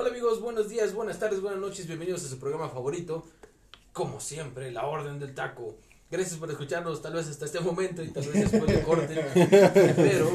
Hola 0.00 0.10
amigos, 0.10 0.40
buenos 0.40 0.68
días, 0.68 0.94
buenas 0.94 1.18
tardes, 1.18 1.40
buenas 1.40 1.58
noches, 1.58 1.88
bienvenidos 1.88 2.24
a 2.24 2.28
su 2.28 2.38
programa 2.38 2.68
favorito. 2.68 3.24
Como 3.92 4.20
siempre, 4.20 4.70
la 4.70 4.86
orden 4.86 5.18
del 5.18 5.34
taco. 5.34 5.74
Gracias 6.08 6.38
por 6.38 6.48
escucharnos, 6.52 7.02
tal 7.02 7.14
vez 7.14 7.26
hasta 7.26 7.46
este 7.46 7.58
momento 7.58 8.04
y 8.04 8.10
tal 8.10 8.24
vez 8.28 8.48
después 8.48 8.72
de 8.72 8.82
corte. 8.84 9.16
Pero, 9.96 10.30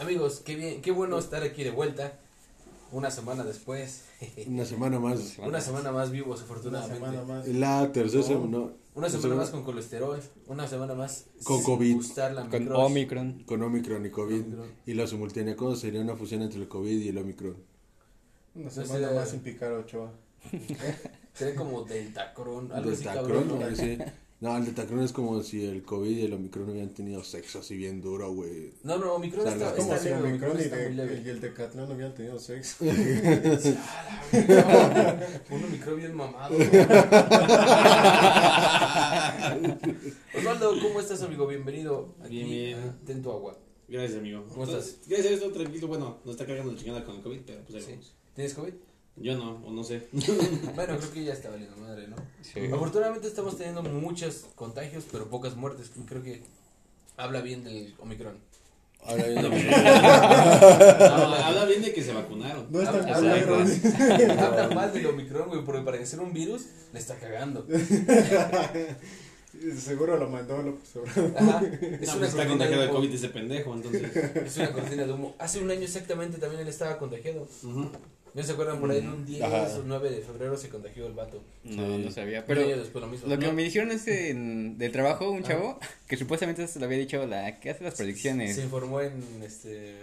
amigos, 0.00 0.40
qué 0.44 0.54
bien, 0.54 0.82
qué 0.82 0.92
bueno 0.92 1.18
estar 1.18 1.42
aquí 1.42 1.64
de 1.64 1.72
vuelta. 1.72 2.20
Una 2.92 3.10
semana 3.10 3.42
después. 3.42 4.04
Una 4.46 4.64
semana 4.64 5.00
más. 5.00 5.36
Una 5.38 5.60
semana 5.60 5.90
más 5.90 6.12
vivos, 6.12 6.36
Una 6.38 6.44
afortunadamente. 6.44 7.04
semana 7.04 7.24
más. 7.24 7.48
La 7.48 7.90
tercera 7.90 8.22
semana. 8.22 8.46
no, 8.46 8.70
Una 8.94 9.10
semana 9.10 9.34
más 9.34 9.50
con 9.50 9.64
colesterol, 9.64 10.20
una 10.46 10.68
semana 10.68 10.94
más 10.94 11.24
Con 11.42 11.56
sin 11.56 11.66
COVID. 11.66 11.94
gustar 11.96 12.32
la 12.32 12.48
Con 12.48 12.60
micros. 12.60 12.78
Omicron. 12.78 13.42
Con 13.46 13.62
Omicron 13.64 14.06
y 14.06 14.10
COVID. 14.10 14.42
Omicron. 14.44 14.70
Y 14.86 14.94
la 14.94 15.08
simultánea 15.08 15.56
cosa 15.56 15.80
sería 15.80 16.00
una 16.00 16.14
fusión 16.14 16.42
entre 16.42 16.60
el 16.60 16.68
COVID 16.68 17.00
y 17.00 17.08
el 17.08 17.18
Omicron. 17.18 17.73
Una 18.54 18.64
No 18.66 18.70
semana 18.70 19.08
sé. 19.08 19.14
más 19.14 19.28
sin 19.30 19.40
picar 19.40 19.72
Ochoa. 19.72 20.12
Sería 21.34 21.54
como 21.56 21.82
Deltacron, 21.84 22.70
algo 22.72 22.90
así 22.90 23.04
Deltacron, 23.04 23.48
cabrón. 23.48 23.60
¿no? 23.60 23.70
¿no? 23.70 23.76
Sí. 23.76 23.98
No, 24.40 24.56
el 24.56 24.64
Deltacron 24.66 25.00
es 25.02 25.12
como 25.12 25.42
si 25.42 25.64
el 25.64 25.82
COVID 25.84 26.16
y 26.16 26.24
el 26.26 26.32
Omicron 26.34 26.68
hubieran 26.68 26.92
tenido 26.92 27.24
sexo 27.24 27.60
así 27.60 27.76
bien 27.76 28.02
duro, 28.02 28.30
güey. 28.32 28.74
No, 28.82 28.98
no, 28.98 29.14
Omicron 29.14 29.40
O 29.40 29.44
sea, 29.50 29.54
está, 29.56 29.68
es 29.70 29.74
Como 29.76 29.94
está 29.94 30.02
si 30.04 30.08
leve, 30.10 30.28
Omicron 30.28 30.58
y, 30.58 30.62
está 30.62 30.76
muy 30.76 30.84
de- 30.84 30.90
leve. 30.92 31.22
y 31.24 31.28
el 31.30 31.40
Decatlón 31.40 31.88
no 31.88 31.94
hubieran 31.94 32.14
tenido 32.14 32.38
sexo. 32.38 32.76
Un 35.50 35.64
Omicron 35.64 35.96
bien 35.96 36.14
mamado. 36.14 36.56
Osvaldo, 40.36 40.74
¿cómo 40.82 41.00
estás, 41.00 41.22
amigo? 41.22 41.46
Bienvenido. 41.46 42.14
Aquí 42.22 42.44
Bien, 42.44 42.48
bien. 42.48 42.92
Ten 43.06 43.22
tu 43.22 43.30
agua. 43.30 43.56
Gracias, 43.88 44.18
amigo. 44.18 44.44
¿Cómo 44.50 44.64
estás? 44.64 44.98
Gracias 45.06 45.32
a 45.32 45.34
esto, 45.36 45.52
tranquilo. 45.52 45.88
Bueno, 45.88 46.18
no 46.24 46.30
está 46.30 46.44
cargando 46.46 46.72
la 46.72 46.78
chingada 46.78 47.04
con 47.04 47.16
el 47.16 47.22
COVID, 47.22 47.40
pero 47.46 47.62
pues 47.64 47.74
ahí 47.76 47.82
Sí. 47.82 47.90
vamos. 47.92 48.14
¿Tienes 48.34 48.54
COVID? 48.54 48.72
Yo 49.16 49.36
no, 49.36 49.62
o 49.64 49.70
no 49.70 49.84
sé. 49.84 50.08
Bueno, 50.74 50.98
creo 50.98 51.12
que 51.12 51.24
ya 51.24 51.32
está 51.32 51.50
valiendo 51.50 51.76
madre, 51.76 52.08
¿no? 52.08 52.16
Sí. 52.42 52.60
Afortunadamente 52.72 53.28
estamos 53.28 53.56
teniendo 53.56 53.82
muchos 53.82 54.46
contagios, 54.56 55.04
pero 55.10 55.28
pocas 55.30 55.54
muertes. 55.56 55.90
Creo 56.06 56.22
que 56.22 56.42
habla 57.16 57.40
bien 57.40 57.62
del 57.64 57.94
Omicron. 58.00 58.36
Viene- 59.06 59.42
No, 59.42 61.34
habla 61.34 61.64
bien 61.66 61.82
de 61.82 61.92
que 61.92 62.02
se 62.02 62.12
vacunaron. 62.14 62.66
No 62.70 62.80
es 62.80 62.90
tan 62.90 63.06
Habla, 63.08 63.34
habla- 63.34 64.46
habla 64.46 64.74
mal 64.74 64.92
del 64.92 65.06
Omicron, 65.06 65.48
güey, 65.48 65.62
porque 65.64 65.82
para 65.82 65.98
que 65.98 66.06
sea 66.06 66.20
un 66.20 66.32
virus 66.32 66.62
le 66.92 66.98
está 66.98 67.14
cagando. 67.16 67.66
Seguro 69.78 70.16
lo 70.18 70.28
mandó 70.28 70.60
López 70.62 70.96
Obrador. 70.96 71.32
Ajá. 71.36 71.60
No, 71.60 71.66
Es 71.68 71.98
pues 71.98 72.14
una 72.16 72.26
está 72.26 72.48
contagiado 72.48 72.82
de. 72.82 72.88
COVID 72.88 73.14
ese 73.14 73.28
pendejo, 73.28 73.72
entonces. 73.74 74.16
Es 74.16 74.56
una 74.56 74.72
cortina 74.72 75.04
de 75.06 75.12
humo. 75.12 75.34
Hace 75.38 75.60
un 75.60 75.70
año 75.70 75.82
exactamente 75.82 76.38
también 76.38 76.62
él 76.62 76.68
estaba 76.68 76.98
contagiado. 76.98 77.46
Ujú. 77.62 77.90
¿No 78.34 78.42
se 78.42 78.52
acuerdan? 78.52 78.80
Por 78.80 78.90
ahí 78.90 78.98
en 78.98 79.08
un 79.08 79.24
10 79.24 79.42
Ajá. 79.42 79.62
o 79.78 79.82
9 79.86 80.10
de 80.10 80.20
febrero 80.20 80.56
se 80.56 80.68
contagió 80.68 81.06
el 81.06 81.12
vato. 81.12 81.42
No, 81.62 81.98
no 81.98 82.10
sabía. 82.10 82.44
Pero 82.44 82.66
después 82.66 83.02
lo 83.04 83.08
mismo. 83.10 83.28
lo 83.28 83.38
que 83.38 83.46
¿no? 83.46 83.52
me 83.52 83.62
dijeron 83.62 83.90
es 83.92 84.06
en, 84.08 84.76
del 84.76 84.90
trabajo 84.90 85.30
un 85.30 85.44
Ah. 85.44 85.48
chavo 85.48 85.78
que 86.08 86.16
supuestamente 86.16 86.66
se 86.66 86.80
lo 86.80 86.86
había 86.86 86.98
dicho 86.98 87.24
la 87.26 87.60
que 87.60 87.70
hace 87.70 87.84
las 87.84 87.94
predicciones. 87.94 88.56
Se 88.56 88.62
informó 88.64 89.00
en 89.00 89.22
este. 89.44 90.00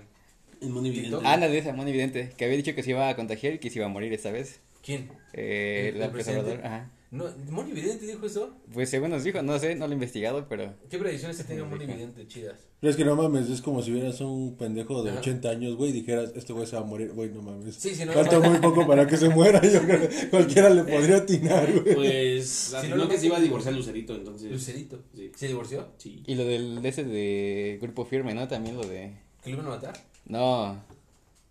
En 0.62 0.72
Monividente. 0.72 1.18
Ah, 1.26 1.36
la 1.38 1.48
de 1.50 1.58
esa, 1.58 1.74
muy 1.74 1.90
evidente, 1.90 2.32
que 2.38 2.46
había 2.46 2.56
dicho 2.56 2.74
que 2.76 2.84
se 2.84 2.92
iba 2.92 3.10
a 3.10 3.16
contagiar 3.16 3.54
y 3.54 3.58
que 3.60 3.70
se 3.70 3.80
iba 3.80 3.88
a 3.88 3.90
morir 3.90 4.14
esta 4.14 4.32
vez. 4.32 4.60
¿Quién? 4.84 5.10
Eh, 5.34 5.90
¿El- 5.94 6.00
la 6.00 6.06
el 6.06 6.12
presidente? 6.12 6.52
Obrador, 6.52 6.66
ajá. 6.66 6.90
No, 7.12 7.26
¿Moni 7.50 7.74
Vidente 7.74 8.06
dijo 8.06 8.26
eso? 8.26 8.56
Pues 8.74 8.90
según 8.90 9.10
nos 9.10 9.26
dijo, 9.26 9.42
no 9.42 9.60
sé, 9.60 9.76
no 9.76 9.86
lo 9.86 9.92
he 9.92 9.96
investigado, 9.96 10.48
pero 10.48 10.74
¿Qué 10.90 10.98
predicciones 10.98 11.36
se 11.36 11.44
tiene 11.44 11.62
Sí, 11.62 11.68
Moni. 11.68 11.86
Vidente 11.86 12.26
chidas? 12.26 12.56
Pero 12.80 12.90
es 12.90 12.96
que 12.96 13.04
no 13.04 13.18
mames, 13.18 13.50
es 13.50 13.62
como 13.62 13.82
si 13.82 13.92
hubieras 13.92 14.22
un 14.22 14.56
pendejo 14.56 15.04
de 15.04 15.12
Ajá. 15.12 15.20
80 15.20 15.50
años, 15.50 15.76
güey, 15.76 15.90
y 15.90 15.94
dijeras, 15.94 16.32
este 16.36 16.54
güey 16.54 16.66
se 16.66 16.78
va 16.78 16.84
a 16.84 16.86
morir, 16.86 17.12
güey, 17.12 17.30
no 17.30 17.42
mames. 17.42 17.76
Sí, 17.76 17.94
si 17.94 18.06
no. 18.06 18.14
Falta 18.14 18.40
muy 18.40 18.60
poco 18.60 18.88
para 18.88 19.06
que 19.08 19.18
se 19.18 19.28
muera, 19.28 19.62
yo 19.62 19.82
creo 19.82 20.08
que 20.08 20.30
cualquiera 20.30 20.70
le 20.70 20.84
podría 20.86 21.18
atinar, 21.18 21.70
güey. 21.82 21.96
Pues, 21.96 22.48
Si 22.82 22.88
no 22.88 23.10
que 23.10 23.18
se 23.18 23.26
iba 23.26 23.36
a 23.38 23.42
divorciar 23.42 23.74
Lucerito, 23.74 24.16
entonces. 24.16 24.50
Lucerito. 24.50 25.04
Sí. 25.14 25.32
¿Se 25.36 25.48
divorció? 25.50 25.90
Sí. 25.98 26.24
y 26.26 26.36
lo 26.36 26.46
del 26.46 26.82
de 26.82 26.90
ese 26.90 27.04
de 27.04 27.78
grupo 27.82 28.06
firme, 28.06 28.34
¿no? 28.34 28.48
También 28.48 28.78
lo 28.78 28.84
de 28.88 29.12
¿Que 29.44 29.50
lo 29.50 29.58
iban 29.58 29.66
a 29.68 29.70
matar? 29.72 29.94
no, 30.26 30.82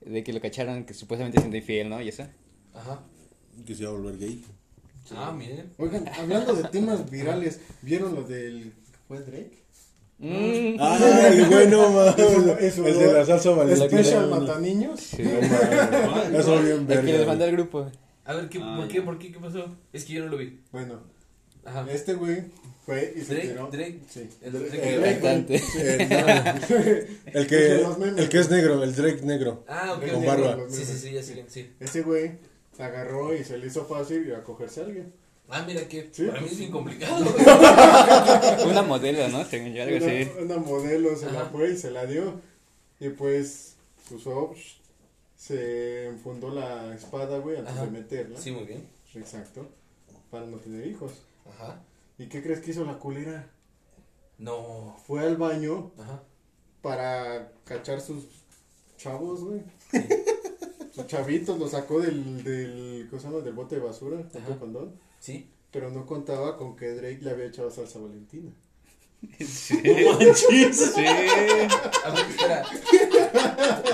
de 0.00 0.25
que 0.25 0.32
lo 0.32 0.41
cacharon 0.41 0.84
que 0.84 0.94
supuestamente 0.94 1.38
siendo 1.38 1.56
infiel, 1.59 1.91
¿no? 1.91 2.00
Y 2.00 2.09
eso. 2.09 2.27
Ajá. 2.72 3.03
Que 3.66 3.75
se 3.75 3.82
iba 3.82 3.91
a 3.91 3.94
volver 3.94 4.16
gay. 4.19 4.42
Ah, 5.16 5.32
miren. 5.37 5.72
Oigan, 5.78 6.09
hablando 6.09 6.54
de 6.54 6.65
temas 6.69 7.10
virales, 7.10 7.60
¿vieron 7.82 8.15
lo 8.15 8.22
del. 8.22 8.72
¿Fue 9.09 9.21
Drake? 9.21 9.59
Mm. 10.19 10.76
Ay, 10.78 11.47
güey, 11.50 11.66
no 11.69 11.91
mames. 11.93 12.19
Eso- 12.19 12.59
eso 12.59 12.87
el 12.87 12.98
de 12.98 13.12
la 13.12 13.25
salsa 13.25 13.50
valentina. 13.50 13.88
Special 13.88 14.28
Mataniños. 14.31 15.00
Sí. 15.00 15.22
Eso 15.22 16.60
bien 16.62 16.81
El 16.81 16.87
que 16.87 16.94
verga. 16.94 17.12
les 17.19 17.26
mandó 17.26 17.44
al 17.44 17.53
grupo. 17.53 17.91
A 18.25 18.34
ver, 18.34 18.48
¿qué, 18.48 18.59
Ah, 18.62 18.76
¿por 18.76 18.87
ya. 18.87 18.93
qué? 18.93 19.03
¿Por 19.03 19.19
qué? 19.19 19.32
¿Qué 19.32 19.38
pasó? 19.38 19.76
Es 19.93 20.04
que 20.04 20.12
yo 20.12 20.25
no 20.25 20.31
lo 20.31 20.37
vi. 20.37 20.60
Bueno, 20.72 21.00
Ajá. 21.65 21.87
este 21.91 22.15
güey 22.15 22.44
fue 22.87 23.15
y 23.16 23.21
se 23.22 23.34
Drake, 23.34 23.48
tiró. 23.48 23.69
Drake. 23.71 24.00
Sí. 24.09 24.28
El. 24.42 24.56
El 24.56 25.21
cantante. 25.21 25.62
No, 27.31 27.34
el 27.41 27.47
De 27.47 27.47
que 27.47 28.21
el 28.22 28.28
que 28.28 28.38
es 28.38 28.50
negro, 28.50 28.84
el 28.84 28.94
Drake 28.94 29.22
negro. 29.22 29.65
Ah, 29.66 29.94
ok. 29.97 30.12
Con 30.12 30.27
barba. 30.27 30.59
Sí, 30.69 30.84
sí, 30.84 30.98
sí, 30.98 31.12
ya 31.12 31.22
siguen, 31.22 31.47
sí. 31.48 31.71
Ese 31.81 32.03
güey 32.03 32.32
agarró 32.82 33.34
y 33.34 33.44
se 33.44 33.58
le 33.58 33.66
hizo 33.66 33.84
fácil 33.86 34.26
ir 34.26 34.34
a 34.34 34.42
cogerse 34.42 34.80
a 34.80 34.84
alguien. 34.84 35.12
Ah, 35.48 35.64
mira 35.66 35.86
que 35.88 36.08
Sí. 36.12 36.26
para 36.26 36.41
mí 36.41 36.46
es 36.46 36.58
bien 36.58 36.70
complicado. 36.70 37.24
Una 38.68 38.82
modelo, 38.82 39.28
¿no? 39.28 39.44
Según 39.44 39.72
yo, 39.74 39.82
algo 39.82 39.96
una, 39.96 40.06
así. 40.06 40.30
una 40.41 40.56
modelo 40.58 41.16
se 41.16 41.30
la 41.32 41.46
fue 41.46 41.70
y 41.72 41.76
se 41.76 41.91
la 41.91 42.06
dio. 42.06 42.41
Y 43.00 43.08
pues 43.08 43.74
usó, 44.12 44.54
se 45.36 46.06
enfundó 46.06 46.50
la 46.50 46.94
espada, 46.94 47.38
güey, 47.38 47.56
antes 47.56 47.74
Ajá. 47.74 47.84
de 47.86 47.91
meterla. 47.91 48.38
Sí, 48.41 48.52
muy 48.52 48.64
bien. 48.64 48.86
Exacto. 49.14 49.66
Para 50.30 50.47
no 50.47 50.58
tener 50.58 50.86
hijos. 50.86 51.12
Ajá. 51.48 51.80
¿Y 52.18 52.26
qué 52.26 52.42
crees 52.42 52.60
que 52.60 52.70
hizo 52.70 52.84
la 52.84 52.98
culera? 52.98 53.48
No. 54.38 54.97
Fue 55.06 55.20
al 55.20 55.36
baño 55.36 55.91
Ajá. 55.98 56.22
para 56.82 57.50
cachar 57.64 58.00
sus 58.00 58.24
chavos, 58.97 59.42
güey. 59.42 59.62
Chavitos, 61.06 61.59
los 61.59 61.71
sacó 61.72 62.00
del, 62.00 62.43
del, 62.44 63.06
¿cómo 63.11 63.21
se 63.22 63.28
llama? 63.28 63.41
Del 63.43 63.53
bote 63.55 63.77
de 63.77 63.81
basura, 63.83 64.16
junto 64.19 64.38
Ajá. 64.38 64.59
con 64.59 64.72
Don. 64.72 64.94
Sí. 65.19 65.50
Pero 65.71 65.91
no 65.91 66.05
contaba 66.06 66.56
con 66.56 66.75
que 66.77 66.91
Drake 66.91 67.21
le 67.22 67.31
había 67.31 67.47
echado 67.47 67.71
salsa 67.71 67.99
valentina. 67.99 68.50
Sí. 69.47 69.78
No 69.84 70.12
manches. 70.19 70.93
Sí. 70.94 71.05
A 72.05 72.10
ver, 72.10 72.27
espera. 72.31 72.65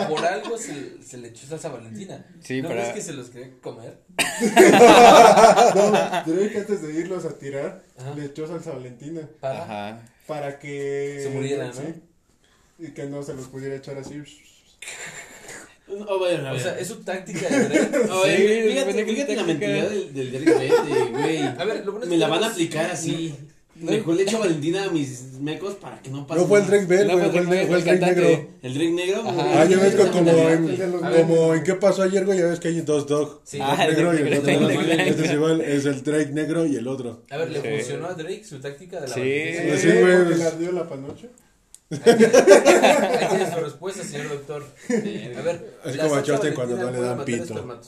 Por 0.09 0.25
algo 0.25 0.57
se, 0.57 1.03
se 1.03 1.19
le 1.19 1.29
echó 1.29 1.47
salsa 1.49 1.69
valentina. 1.69 2.25
Sí, 2.41 2.63
¿No 2.63 2.69
para- 2.69 2.83
crees 2.83 2.95
que 2.95 3.03
se 3.03 3.13
los 3.13 3.31
quería 3.31 3.51
comer? 3.61 3.99
No, 5.75 6.33
Drake 6.35 6.59
antes 6.59 6.83
de 6.83 6.93
irlos 6.95 7.25
a 7.25 7.37
tirar, 7.39 7.85
Ajá. 7.99 8.15
le 8.15 8.27
echó 8.27 8.47
salsa 8.47 8.71
valentina. 8.73 9.29
Para. 9.41 9.63
Ajá. 9.65 10.03
Para 10.27 10.59
que... 10.59 11.21
Se 11.23 11.31
murieran, 11.31 11.69
¿no? 11.69 11.75
sí, 11.75 11.95
y 12.79 12.89
que 12.93 13.07
no 13.07 13.23
se 13.23 13.35
los 13.35 13.47
pudiera 13.47 13.77
echar 13.77 13.97
así. 13.99 14.23
Oh, 16.09 16.19
bueno, 16.19 16.53
O 16.53 16.59
sea, 16.59 16.79
es 16.79 16.89
su 16.89 16.97
táctica 16.97 17.49
de 17.49 17.69
Drake. 17.69 17.99
Oye, 18.13 18.63
Sí, 18.65 18.69
fíjate, 18.71 19.05
fíjate 19.05 19.37
la 19.37 19.45
mentalidad 19.45 19.91
del, 19.91 20.15
del 20.15 20.45
Vete, 20.45 20.71
güey. 21.11 21.43
A 21.43 21.65
ver, 21.65 21.85
lo 21.85 21.93
bueno 21.93 22.05
es 22.05 22.11
Me 22.11 22.17
la 22.19 22.29
van 22.29 22.45
a 22.45 22.49
aplicar 22.49 22.91
así. 22.91 23.35
No. 23.79 23.91
Mejor 23.91 24.15
le 24.15 24.23
echo 24.23 24.39
Valentina 24.39 24.85
a 24.85 24.91
mis 24.91 25.23
mecos 25.39 25.75
para 25.75 26.01
que 26.01 26.09
no 26.09 26.27
pase. 26.27 26.41
No 26.41 26.47
fue 26.47 26.61
el. 26.61 26.67
Drake 26.67 26.87
Bell, 26.87 27.09
No, 27.09 27.19
güey, 27.19 27.31
fue 27.31 27.41
el, 27.41 27.53
el 27.53 27.75
el 27.75 27.85
Drake 27.85 28.01
negro. 28.01 28.49
El 28.63 28.75
Drake 28.75 28.91
negro. 28.93 29.21
Ajá. 29.21 29.61
Ah, 29.61 29.65
ya 29.67 29.79
ves 29.79 29.95
como 29.97 30.31
en, 30.49 31.01
como 31.27 31.55
en 31.55 31.63
qué 31.63 31.75
pasó 31.75 32.03
ayer, 32.03 32.25
güey, 32.25 32.39
ya 32.39 32.47
ves 32.47 32.59
que 32.59 32.69
hay 32.69 32.81
dos 32.81 33.07
dog. 33.07 33.43
Sí. 33.45 33.59
Ah, 33.61 33.77
el 33.87 33.95
negro 33.95 34.15
y 34.15 34.23
el 34.23 34.29
otro. 34.29 34.43
Drake 34.43 34.61
¿no? 34.61 34.69
negro. 34.69 34.93
Este 34.93 35.25
es 35.27 35.33
igual, 35.33 35.61
es 35.61 35.85
el 35.85 36.03
Drake 36.03 36.31
negro 36.33 36.65
y 36.65 36.77
el 36.77 36.89
otro. 36.89 37.23
A 37.29 37.37
ver, 37.37 37.51
¿le 37.51 37.61
funcionó 37.61 38.07
a 38.07 38.15
Drake 38.15 38.45
su 38.45 38.59
táctica 38.61 38.99
de 38.99 39.09
la 39.09 39.15
Sí. 39.15 39.79
Sí, 39.79 39.89
güey, 39.89 40.25
pues- 40.25 40.39
le 40.39 40.45
ardió 40.45 40.73
la 40.73 40.89
panoche. 40.89 41.29
Ahí 41.91 41.99
tiene 43.29 43.53
su 43.55 43.61
respuesta, 43.61 44.03
señor 44.05 44.29
doctor. 44.31 44.65
A 44.89 45.43
ver, 45.43 45.79
Así 45.85 45.97
¿la 45.97 46.05
como 46.05 46.17
a 46.17 46.23
Chorten 46.23 46.55
cuando 46.55 46.77
no 46.77 46.91
le 46.91 47.01
dan 47.01 47.25
pito. 47.25 47.81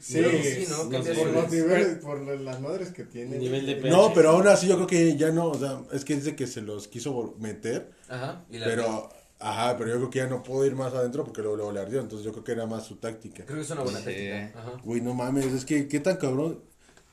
Sí, 0.00 0.20
sí, 0.42 0.66
¿no? 0.68 0.84
no 0.84 1.02
sé. 1.04 1.14
por 1.14 1.28
los 1.28 1.50
niveles, 1.50 1.98
por 1.98 2.20
las 2.20 2.60
madres 2.60 2.90
que 2.90 3.04
tiene. 3.04 3.38
Nivel 3.38 3.66
de. 3.66 3.88
No, 3.88 4.12
pero 4.12 4.30
aún 4.30 4.48
así 4.48 4.66
yo 4.66 4.74
creo 4.74 4.86
que 4.88 5.16
ya 5.16 5.30
no, 5.30 5.46
o 5.50 5.58
sea, 5.58 5.80
es 5.92 6.04
que 6.04 6.16
dice 6.16 6.34
que 6.34 6.48
se 6.48 6.60
los 6.60 6.88
quiso 6.88 7.36
meter, 7.38 7.88
Ajá. 8.08 8.44
Y 8.50 8.58
la 8.58 8.66
pero, 8.66 9.08
ajá, 9.38 9.76
pero 9.78 9.90
yo 9.90 9.96
creo 9.98 10.10
que 10.10 10.18
ya 10.18 10.26
no 10.26 10.42
pudo 10.42 10.66
ir 10.66 10.74
más 10.74 10.92
adentro 10.92 11.24
porque 11.24 11.40
luego, 11.40 11.56
luego 11.56 11.70
le 11.72 11.80
ardió, 11.80 12.00
entonces 12.00 12.24
yo 12.24 12.32
creo 12.32 12.42
que 12.42 12.50
era 12.50 12.66
más 12.66 12.84
su 12.84 12.96
táctica. 12.96 13.44
Creo 13.44 13.58
que 13.58 13.62
es 13.64 13.70
una 13.70 13.82
buena 13.82 14.00
Sí. 14.00 14.04
táctica. 14.06 14.52
Ajá. 14.58 14.72
Güey, 14.82 15.00
no 15.02 15.14
mames, 15.14 15.46
es 15.46 15.64
que 15.64 15.86
qué 15.86 16.00
tan 16.00 16.16
cabrón, 16.16 16.60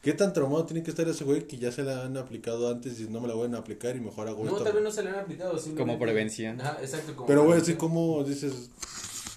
qué 0.02 0.14
tan 0.14 0.32
traumado 0.34 0.66
tiene 0.66 0.84
que 0.84 0.92
estar 0.92 1.08
ese 1.08 1.24
güey 1.24 1.48
que 1.48 1.58
ya 1.58 1.72
se 1.72 1.84
la 1.84 2.04
han 2.06 2.16
aplicado 2.18 2.70
antes 2.72 3.00
y 3.00 3.04
no 3.10 3.20
me 3.22 3.28
la 3.28 3.34
vuelven 3.34 3.56
a 3.56 3.60
aplicar 3.60 3.96
y 3.96 4.00
mejor 4.00 4.28
hago 4.28 4.44
No, 4.46 4.52
esto. 4.52 4.64
tal 4.64 4.74
vez 4.74 4.84
no 4.84 4.92
se 4.92 5.04
le 5.04 5.10
han 5.10 5.16
aplicado. 5.20 5.58
simplemente- 5.58 5.92
Como 5.94 6.00
prevención. 6.00 6.62
Ajá, 6.62 6.78
exacto. 6.82 7.16
Como 7.16 7.28
Pero 7.28 7.44
güey, 7.46 7.60
así 7.60 7.74
como 7.76 8.24
dices, 8.24 8.70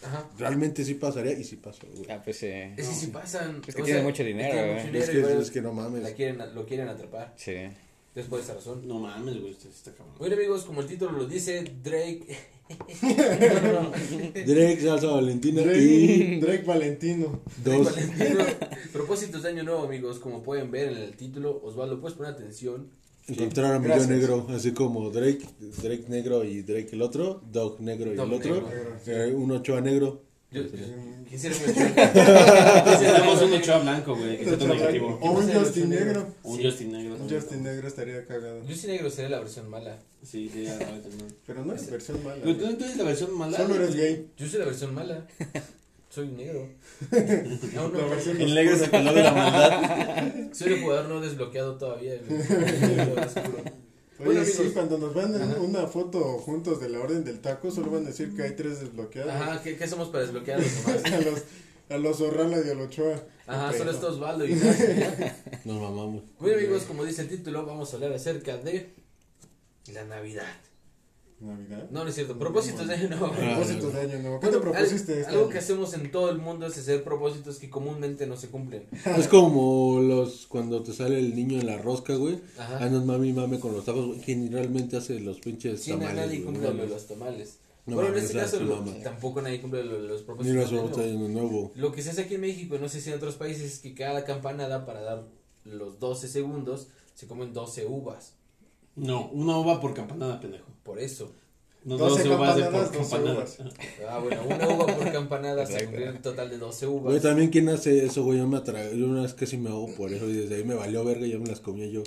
Ajá. 0.05 0.29
realmente 0.39 0.85
sí 0.85 0.95
pasaría 0.95 1.33
y 1.33 1.45
sí 1.45 1.57
pasó, 1.57 1.87
güey. 1.95 2.11
Ah, 2.11 2.21
pues 2.25 2.43
eh, 2.45 2.75
Es 2.77 2.89
que 2.89 2.95
si 2.95 3.07
pasan. 3.09 3.61
Es 3.67 3.75
que 3.75 3.83
o 3.83 3.85
tiene 3.85 4.01
sea, 4.01 4.09
mucho 4.09 4.23
dinero, 4.25 4.57
eh. 4.59 4.85
mucho 4.87 4.99
Es 4.99 5.11
que, 5.11 5.39
es 5.41 5.51
que 5.51 5.63
no 5.63 5.73
mames. 5.73 6.03
la 6.03 6.13
quieren, 6.13 6.55
lo 6.55 6.65
quieren 6.67 6.89
atrapar. 6.89 7.33
sí. 7.37 7.55
Es 8.15 8.27
por 8.27 8.41
esa 8.41 8.55
razón. 8.55 8.87
No 8.87 8.99
mames, 8.99 9.41
güey, 9.41 9.53
este 9.53 9.69
está 9.69 9.93
cabrón. 9.93 10.15
Bueno 10.19 10.35
amigos, 10.37 10.65
como 10.65 10.81
el 10.83 10.87
título 10.87 11.13
lo 11.13 11.27
dice, 11.27 11.65
Drake... 11.83 12.27
no, 13.03 13.73
no, 13.73 13.83
no. 13.83 13.91
Drake, 13.91 14.81
Salsa 14.83 15.07
Valentina 15.09 15.63
Drake, 15.63 15.79
y 15.83 16.41
Drake 16.41 16.65
Valentino. 16.65 17.41
dos. 17.65 17.85
Valentino. 17.87 18.45
Propósitos 18.93 19.43
de 19.43 19.49
año 19.51 19.63
nuevo 19.63 19.83
amigos, 19.85 20.19
como 20.19 20.43
pueden 20.43 20.71
ver 20.71 20.89
en 20.93 20.99
el 20.99 21.17
título, 21.17 21.61
Osvaldo, 21.65 22.01
puedes 22.01 22.17
poner 22.17 22.33
atención. 22.33 22.91
Encontrar 23.29 23.75
a 23.75 23.79
mi 23.79 23.85
yo 23.87 23.95
Gracias. 23.95 24.11
negro, 24.11 24.47
así 24.51 24.73
como 24.73 25.11
Drake, 25.11 25.47
Drake 25.83 26.05
negro 26.09 26.45
y 26.45 26.63
Drake 26.63 26.89
el 26.93 27.03
otro, 27.03 27.41
Dog 27.53 27.81
negro 27.81 28.13
y 28.13 28.17
Dog 28.17 28.27
el 28.29 28.35
otro, 28.35 28.55
negro. 28.55 28.97
eh, 29.07 29.33
un 29.33 29.51
Ochoa 29.53 29.81
negro. 29.81 30.23
Yo, 30.53 30.63
quisiera 31.31 31.55
un 33.33 33.53
Ochoa 33.55 33.79
blanco, 33.79 34.15
güey, 34.15 34.37
que 34.37 34.45
está 34.45 34.59
todo 34.59 34.75
negativo. 34.75 35.19
O 35.23 35.31
un 35.31 35.37
Justin 35.37 35.61
Justin 35.65 35.89
Negro. 35.89 36.35
Un. 36.43 36.63
Justin 36.63 36.93
negro. 36.93 37.15
Un. 37.15 37.31
Justin 37.31 37.63
Negro 37.63 37.89
estaría 37.89 38.27
cagado. 38.27 38.61
Sí 38.69 38.87
negro 38.87 39.11
sería 39.11 39.31
la 39.31 39.39
versión 39.39 39.71
mala. 39.71 39.99
Sí, 40.23 40.51
sí, 40.53 40.65
ya, 40.65 40.79
ya, 40.79 40.87
ya, 40.91 40.95
no. 40.97 41.25
Pero 41.47 41.65
no 41.65 41.75
es 41.75 41.91
versión 41.91 42.23
mala. 42.23 42.43
Pero 42.43 42.57
tú, 42.57 42.75
tú 42.77 42.85
eres 42.85 42.97
la 42.99 43.05
versión 43.05 43.33
mala. 43.39 43.57
Solo 43.57 43.75
eres 43.77 43.97
gay. 43.97 44.29
Yo 44.37 44.47
soy 44.47 44.59
la 44.61 44.67
versión 44.67 44.95
mala. 44.95 45.27
Soy 46.11 46.29
negro. 46.29 46.69
No, 47.75 47.89
no, 47.89 47.99
La 47.99 48.07
versión 48.09 48.39
El 48.41 48.55
negro 48.55 48.75
es 48.75 48.83
el 48.83 48.91
color 48.91 49.15
de 49.15 49.23
la 49.23 49.33
maldad. 49.33 50.33
soy 50.53 50.75
el 50.75 50.81
jugador 50.83 51.09
no 51.09 51.21
desbloqueado 51.21 51.79
todavía. 51.79 52.15
güey. 52.29 52.43
Oye, 54.25 54.39
Bueno, 54.39 54.45
sí, 54.45 54.71
cuando 54.73 54.99
nos 54.99 55.15
van 55.15 55.35
Ajá. 55.35 55.61
una 55.61 55.87
foto 55.87 56.21
juntos 56.39 56.81
de 56.81 56.89
la 56.89 57.01
orden 57.01 57.25
del 57.25 57.41
taco, 57.41 57.71
solo 57.71 57.91
van 57.91 58.05
a 58.05 58.09
decir 58.09 58.35
que 58.37 58.43
hay 58.43 58.57
tres 58.57 58.81
desbloqueados. 58.81 59.33
Ajá, 59.33 59.63
¿qué, 59.63 59.77
qué 59.77 59.85
hacemos 59.85 60.09
para 60.09 60.25
desbloquearlos 60.25 60.69
nomás? 60.87 61.05
a 61.05 61.21
los, 61.21 61.43
a 61.91 61.97
los 61.99 62.21
Orrala 62.21 62.59
y 62.65 62.71
a 62.71 62.75
los 62.75 62.87
Ochoa. 62.87 63.23
Ajá, 63.47 63.71
Ok, 63.71 63.77
solo 63.77 63.85
no. 63.93 63.97
está 63.99 64.07
Osvaldo 64.09 64.47
y. 64.47 64.55
Nos 64.55 65.81
mamamos. 65.81 66.23
Bueno 66.39 66.57
amigos, 66.57 66.83
como 66.85 67.05
dice 67.05 67.23
el 67.23 67.29
título, 67.29 67.67
vamos 67.67 67.93
a 67.93 67.97
hablar 67.97 68.13
acerca 68.13 68.57
de 68.59 68.91
la 69.93 70.05
Navidad. 70.05 70.47
¿Navidad? 71.43 71.89
No, 71.91 72.05
no 72.05 72.09
es 72.09 72.15
cierto, 72.15 72.39
propósitos 72.39 72.87
de 72.89 72.95
año 72.95 73.09
nuevo. 73.11 73.27
Ah, 73.33 73.55
Propósitos 73.55 73.93
de 73.95 74.01
año 74.01 74.19
nuevo. 74.21 74.41
¿Qué 74.41 74.47
te 74.49 74.57
Bueno, 74.57 74.73
propusiste 74.73 75.13
al- 75.15 75.19
este 75.19 75.31
Algo 75.31 75.43
año? 75.45 75.51
que 75.53 75.59
hacemos 75.59 75.95
en 75.95 76.11
todo 76.11 76.31
el 76.31 76.39
mundo 76.39 76.67
es 76.67 76.79
hacer 76.79 77.03
propósitos 77.05 77.59
que 77.59 77.69
comúnmente 77.71 78.27
no 78.27 78.37
se 78.37 78.49
cumplen. 78.49 78.87
Es 79.19 79.29
como 79.29 80.01
los 80.01 80.47
cuando 80.47 80.83
te 80.83 80.93
sale 80.93 81.19
el 81.19 81.35
niño 81.35 81.61
en 81.61 81.67
la 81.67 81.79
rosca, 81.79 82.15
güey. 82.15 82.41
Ajá. 82.59 82.79
Andas 82.85 83.05
mami 83.05 83.33
mame 83.33 83.59
con 83.61 83.73
los 83.73 83.85
tacos, 83.85 84.07
güey. 84.07 84.21
¿Quién 84.21 84.51
realmente 84.53 84.97
hace 84.97 85.19
los 85.21 85.41
pinches 85.41 85.83
Sí, 85.83 85.91
tamales? 85.91 86.15
nadie 86.17 86.41
güey? 86.41 86.55
cumple 86.61 86.87
los 86.87 87.07
tamales. 87.07 87.59
No 87.85 87.97
bueno, 87.97 88.11
en 88.17 88.23
este 88.23 88.35
caso 88.39 88.61
lo- 88.61 88.79
tampoco 89.03 89.43
nadie 89.43 89.61
cumple 89.61 89.83
lo- 89.83 89.99
los 89.99 90.21
Ni 90.21 90.27
propósitos 90.27 90.71
los 90.73 90.97
de 90.97 91.05
año 91.11 91.29
nuevo. 91.29 91.73
Lo 91.75 91.91
que 91.91 92.01
se 92.03 92.11
hace 92.11 92.21
aquí 92.23 92.37
en 92.37 92.43
México, 92.43 92.77
y 92.77 92.79
no 92.79 92.89
sé 92.89 93.01
si 93.01 93.11
en 93.11 93.17
otros 93.17 93.35
países, 93.35 93.73
es 93.73 93.79
que 93.81 93.93
cada 93.95 94.25
campanada 94.25 94.87
para 94.87 95.01
dar 95.01 95.25
los 95.65 95.99
12 95.99 96.29
segundos 96.29 96.87
se 97.15 97.27
comen 97.27 97.53
12 97.53 97.85
uvas. 97.87 98.35
No, 98.97 99.29
una 99.29 99.57
uva 99.59 99.81
por 99.81 99.95
campanada, 99.95 100.41
pendejo. 100.41 100.67
Por 100.83 100.99
eso. 100.99 101.33
No, 101.85 101.97
12 101.97 102.29
12 102.29 102.37
uvas 102.37 102.57
de 102.57 102.63
campanadas, 102.63 102.91
por 102.91 102.99
12 102.99 103.11
campanada. 103.11 103.39
uvas. 103.39 103.59
Ah, 104.09 104.19
bueno, 104.21 104.43
una 104.47 104.69
uva 104.69 104.87
por 104.87 105.13
campanada 105.13 105.67
se 105.67 105.85
cumplió 105.85 106.11
un 106.11 106.23
total 106.23 106.51
de 106.51 106.59
12 106.59 106.87
Güey, 106.87 107.01
uvas. 107.15 107.23
también 107.23 107.51
quién 107.51 107.69
hace 107.71 108.05
eso, 108.07 108.23
güey. 108.23 108.39
Yo 108.39 108.47
me 108.47 108.59
atra... 108.59 108.93
yo 108.93 109.07
una 109.07 109.23
vez 109.23 109.35
casi 109.35 109.57
me 109.57 109.69
hago 109.71 109.93
por 109.97 110.13
eso 110.13 110.29
y 110.29 110.33
desde 110.35 110.57
ahí 110.57 110.65
me 110.65 110.75
valió 110.75 111.05
verga 111.05 111.27
y 111.27 111.31
ya 111.33 111.39
me 111.39 111.47
las 111.47 111.61
comía 111.61 111.87
yo. 111.87 112.03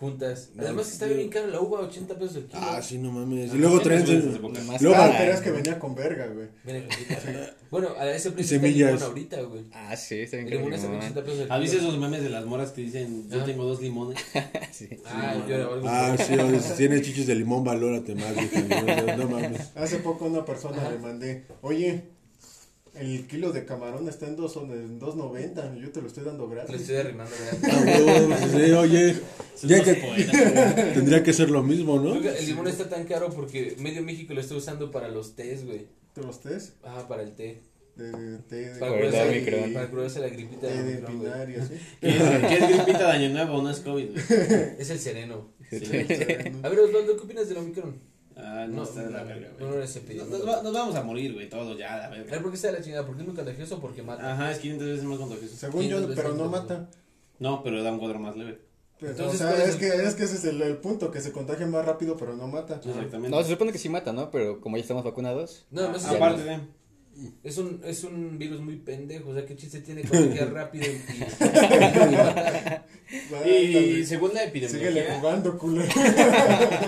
Juntas. 0.00 0.50
No, 0.54 0.62
Además 0.62 0.92
está 0.92 1.06
bien 1.06 1.28
caro 1.28 1.48
la 1.48 1.60
uva, 1.60 1.80
80 1.80 2.14
pesos 2.18 2.36
el 2.36 2.44
kilo. 2.46 2.60
Ah, 2.62 2.80
sí, 2.80 2.98
no 2.98 3.10
mames. 3.10 3.52
Y 3.52 3.58
luego 3.58 3.80
traen. 3.80 4.04
Luego- 4.06 5.12
pero 5.18 5.32
es 5.32 5.40
que 5.40 5.50
venía 5.50 5.78
con 5.78 5.94
verga, 5.96 6.26
güey. 6.28 6.48
Bueno, 7.70 7.88
a 7.98 8.10
ese 8.10 8.30
precio 8.30 8.56
está 8.56 8.66
el 8.66 8.78
limón 8.78 9.02
ahorita, 9.02 9.42
güey. 9.42 9.64
Ah, 9.74 9.94
sí, 9.94 10.20
está 10.20 10.38
bien 10.38 10.48
limón 10.48 10.70
con 10.70 10.80
cabrón. 10.80 10.98
80 11.00 11.22
pesos 11.24 11.40
el 11.40 11.52
¿Has 11.52 11.60
visto 11.60 11.76
kilo. 11.76 11.88
esos 11.90 12.00
memes 12.00 12.22
de 12.22 12.30
las 12.30 12.46
moras 12.46 12.70
que 12.70 12.80
dicen, 12.80 13.28
yo 13.28 13.42
Ah. 13.42 13.44
tengo 13.44 13.64
dos 13.64 13.82
limones? 13.82 14.18
Sí. 14.72 14.88
Ah, 15.04 15.34
yo 15.46 15.80
Ah, 15.84 16.16
sí, 16.16 16.34
si 16.60 16.76
tiene 16.78 17.02
chichis 17.02 17.26
de 17.26 17.34
limón, 17.34 17.64
valórate 17.64 18.14
más. 18.14 18.32
No, 19.18 19.28
mames. 19.28 19.72
Hace 19.74 19.98
poco 19.98 20.24
una 20.26 20.44
persona 20.46 20.88
le 20.88 20.98
mandé, 20.98 21.44
oye, 21.60 22.04
el 23.00 23.26
kilo 23.26 23.52
de 23.52 23.64
camarón 23.64 24.08
está 24.08 24.26
en 24.26 24.36
dos- 24.36 24.56
en 24.56 24.98
2.90, 24.98 25.80
yo 25.80 25.90
te 25.90 26.00
lo 26.00 26.08
estoy 26.08 26.24
dando 26.24 26.46
Le 26.48 26.54
gratis. 26.54 26.80
estoy 26.80 26.96
arrimando, 26.96 27.32
Ah, 27.62 27.80
¿verdad? 27.84 28.04
huevo, 28.06 28.28
pues, 28.28 28.50
sí, 28.66 28.72
oye, 28.72 29.16
ya 29.62 29.82
que 29.84 29.94
tendría 30.94 31.22
que 31.22 31.32
ser 31.32 31.50
lo 31.50 31.62
mismo, 31.62 32.00
¿no? 32.00 32.12
Oiga, 32.12 32.36
el 32.36 32.46
limón 32.46 32.68
está 32.68 32.88
tan 32.88 33.04
caro 33.04 33.30
porque 33.30 33.74
medio 33.78 34.02
México 34.02 34.34
lo 34.34 34.40
está 34.40 34.54
usando 34.54 34.90
para 34.90 35.08
los 35.08 35.34
tés, 35.36 35.64
güey. 35.64 35.86
¿Te 36.14 36.22
los 36.22 36.40
tés? 36.40 36.72
Ajá, 36.82 37.06
para 37.08 37.22
el 37.22 37.32
té. 37.34 37.60
De, 37.96 38.12
de, 38.12 38.38
té 38.38 38.56
de 38.74 38.78
Para 38.78 38.94
el 38.94 39.10
curarse, 39.10 39.70
para 39.74 39.90
curarse 39.90 40.20
la 40.20 40.28
gripita 40.28 40.68
té 40.68 40.82
de 40.84 41.52
y 41.52 41.56
así. 41.56 41.74
¿Qué 42.00 42.08
es, 42.10 42.16
qué 42.48 42.54
es 42.54 42.68
gripita 42.76 42.98
de 42.98 43.12
año 43.12 43.28
nuevo? 43.30 43.60
No 43.60 43.70
es 43.70 43.80
COVID, 43.80 44.10
güey. 44.12 44.24
Es 44.78 44.90
el 44.90 44.98
sereno. 45.00 45.48
Sí. 45.68 45.76
A 46.62 46.68
ver, 46.68 46.78
Osvaldo, 46.78 47.16
¿qué 47.16 47.22
opinas 47.24 47.48
del 47.48 47.58
Omicron? 47.58 47.96
Ah, 48.40 48.66
no, 48.68 48.84
está 48.84 49.02
de 49.02 49.10
la 49.10 49.24
verga, 49.24 49.48
No, 49.58 49.58
no 49.58 49.66
güey. 49.66 49.78
eres 49.78 49.94
Nos, 49.94 49.96
epidemiólogo. 50.04 50.46
nos 50.46 50.56
va- 50.56 50.62
nos 50.62 50.72
vamos 50.72 50.94
a 50.94 51.02
morir, 51.02 51.34
güey, 51.34 51.48
todos 51.48 51.76
ya, 51.76 51.96
la 51.96 52.04
A 52.06 52.08
ver, 52.10 52.24
verga. 52.24 52.40
¿por 52.40 52.50
qué 52.50 52.54
está 52.56 52.68
de 52.68 52.78
la 52.78 52.84
chingada? 52.84 53.04
¿Por 53.04 53.16
qué 53.16 53.22
es 53.22 53.26
muy 53.26 53.36
contagioso 53.36 53.76
o 53.76 53.80
porque 53.80 54.02
mata? 54.02 54.32
Ajá, 54.32 54.52
es 54.52 54.58
500 54.58 54.86
veces 54.88 55.04
más 55.04 55.18
contagioso. 55.18 55.56
Según 55.56 55.84
yo, 55.88 56.08
pero 56.14 56.34
no 56.34 56.44
mata. 56.48 56.88
No, 57.40 57.62
pero 57.64 57.82
da 57.82 57.90
un 57.92 57.98
cuadro 57.98 58.18
más 58.20 58.36
leve. 58.36 58.60
Pues, 59.00 59.12
Entonces, 59.12 59.40
o 59.40 59.44
¿cuál 59.44 59.56
sea, 59.56 59.64
es 59.66 59.76
que, 59.76 59.86
es 59.88 60.14
que 60.16 60.24
ese 60.24 60.36
es 60.36 60.44
el, 60.44 60.60
el 60.62 60.76
punto, 60.78 61.10
que 61.10 61.20
se 61.20 61.30
contagia 61.32 61.66
más 61.66 61.84
rápido, 61.84 62.16
pero 62.16 62.34
no 62.36 62.46
mata. 62.48 62.74
Exactamente. 62.84 63.28
No, 63.28 63.42
se 63.42 63.50
supone 63.50 63.70
que 63.72 63.78
sí 63.78 63.88
mata, 63.88 64.12
¿no? 64.12 64.30
Pero 64.30 64.60
como 64.60 64.76
ya 64.76 64.82
estamos 64.82 65.04
vacunados. 65.04 65.66
No, 65.70 65.88
no 65.88 65.98
sé 65.98 66.08
si 66.08 66.14
Aparte 66.16 66.42
de... 66.44 66.60
es 67.42 67.58
un, 67.58 67.80
es 67.84 68.04
un 68.04 68.38
virus 68.38 68.60
muy 68.60 68.76
pendejo. 68.76 69.30
O 69.30 69.34
sea, 69.34 69.44
¿qué 69.46 69.56
chiste 69.56 69.80
tiene 69.80 70.02
contagiar 70.08 70.52
rápido 70.52 70.86
y, 70.86 71.00
y 73.48 74.04
según 74.06 74.32
la 74.34 74.40
Síguele 74.44 74.66
epidemiología, 74.66 75.18
jugando, 75.20 75.58
culero. 75.58 75.88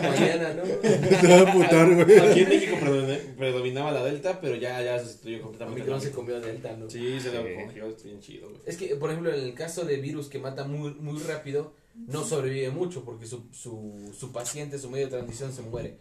mañana, 0.03 0.55
¿no? 0.55 0.63
Te 0.63 1.27
va 1.29 1.41
a 1.51 1.53
putar, 1.53 1.95
güey. 1.95 2.19
aquí 2.19 2.41
en 2.41 2.49
México 2.49 2.77
predomina- 2.81 3.37
predominaba 3.37 3.93
la 3.93 4.05
delta, 4.05 4.41
pero 4.41 4.57
ya, 4.57 4.83
ya 4.83 4.99
sustituyó 5.03 5.43
completamente. 5.43 5.81
Omicron 5.83 6.01
se 6.01 6.11
comió 6.11 6.37
a 6.37 6.41
Delta, 6.41 6.77
¿no? 6.77 6.91
Sí, 6.91 7.19
se 7.21 7.33
lo 7.33 7.43
cogió, 7.67 7.87
está 7.89 8.05
bien 8.05 8.21
chido, 8.21 8.49
güey. 8.49 8.61
Es 8.67 8.77
que, 8.77 8.97
por 8.97 9.11
ejemplo, 9.11 9.33
en 9.35 9.43
el 9.43 9.55
caso 9.55 9.85
de 9.85 9.97
virus 9.97 10.29
que 10.29 10.39
mata 10.39 10.65
muy, 10.65 10.93
muy 10.95 11.21
rápido, 11.23 11.73
no 12.07 12.25
sobrevive 12.25 12.71
mucho 12.71 13.05
porque 13.05 13.27
su, 13.27 13.45
su, 13.53 14.13
su 14.19 14.33
paciente, 14.33 14.79
su 14.79 14.91
medio 14.91 15.07
de 15.07 15.13
transmisión 15.13 15.53
se 15.53 15.63
muere. 15.63 15.97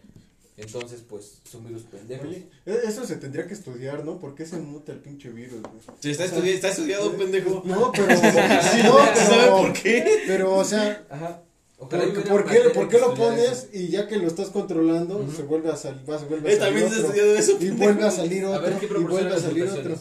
Entonces, 0.60 1.02
pues, 1.08 1.38
son 1.50 1.66
virus 1.66 1.82
pendejos. 1.84 2.26
Oye, 2.28 2.46
e- 2.66 2.80
eso 2.86 3.06
se 3.06 3.16
tendría 3.16 3.46
que 3.46 3.54
estudiar, 3.54 4.04
¿no? 4.04 4.18
¿Por 4.18 4.34
qué 4.34 4.44
se 4.46 4.56
muta 4.56 4.92
el 4.92 4.98
pinche 4.98 5.30
virus, 5.30 5.60
güey? 5.62 5.80
Sí, 6.00 6.10
está, 6.10 6.24
O 6.24 6.28
sea, 6.28 6.38
estudi- 6.38 6.48
está 6.54 6.68
estudiado, 6.68 7.12
pendejo. 7.16 7.62
No, 7.64 7.90
pero. 7.92 8.06
no, 8.14 8.18
¿Sabe 8.18 9.14
pero, 9.28 9.56
por 9.56 9.72
qué? 9.72 10.22
pero, 10.26 10.54
o 10.54 10.64
sea, 10.64 11.04
Ajá. 11.10 11.42
¿por, 11.78 11.86
Ojalá 11.88 12.02
por 12.28 12.44
qué, 12.44 12.60
por 12.74 12.92
lo 13.00 13.14
pones 13.14 13.50
eso. 13.50 13.66
y 13.72 13.88
ya 13.88 14.06
que 14.06 14.16
lo 14.18 14.26
estás 14.26 14.48
controlando, 14.50 15.26
se 15.34 15.42
vuelve 15.44 15.70
a 15.70 15.76
salir, 15.76 16.02
vas, 16.06 16.28
vuelve 16.28 16.50
a 16.50 16.52
Él 16.52 16.58
salir 16.58 16.82
también 16.84 17.04
otro, 17.04 17.24
eso, 17.36 17.56
y 17.58 17.70
vuelve 17.70 18.04
a 18.04 18.10
salir 18.10 18.44
A 18.44 18.50
otro, 18.50 18.62
ver, 18.62 18.78
¿qué 18.78 18.86
y 18.86 18.88
vuelve 19.04 19.34
a 19.34 19.38
salir 19.40 19.64
otro. 19.64 19.96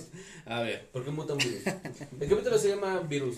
A 0.46 0.62
ver, 0.62 0.90
¿Por 0.92 1.06
qué 1.06 1.12
muta 1.12 1.34
un 1.34 1.40
virus? 1.40 1.62
El 2.20 2.28
capítulo 2.30 2.58
se 2.58 2.70
llama 2.70 3.00
virus. 3.02 3.38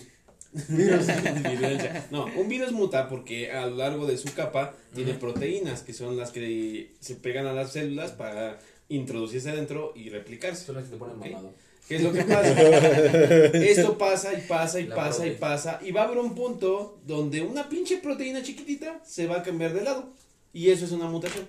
Virus. 0.68 1.06
virulencia. 1.48 2.06
No, 2.10 2.26
un 2.36 2.48
virus 2.48 2.72
muta 2.72 3.08
porque 3.08 3.50
a 3.52 3.66
lo 3.66 3.76
largo 3.76 4.06
de 4.06 4.16
su 4.18 4.32
capa 4.34 4.74
tiene 4.94 5.14
proteínas 5.14 5.82
que 5.82 5.92
son 5.94 6.16
las 6.16 6.30
que 6.30 6.92
se 7.00 7.14
pegan 7.16 7.46
a 7.46 7.52
las 7.52 7.72
células 7.72 8.12
para 8.12 8.58
introducirse 8.88 9.50
adentro 9.50 9.92
y 9.96 10.10
replicarse. 10.10 10.64
Son 10.66 10.74
las 10.76 10.84
que 10.84 10.90
te 10.90 10.96
ponen 10.96 11.16
Ok. 11.16 11.24
mamado. 11.26 11.54
¿Qué 11.88 11.96
es 11.96 12.02
lo 12.02 12.12
que 12.12 12.22
pasa? 12.22 12.52
Esto 13.52 13.98
pasa 13.98 14.32
y 14.34 14.42
pasa 14.42 14.78
y 14.80 14.86
La 14.86 14.94
pasa 14.94 15.26
y 15.26 15.30
pasa 15.32 15.80
y 15.82 15.90
va 15.90 16.02
a 16.02 16.04
haber 16.04 16.18
un 16.18 16.34
punto 16.34 17.00
donde 17.06 17.40
una 17.42 17.68
pinche 17.68 17.98
proteína 17.98 18.42
chiquitita 18.42 19.00
se 19.04 19.26
va 19.26 19.38
a 19.38 19.42
cambiar 19.42 19.72
de 19.74 19.82
lado 19.82 20.12
y 20.52 20.70
eso 20.70 20.84
es 20.84 20.92
una 20.92 21.06
mutación 21.06 21.46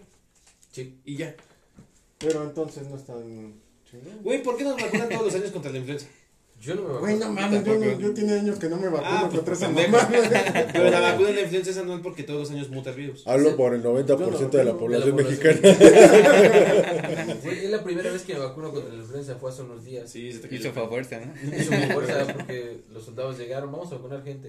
Sí. 0.72 0.98
y 1.06 1.18
ya. 1.18 1.36
Pero 2.18 2.44
entonces 2.44 2.88
no 2.90 2.96
están. 2.96 3.54
Güey, 4.24 4.42
¿por 4.42 4.58
qué 4.58 4.64
nos 4.64 4.82
vacunan 4.82 5.08
todos 5.10 5.26
los 5.26 5.36
años 5.36 5.52
contra 5.52 5.72
la 5.72 5.78
influenza? 5.78 6.08
Yo 6.66 6.76
no 6.76 6.82
me 6.84 7.00
Güey, 7.00 7.18
no 7.18 7.30
mames, 7.30 7.64
yo, 7.66 7.76
no- 7.78 8.00
yo 8.00 8.14
tiene 8.14 8.34
años 8.40 8.58
que 8.58 8.70
no 8.70 8.78
me 8.78 8.88
vacuno 8.88 9.10
Ah, 9.12 9.28
pues, 9.30 9.34
contra 9.44 9.54
esa 9.54 9.66
pendejo. 9.68 9.92
mamá. 9.92 10.10
Pero 10.72 10.90
la 10.90 11.00
vacuna 11.02 11.28
de 11.28 11.34
la 11.36 11.42
influenza 11.42 11.72
es 11.72 11.78
anual 11.78 12.00
porque 12.02 12.24
todos 12.24 12.40
los 12.40 12.52
años 12.52 12.70
muta 12.70 12.92
el 12.92 12.96
virus. 12.96 13.24
Hablo 13.28 13.58
por 13.58 13.74
el 13.74 13.84
90% 13.84 14.50
de 14.58 14.64
la 14.64 14.72
de 14.72 14.72
la 14.72 14.78
población 14.80 15.18
población. 15.18 15.60
mexicana. 15.62 15.78
Es 17.44 17.70
la 17.70 17.84
primera 17.84 18.12
vez 18.12 18.22
que 18.24 18.34
me 18.34 18.40
vacuno 18.40 18.72
contra 18.72 18.94
la 18.94 19.00
influenza, 19.02 19.36
fue 19.36 19.50
hace 19.52 19.62
unos 19.64 19.84
días. 19.84 20.10
Sí, 20.10 20.32
se 20.32 20.40
te 20.40 20.56
Hizo 20.56 20.72
pelo. 20.72 20.88
fuerza, 20.88 21.20
¿no? 21.20 21.34
Hizo 21.58 21.72
fuerza 21.94 22.28
porque 22.34 22.78
los 22.94 23.04
soldados 23.04 23.38
llegaron, 23.38 23.72
vamos 23.72 23.92
a 23.92 23.96
vacunar 23.96 24.24
gente. 24.24 24.48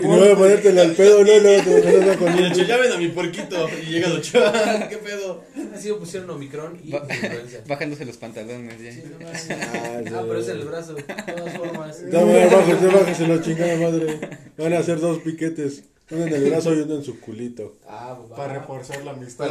Y 0.00 0.06
no 0.06 0.16
voy 0.18 0.28
a 0.28 0.36
ponértela 0.36 0.82
al 0.82 0.92
pedo, 0.92 1.24
no, 1.24 1.26
no, 1.26 1.40
no, 1.40 2.00
no, 2.00 2.06
no, 2.12 2.18
con 2.18 2.36
Y 2.38 2.42
de 2.42 2.48
hecho, 2.48 2.62
ya 2.64 2.76
ven 2.78 2.92
a 2.92 2.96
mi 2.98 3.08
puerquito 3.08 3.68
y 3.82 3.86
llega 3.92 4.08
el 4.08 4.14
Ochoa. 4.16 4.88
¿Qué 4.88 4.96
pedo? 4.96 5.44
Así 5.78 5.88
me 5.92 5.94
pusieron 5.98 6.28
Omicron 6.30 6.78
y 6.82 6.90
Va- 6.92 7.06
influenza. 7.08 7.58
Bajándose 7.66 8.04
los 8.04 8.16
pantalones 8.16 8.80
ya. 8.82 8.92
Sí, 8.92 9.02
no. 9.18 9.28
Ah, 9.28 9.36
sí. 9.38 9.48
Ah, 9.52 10.24
pero 10.26 10.40
es 10.40 10.48
el 10.48 10.64
brazo, 10.64 10.94
de 10.94 11.02
todas 11.02 11.56
formas. 11.56 12.02
No, 12.12 12.26
bájese, 12.26 12.86
bájese 12.86 13.26
la 13.28 13.42
chingada 13.42 13.76
madre. 13.76 14.20
Van 14.56 14.72
a 14.72 14.78
hacer 14.78 15.00
dos 15.00 15.18
piquetes. 15.18 15.84
Uno 16.10 16.24
en 16.24 16.32
el 16.32 16.48
brazo 16.50 16.74
y 16.74 16.80
uno 16.80 16.94
en 16.94 17.04
su 17.04 17.20
culito. 17.20 17.76
Ah, 17.86 18.18
va. 18.30 18.34
Para 18.36 18.54
reforzar 18.60 19.04
la 19.04 19.10
amistad. 19.10 19.50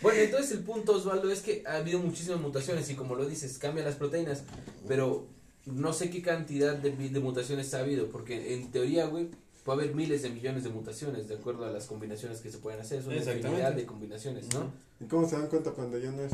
Bueno, 0.00 0.18
entonces 0.20 0.52
el 0.52 0.60
punto, 0.60 0.92
Osvaldo, 0.96 1.30
es 1.30 1.40
que 1.40 1.62
ha 1.66 1.76
habido 1.76 1.98
muchísimas 1.98 2.40
mutaciones 2.40 2.88
y 2.90 2.94
como 2.94 3.14
lo 3.14 3.26
dices, 3.26 3.58
cambian 3.58 3.84
las 3.86 3.96
proteínas, 3.96 4.44
pero 4.88 5.26
no 5.66 5.92
sé 5.92 6.10
qué 6.10 6.22
cantidad 6.22 6.74
de, 6.74 6.90
de 6.90 7.20
mutaciones 7.20 7.72
ha 7.74 7.80
habido, 7.80 8.08
porque 8.08 8.54
en 8.54 8.70
teoría, 8.70 9.06
güey, 9.06 9.28
puede 9.64 9.82
haber 9.82 9.94
miles 9.94 10.22
de 10.22 10.30
millones 10.30 10.64
de 10.64 10.70
mutaciones 10.70 11.28
de 11.28 11.34
acuerdo 11.34 11.64
a 11.64 11.70
las 11.70 11.86
combinaciones 11.86 12.40
que 12.40 12.50
se 12.50 12.58
pueden 12.58 12.80
hacer. 12.80 13.00
Es 13.00 13.06
una 13.06 13.16
infinidad 13.16 13.72
de 13.72 13.86
combinaciones, 13.86 14.52
¿no? 14.54 14.72
¿Y 15.00 15.04
cómo 15.06 15.28
se 15.28 15.36
dan 15.36 15.48
cuenta 15.48 15.70
cuando 15.72 15.98
ya 15.98 16.10
no 16.10 16.22
es? 16.22 16.32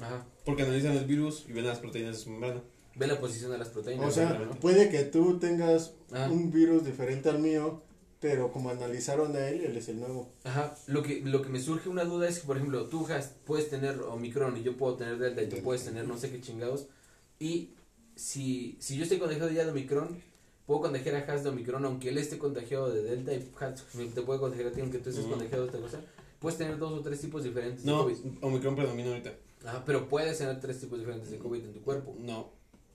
Ajá. 0.00 0.26
Porque 0.44 0.62
analizan 0.62 0.96
el 0.96 1.04
virus 1.04 1.44
y 1.48 1.52
ven 1.52 1.66
las 1.66 1.78
proteínas 1.78 2.16
de 2.16 2.22
su 2.22 2.30
membrana. 2.30 2.62
Ve 2.96 3.06
la 3.06 3.18
posición 3.20 3.50
de 3.52 3.58
las 3.58 3.68
proteínas. 3.68 4.06
O 4.06 4.10
sea, 4.10 4.38
¿no? 4.38 4.50
puede 4.60 4.88
que 4.88 5.02
tú 5.04 5.38
tengas 5.38 5.92
Ah. 6.12 6.28
un 6.30 6.50
virus 6.52 6.84
diferente 6.84 7.28
al 7.28 7.40
mío, 7.40 7.82
pero 8.20 8.52
como 8.52 8.70
analizaron 8.70 9.34
a 9.36 9.48
él, 9.48 9.64
él 9.64 9.76
es 9.76 9.88
el 9.88 9.98
nuevo. 10.00 10.30
Ajá, 10.44 10.76
lo 10.86 11.02
que, 11.02 11.20
lo 11.20 11.42
que 11.42 11.48
me 11.48 11.60
surge 11.60 11.88
una 11.88 12.04
duda 12.04 12.28
es 12.28 12.38
que, 12.40 12.46
por 12.46 12.56
ejemplo, 12.56 12.86
tú 12.86 13.06
Has, 13.08 13.34
puedes 13.44 13.68
tener 13.68 14.00
Omicron 14.00 14.56
y 14.56 14.62
yo 14.62 14.76
puedo 14.76 14.94
tener 14.96 15.18
Delta 15.18 15.42
y 15.42 15.48
tú 15.48 15.56
puedes 15.62 15.84
tener 15.84 16.06
no 16.06 16.16
sé 16.18 16.30
qué 16.30 16.40
chingados. 16.40 16.86
Y 17.40 17.70
si, 18.14 18.76
si 18.80 18.96
yo 18.96 19.02
estoy 19.02 19.18
contagiado 19.18 19.50
ya 19.50 19.64
de 19.64 19.70
Omicron, 19.72 20.20
puedo 20.66 20.80
contagiar 20.82 21.16
a 21.16 21.32
Has 21.32 21.42
de 21.44 21.50
Omicron 21.50 21.84
aunque 21.84 22.08
él 22.08 22.18
esté 22.18 22.38
contagiado 22.38 22.90
de 22.92 23.02
Delta 23.02 23.32
y 23.34 23.50
Has 23.60 23.84
te 24.14 24.22
puede 24.22 24.40
contagiar 24.40 24.68
a 24.68 24.72
ti 24.72 24.80
aunque 24.80 24.98
tú 24.98 25.10
estés 25.10 25.24
Ujú. 25.24 25.34
contagiado 25.34 25.64
de 25.64 25.68
otra 25.68 25.80
cosa. 25.80 26.00
Puedes 26.38 26.58
tener 26.58 26.78
dos 26.78 26.92
o 26.92 27.00
tres 27.00 27.20
tipos 27.20 27.42
diferentes 27.44 27.84
No, 27.84 28.04
de 28.06 28.14
COVID. 28.14 28.32
Omicron 28.42 28.76
predomina 28.76 29.08
ahorita. 29.10 29.32
Ajá, 29.64 29.82
pero 29.86 30.08
puedes 30.08 30.36
tener 30.38 30.60
tres 30.60 30.78
tipos 30.80 30.98
diferentes 30.98 31.30
de 31.30 31.38
COVID 31.38 31.64
en 31.64 31.72
tu 31.72 31.80
cuerpo. 31.82 32.14
No, 32.18 32.50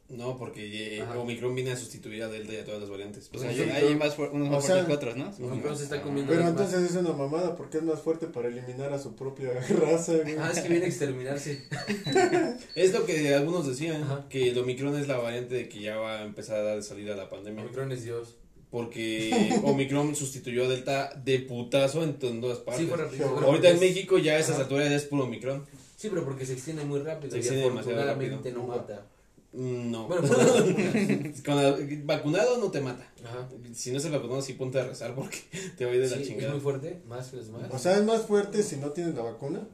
no, 0.10 0.38
porque 0.38 0.98
eh, 0.98 1.02
Ajá. 1.02 1.18
Omicron 1.20 1.54
viene 1.56 1.72
a 1.72 1.76
sustituir 1.78 2.24
a 2.24 2.28
Delta 2.30 2.54
y 2.54 2.58
a 2.58 2.66
todas 2.66 2.82
las 2.82 2.90
variantes. 2.90 3.30
O 3.34 3.38
sea, 3.40 3.54
Sí, 3.54 3.62
hay 3.62 3.96
más 3.96 4.18
unos 4.18 4.48
o 4.50 4.52
más 4.52 4.66
sea, 4.66 4.84
fuertes 4.84 4.86
que 4.88 4.94
otros, 4.94 5.16
¿no? 5.18 5.48
Omicron 5.48 5.78
se 5.78 5.84
está 5.84 6.02
comiendo 6.02 6.32
Pero 6.32 6.44
las 6.46 6.54
más- 6.54 6.62
entonces 6.74 6.92
es 6.92 6.98
una 6.98 7.14
mamada 7.14 7.56
porque 7.56 7.78
es 7.78 7.84
más 7.84 8.00
fuerte 8.02 8.28
para 8.28 8.48
eliminar 8.48 8.92
a 8.92 9.00
su 9.00 9.16
propia 9.16 9.52
raza. 9.70 10.14
güey. 10.18 10.36
Ah, 10.38 10.50
es 10.54 10.60
que 10.62 10.70
viene 10.70 10.86
a 10.86 10.88
exterminarse. 10.88 11.64
Es 12.76 12.94
lo 12.94 13.06
que 13.06 13.34
algunos 13.36 13.68
decían, 13.68 14.04
Ajá. 14.04 14.26
que 14.30 14.50
el 14.50 14.58
Omicron 14.58 14.96
es 14.98 15.08
la 15.08 15.18
variante 15.18 15.56
de 15.56 15.70
que 15.70 15.82
ya 15.82 15.98
va 15.98 16.20
a 16.20 16.24
empezar 16.24 16.58
a 16.60 16.64
dar 16.64 16.84
salida 16.84 17.14
a 17.14 17.18
la 17.18 17.30
pandemia. 17.30 17.64
Omicron 17.64 17.92
es 17.92 18.04
Dios. 18.04 18.36
Porque 18.72 19.32
Omicron 19.64 20.16
sustituyó 20.16 20.66
a 20.66 20.68
Delta 20.68 21.12
de 21.24 21.40
putazo 21.40 22.04
en 22.04 22.14
todas 22.20 22.60
partes. 22.60 22.84
Sí, 22.84 22.88
fue 22.88 22.98
rápido. 22.98 23.28
Ahorita 23.40 23.70
en 23.70 23.80
México 23.80 24.18
ya 24.18 24.34
a 24.34 24.40
esas 24.40 24.60
alturas 24.60 24.92
es 24.92 25.04
puro 25.06 25.24
Omicron. 25.24 25.66
Sí, 25.98 26.08
pero 26.10 26.24
porque 26.24 26.46
se 26.46 26.54
extiende 26.54 26.86
muy 26.86 27.00
rápido 27.00 27.32
Se 27.32 27.38
y 27.38 27.40
extiende 27.40 27.66
demasiado 27.66 28.00
afortunadamente 28.00 28.50
rápido. 28.52 28.68
no 28.68 28.68
mata. 28.76 29.06
No. 29.52 30.08
Bueno, 30.08 30.22
vacunas. 30.28 31.42
Con 31.46 31.56
la- 31.56 31.78
vacunado 32.04 32.58
no 32.58 32.70
te 32.72 32.82
mata. 32.82 33.12
Ajá. 33.26 33.50
Si 33.74 33.92
no 33.92 33.98
estás 33.98 34.12
vacunado, 34.12 34.42
sí 34.42 34.54
ponte 34.54 34.80
a 34.80 34.86
rezar 34.86 35.16
porque 35.16 35.38
te 35.78 35.86
va 35.86 35.92
a 35.92 35.96
ir 35.96 36.02
de 36.02 36.08
la 36.10 36.16
Sí, 36.18 36.22
es 36.22 36.28
chingada. 36.30 36.52
muy 36.52 36.62
fuerte, 36.62 37.02
más 37.08 37.28
que 37.30 37.38
los 37.38 37.50
más. 37.50 37.72
O 37.72 37.80
sea, 37.80 37.98
es 37.98 38.04
más 38.04 38.22
fuerte 38.24 38.62
si 38.64 38.76
no 38.78 38.92
tienes 38.92 39.16
la 39.16 39.24
vacuna 39.24 39.68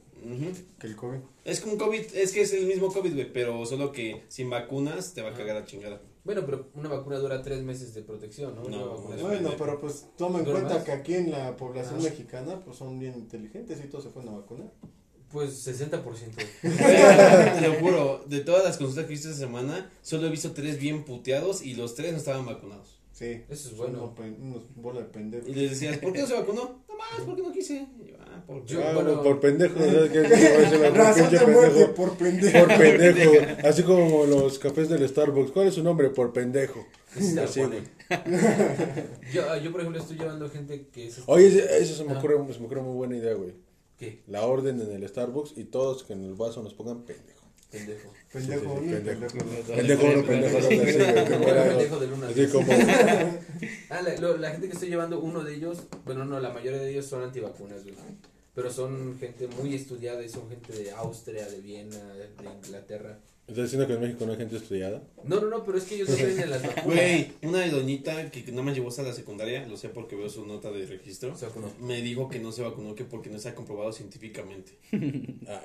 que 0.80 0.88
el 0.88 0.96
COVID. 0.96 1.20
Es 1.44 1.60
como 1.62 1.78
COVID, 1.78 2.02
es 2.16 2.32
que 2.32 2.42
es 2.42 2.52
el 2.54 2.66
mismo 2.66 2.92
COVID, 2.92 3.14
güey, 3.14 3.32
pero 3.32 3.64
solo 3.68 3.92
que 3.92 4.24
sin 4.28 4.50
vacunas 4.50 5.14
te 5.14 5.22
va 5.22 5.30
a 5.30 5.34
cagar 5.34 5.56
la 5.58 5.66
chingada. 5.66 6.02
bueno, 6.24 6.42
pero 6.48 6.70
una 6.74 6.90
vacuna 6.90 7.20
dura 7.20 7.44
tres 7.44 7.62
meses 7.62 7.94
de 7.94 8.02
protección, 8.02 8.56
¿no? 8.56 8.64
Una 8.64 8.78
No, 8.78 8.90
vacuna 8.96 9.16
es 9.16 9.22
es- 9.22 9.28
Bueno, 9.28 9.52
pero 9.56 9.80
pues 9.80 10.08
toma 10.18 10.40
en 10.40 10.46
¿Dura 10.46 10.58
cuenta 10.62 10.76
más? 10.78 10.84
que 10.84 10.92
aquí 10.94 11.14
en 11.14 11.30
la 11.32 11.56
población 11.56 11.98
Ah. 12.00 12.04
mexicana 12.06 12.60
pues 12.66 12.76
son 12.78 12.98
bien 12.98 13.14
inteligentes 13.14 13.80
y 13.84 13.88
todos 13.88 14.06
se 14.06 14.10
fueron 14.10 14.34
a 14.34 14.38
vacunar. 14.38 14.72
Pues 15.36 15.68
60%. 15.68 16.02
Te 17.60 17.78
juro, 17.82 18.24
de 18.26 18.40
todas 18.40 18.64
las 18.64 18.78
consultas 18.78 19.06
que 19.06 19.14
hice 19.16 19.28
esta 19.32 19.42
semana, 19.42 19.92
solo 20.02 20.28
he 20.28 20.30
visto 20.30 20.54
tres 20.54 20.80
bien 20.80 21.04
puteados 21.04 21.62
y 21.62 21.74
los 21.76 21.94
tres 21.94 22.14
no 22.14 22.18
estaban 22.20 22.46
vacunados. 22.46 22.98
Sí. 23.12 23.44
Eso 23.50 23.70
es 23.70 23.76
bueno. 23.76 23.98
unos 24.04 24.16
pen- 24.16 24.38
Unos 24.42 24.64
bola 24.76 25.02
de 25.02 25.08
pendejos. 25.08 25.50
Y 25.50 25.54
les 25.56 25.72
decías, 25.72 25.98
¿por 25.98 26.14
qué 26.14 26.22
no 26.22 26.28
se 26.28 26.34
vacunó? 26.36 26.84
No 26.88 26.96
más, 26.98 27.22
porque 27.26 27.42
no 27.42 27.52
quise. 27.52 27.86
Y 28.02 28.12
yo, 28.12 28.16
ah, 28.22 28.44
por 28.48 28.66
Yo- 28.66 28.82
Ah, 28.82 28.94
bueno. 28.94 29.22
por 29.24 29.40
pendejo, 29.42 29.78
¿sabes 29.78 30.12
qué? 30.12 30.22
Por 31.96 32.18
pendejo. 32.18 32.68
Por 32.68 32.78
pendejo. 32.78 33.32
Así 33.68 33.84
como 33.84 34.26
los 34.26 34.58
cafés 34.58 34.88
del 34.88 35.06
Starbucks. 35.08 35.52
¿Cuál 35.52 35.68
es 35.68 35.74
su 35.76 35.84
nombre? 35.84 36.10
Por 36.12 36.32
pendejo. 36.32 36.86
Así, 37.44 37.60
pone. 37.60 37.82
yo, 39.34 39.58
yo, 39.58 39.72
por 39.72 39.82
ejemplo, 39.82 40.02
estoy 40.02 40.18
llevando 40.18 40.50
gente 40.50 40.88
que 40.94 41.08
es... 41.08 41.20
Oye, 41.26 41.48
eso 41.82 41.96
se 41.96 42.04
me 42.06 42.18
ocurre, 42.18 42.36
se 42.54 42.60
me 42.60 42.66
ocurre 42.68 42.82
muy 42.82 42.96
buena 42.96 43.16
idea, 43.18 43.34
güey. 43.34 43.54
¿Qué? 43.98 44.22
La 44.28 44.46
orden 44.46 44.82
en 44.82 44.92
el 44.92 45.08
Starbucks 45.08 45.58
y 45.58 45.66
todos 45.66 46.04
que 46.04 46.14
en 46.14 46.24
el 46.26 46.34
vaso 46.34 46.62
nos 46.64 46.74
pongan 46.74 47.04
pendejo. 47.04 47.46
Pendejo. 47.72 48.14
Pendejo 48.32 48.72
uno 48.74 48.82
pendejo. 48.82 49.20
pendejo 49.76 50.06
uno, 50.06 50.26
pendejo 50.26 50.58
uno 52.16 52.26
al 52.26 52.32
Así 52.32 52.48
como. 52.48 52.68
Ah, 53.90 54.02
la, 54.02 54.16
lo- 54.20 54.38
la 54.38 54.52
gente 54.52 54.68
que 54.68 54.74
estoy 54.74 54.90
llevando, 54.90 55.20
uno 55.20 55.44
de 55.44 55.56
ellos, 55.56 55.80
bueno, 56.06 56.26
no, 56.26 56.40
la 56.40 56.50
mayoría 56.52 56.80
de 56.80 56.92
ellos 56.92 57.06
son 57.06 57.24
antivacunas, 57.24 57.84
güey. 57.84 57.96
Pero 58.54 58.72
son 58.72 59.18
gente 59.20 59.48
muy 59.48 59.74
estudiada 59.76 60.24
y 60.24 60.30
son 60.30 60.50
gente 60.50 60.74
de 60.74 60.92
Austria, 60.92 61.48
de 61.48 61.60
Viena, 61.62 61.98
de 62.14 62.30
Inglaterra. 62.66 63.20
¿Estás 63.48 63.66
diciendo 63.66 63.86
que 63.88 63.94
en 63.94 64.02
México 64.02 64.26
no 64.26 64.32
hay 64.32 64.38
gente 64.40 64.58
estudiada? 64.58 65.04
No, 65.24 65.40
no, 65.40 65.48
no, 65.50 65.64
pero 65.64 65.78
es 65.78 65.84
que 65.84 65.96
ellos 65.96 66.10
creen 66.10 66.40
en 66.40 66.50
las 66.50 66.64
vacunas. 66.66 66.86
Güey, 66.86 67.32
una 67.44 67.68
doñita 67.68 68.32
que 68.32 68.44
no 68.52 68.64
me 68.64 68.74
llevó 68.74 68.90
hasta 68.90 69.04
la 69.04 69.14
secundaria, 69.14 69.68
lo 69.68 69.78
sé 69.78 69.90
porque 69.90 70.16
veo 70.16 70.30
su 70.30 70.46
nota 70.48 70.72
de 70.72 70.86
registro, 70.88 71.38
Se 71.38 71.46
vacunó. 71.46 71.72
me 71.80 72.02
dijo 72.02 72.28
que 72.28 72.40
no 72.40 72.52
se 72.52 72.64
vacunó 72.64 72.96
que 72.96 73.06
porque 73.06 73.30
no 73.30 73.38
está 73.38 73.54
comprobado 73.54 73.92
científicamente. 73.94 74.80
Ah, 75.48 75.62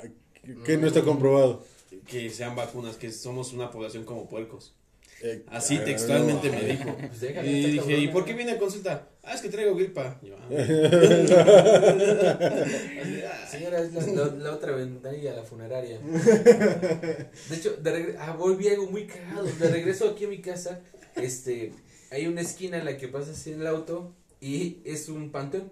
¿Qué 0.66 0.76
no 0.76 0.86
está 0.86 1.02
comprobado? 1.02 1.64
Que 2.06 2.28
sean 2.30 2.54
vacunas, 2.54 2.96
que 2.96 3.10
somos 3.12 3.52
una 3.54 3.70
población 3.70 4.04
como 4.04 4.28
puercos. 4.28 4.74
Eh, 5.22 5.44
Así 5.48 5.76
textualmente 5.78 6.48
no. 6.48 6.54
me 6.54 6.62
dijo. 6.64 6.96
Pues 7.08 7.22
Y 7.44 7.70
dije. 7.72 7.98
¿y 7.98 8.08
por 8.08 8.24
qué 8.24 8.32
viene 8.32 8.52
a 8.52 8.58
consulta? 8.58 9.06
Ah, 9.22 9.34
es 9.34 9.42
que 9.42 9.50
traigo 9.50 9.74
gripa. 9.74 10.18
Y 10.22 10.28
yo, 10.28 10.36
ah. 10.38 10.48
Señora, 13.50 13.80
es 13.82 13.92
la, 13.92 14.06
la- 14.06 14.34
la 14.36 14.52
otra 14.54 14.72
ventanilla, 14.72 15.34
la 15.34 15.42
funeraria. 15.42 15.98
De 16.00 17.56
hecho, 17.56 17.76
de 17.76 17.90
regre- 17.92 18.16
ah, 18.18 18.32
volví 18.38 18.68
algo 18.68 18.86
muy 18.86 19.06
cagado. 19.06 19.44
De 19.44 19.68
regreso 19.68 20.08
aquí 20.08 20.24
a 20.24 20.28
mi 20.28 20.40
casa, 20.40 20.80
este, 21.16 21.72
hay 22.10 22.26
una 22.26 22.40
esquina 22.40 22.78
en 22.78 22.84
la 22.84 22.96
que 22.96 23.08
pasa 23.08 23.32
así 23.32 23.52
el 23.52 23.66
auto 23.66 24.14
y 24.40 24.78
es 24.84 25.08
un 25.08 25.30
panteón. 25.30 25.70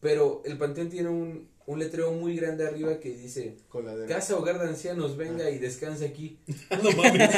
Pero 0.00 0.42
el 0.44 0.56
panteón 0.58 0.88
tiene 0.88 1.08
un, 1.08 1.48
un 1.66 1.78
letrero 1.80 2.12
muy 2.12 2.36
grande 2.36 2.64
arriba 2.66 3.00
que 3.00 3.10
dice, 3.10 3.56
Coladera. 3.68 4.06
Casa 4.06 4.36
Hogar 4.36 4.60
de 4.60 4.68
Ancianos, 4.68 5.16
venga 5.16 5.50
y 5.50 5.58
descansa 5.58 6.04
aquí. 6.04 6.38
No 6.70 6.90
mames. 6.92 7.30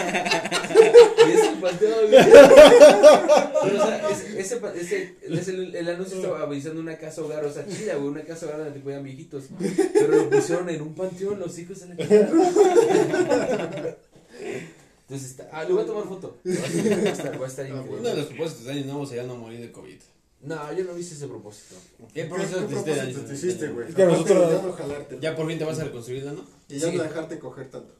Y 1.26 1.30
es 1.32 1.44
el 1.44 1.58
panteón. 1.60 2.10
Pero, 2.10 3.82
o 3.82 3.86
sea, 3.86 4.10
es- 4.10 4.24
ese, 4.36 4.56
pa- 4.58 4.74
ese, 4.74 5.14
es 5.22 5.48
el, 5.48 5.74
el 5.74 5.88
anuncio 5.88 6.16
estaba 6.18 6.42
avisando 6.42 6.80
una 6.80 6.96
casa 6.98 7.22
hogar, 7.22 7.44
o 7.44 7.52
sea, 7.52 7.66
chida, 7.66 7.94
güey, 7.96 8.08
una 8.08 8.22
casa 8.22 8.46
hogar 8.46 8.58
donde 8.58 8.72
te 8.74 8.80
cuidan 8.80 9.02
viejitos. 9.02 9.44
Pero 9.94 10.08
lo 10.08 10.30
pusieron 10.30 10.68
en 10.68 10.82
un 10.82 10.94
panteón, 10.94 11.38
los 11.40 11.58
hijos 11.58 11.80
de 11.80 11.86
la 11.88 11.96
chingada. 11.96 12.28
Entonces 15.02 15.30
está, 15.30 15.48
ah, 15.52 15.64
le 15.64 15.72
voy 15.72 15.82
a 15.82 15.86
tomar 15.86 16.04
foto. 16.06 16.36
Va 16.46 16.50
a 16.52 16.54
estar, 16.56 16.92
va 17.02 17.08
a 17.08 17.12
estar, 17.12 17.40
va 17.40 17.44
a 17.44 17.48
estar 17.48 17.72
Uno 17.72 18.08
de 18.08 18.14
los 18.16 18.26
propósitos 18.26 18.64
de 18.66 18.72
año 18.72 18.84
nuevo 18.84 19.06
sería 19.06 19.22
no 19.24 19.36
morir 19.36 19.60
de 19.60 19.72
COVID. 19.72 19.98
No, 20.40 20.72
yo 20.72 20.84
no 20.84 20.96
hice 20.96 21.14
ese 21.14 21.26
propósito. 21.26 21.74
¿Qué 22.14 22.22
¿Qué 22.22 22.24
propósito 22.26 22.60
te 22.60 22.64
hiciste 22.72 22.90
de 22.90 22.96
propósito 22.96 23.18
año? 23.20 23.28
te 23.28 23.34
hiciste, 23.34 23.68
güey? 23.68 23.88
Es 23.88 23.94
que 23.94 24.02
Aparte 24.02 24.20
nosotros- 24.22 24.50
de 24.50 24.56
ya 24.56 24.62
no 24.62 24.72
jalarte. 24.72 25.18
Ya 25.20 25.36
por 25.36 25.48
fin 25.48 25.58
te 25.58 25.64
vas 25.64 25.78
a 25.80 25.84
reconstruirla, 25.84 26.32
¿no? 26.32 26.44
Y 26.68 26.78
ya 26.78 26.90
Sí. 26.90 26.96
no 26.96 27.02
dejarte 27.02 27.38
coger 27.38 27.70
tanto. 27.70 27.94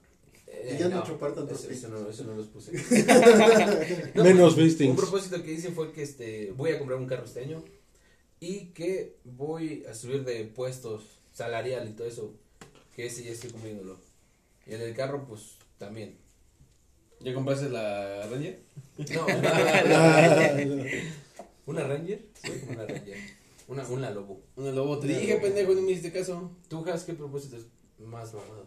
Eh, 0.46 0.72
Y 0.74 0.78
ya 0.78 0.88
no 0.88 1.04
chupar 1.04 1.34
tantos 1.34 1.60
eso, 1.64 1.70
eso 1.70 1.88
no, 1.88 2.08
eso 2.08 2.24
no 2.24 2.34
los 2.34 2.46
puse. 2.46 2.72
Menos 4.14 4.54
pues, 4.54 4.66
fistings. 4.66 4.90
Un 4.90 4.96
propósito 4.96 5.42
que 5.42 5.52
hice 5.52 5.70
fue 5.72 5.92
que 5.92 6.02
este 6.02 6.52
voy 6.56 6.70
a 6.70 6.78
comprar 6.78 6.98
un 6.98 7.06
carro 7.06 7.24
este 7.24 7.40
año 7.40 7.62
y 8.40 8.66
que 8.66 9.16
voy 9.24 9.84
a 9.90 9.94
subir 9.94 10.24
de 10.24 10.44
puestos 10.44 11.02
salarial 11.32 11.88
y 11.88 11.92
todo 11.92 12.06
eso. 12.06 12.34
Que 12.94 13.06
ese 13.06 13.24
ya 13.24 13.32
estoy 13.32 13.50
cumpliéndolo. 13.50 13.98
Y 14.66 14.74
el 14.74 14.80
del 14.80 14.94
carro, 14.94 15.24
pues 15.28 15.56
también. 15.78 16.16
¿Ya 17.20 17.34
compraste 17.34 17.68
la 17.68 18.26
Ranger? 18.28 18.60
No, 18.96 19.26
una 21.68 21.84
Ranger. 21.86 22.24
Sí, 22.42 22.52
una 22.68 22.86
Ranger. 22.86 23.16
Una, 23.68 23.86
una 23.88 24.10
Lobo. 24.10 24.42
Una 24.56 24.72
lobo. 24.72 24.98
Te 24.98 25.06
Una 25.08 25.18
dije, 25.18 25.32
lobo. 25.34 25.42
pendejo, 25.42 25.74
no 25.74 25.82
me 25.82 25.92
hiciste 25.92 26.10
caso. 26.12 26.50
¿Tú, 26.68 26.84
Has, 26.88 27.04
qué 27.04 27.12
propósito 27.14 27.56
es 27.56 27.66
más 27.98 28.32
mamado? 28.32 28.66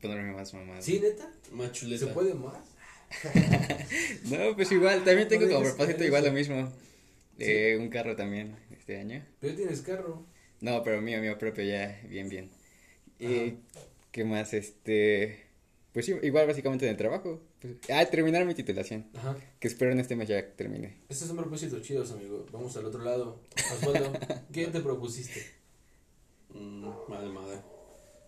Ponerme 0.00 0.32
más 0.32 0.52
mamado. 0.52 0.82
¿Sí, 0.82 1.00
neta? 1.00 1.32
Más 1.52 1.68
¿Se 1.68 1.72
chuleta. 1.72 2.12
puede 2.12 2.34
más? 2.34 2.58
No, 4.24 4.54
pues 4.56 4.72
igual, 4.72 5.04
también 5.04 5.28
tengo 5.28 5.48
como 5.48 5.62
propósito 5.62 6.04
igual 6.04 6.24
lo 6.24 6.32
mismo. 6.32 6.72
Eh, 7.38 7.76
un 7.78 7.88
carro 7.88 8.14
también 8.16 8.56
este 8.70 8.98
año. 8.98 9.24
Pero 9.40 9.54
tienes 9.54 9.80
carro. 9.82 10.24
No, 10.60 10.82
pero 10.82 11.00
mío, 11.02 11.20
mío 11.20 11.36
propio 11.38 11.64
ya, 11.64 12.00
bien, 12.08 12.28
bien. 12.28 12.50
Ajá. 13.20 13.30
Y, 13.30 13.58
¿qué 14.12 14.24
más? 14.24 14.54
Este, 14.54 15.44
pues 15.92 16.06
sí, 16.06 16.14
igual 16.22 16.46
básicamente 16.46 16.86
en 16.86 16.92
el 16.92 16.96
trabajo. 16.96 17.42
Pues, 17.62 17.74
ah, 17.90 18.04
terminar 18.06 18.44
mi 18.44 18.54
titulación, 18.54 19.06
Ajá. 19.14 19.36
que 19.60 19.68
espero 19.68 19.92
en 19.92 20.00
este 20.00 20.16
mes 20.16 20.28
ya 20.28 20.54
termine. 20.56 20.98
Estos 21.08 21.28
son 21.28 21.36
propósitos 21.36 21.80
chidos, 21.82 22.10
amigo. 22.10 22.44
Vamos 22.52 22.76
al 22.76 22.86
otro 22.86 23.04
lado. 23.04 23.40
Osvaldo, 23.72 24.12
¿qué 24.52 24.66
te 24.66 24.80
propusiste? 24.80 25.46
Mm, 26.50 26.88
madre, 27.08 27.28
madre. 27.28 27.58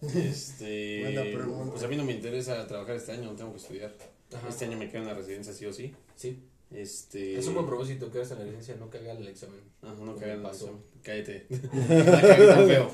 Este. 0.15 1.01
Buena 1.03 1.23
pregunta. 1.23 1.71
Pues 1.73 1.83
a 1.83 1.89
mí 1.89 1.97
no 1.97 2.05
me 2.05 2.13
interesa 2.13 2.67
trabajar 2.67 2.97
este 2.97 3.13
año, 3.13 3.25
no 3.25 3.37
tengo 3.37 3.51
que 3.53 3.59
estudiar. 3.59 3.95
Ajá. 4.33 4.49
Este 4.49 4.67
año 4.67 4.79
me 4.79 4.89
quedo 4.89 5.03
en 5.03 5.09
la 5.09 5.15
residencia 5.15 5.53
sí 5.53 5.67
o 5.67 5.73
sí. 5.73 5.95
Sí. 6.15 6.43
Este. 6.73 7.39
Es 7.39 7.47
un 7.47 7.55
buen 7.55 7.67
propósito 7.67 8.11
que 8.11 8.21
en 8.21 8.29
la 8.29 8.45
licencia, 8.45 8.75
no 8.77 8.91
cagar 8.91 9.17
el 9.17 9.29
examen. 9.29 9.61
Ajá, 9.83 9.95
no 10.05 10.17
cagar 10.17 10.37
el 10.37 10.43
Paso. 10.43 10.67
paso. 10.67 10.81
Cállate. 11.03 11.47
La 11.51 12.21
cagué 12.21 12.47
tan 12.47 12.67
feo. 12.67 12.91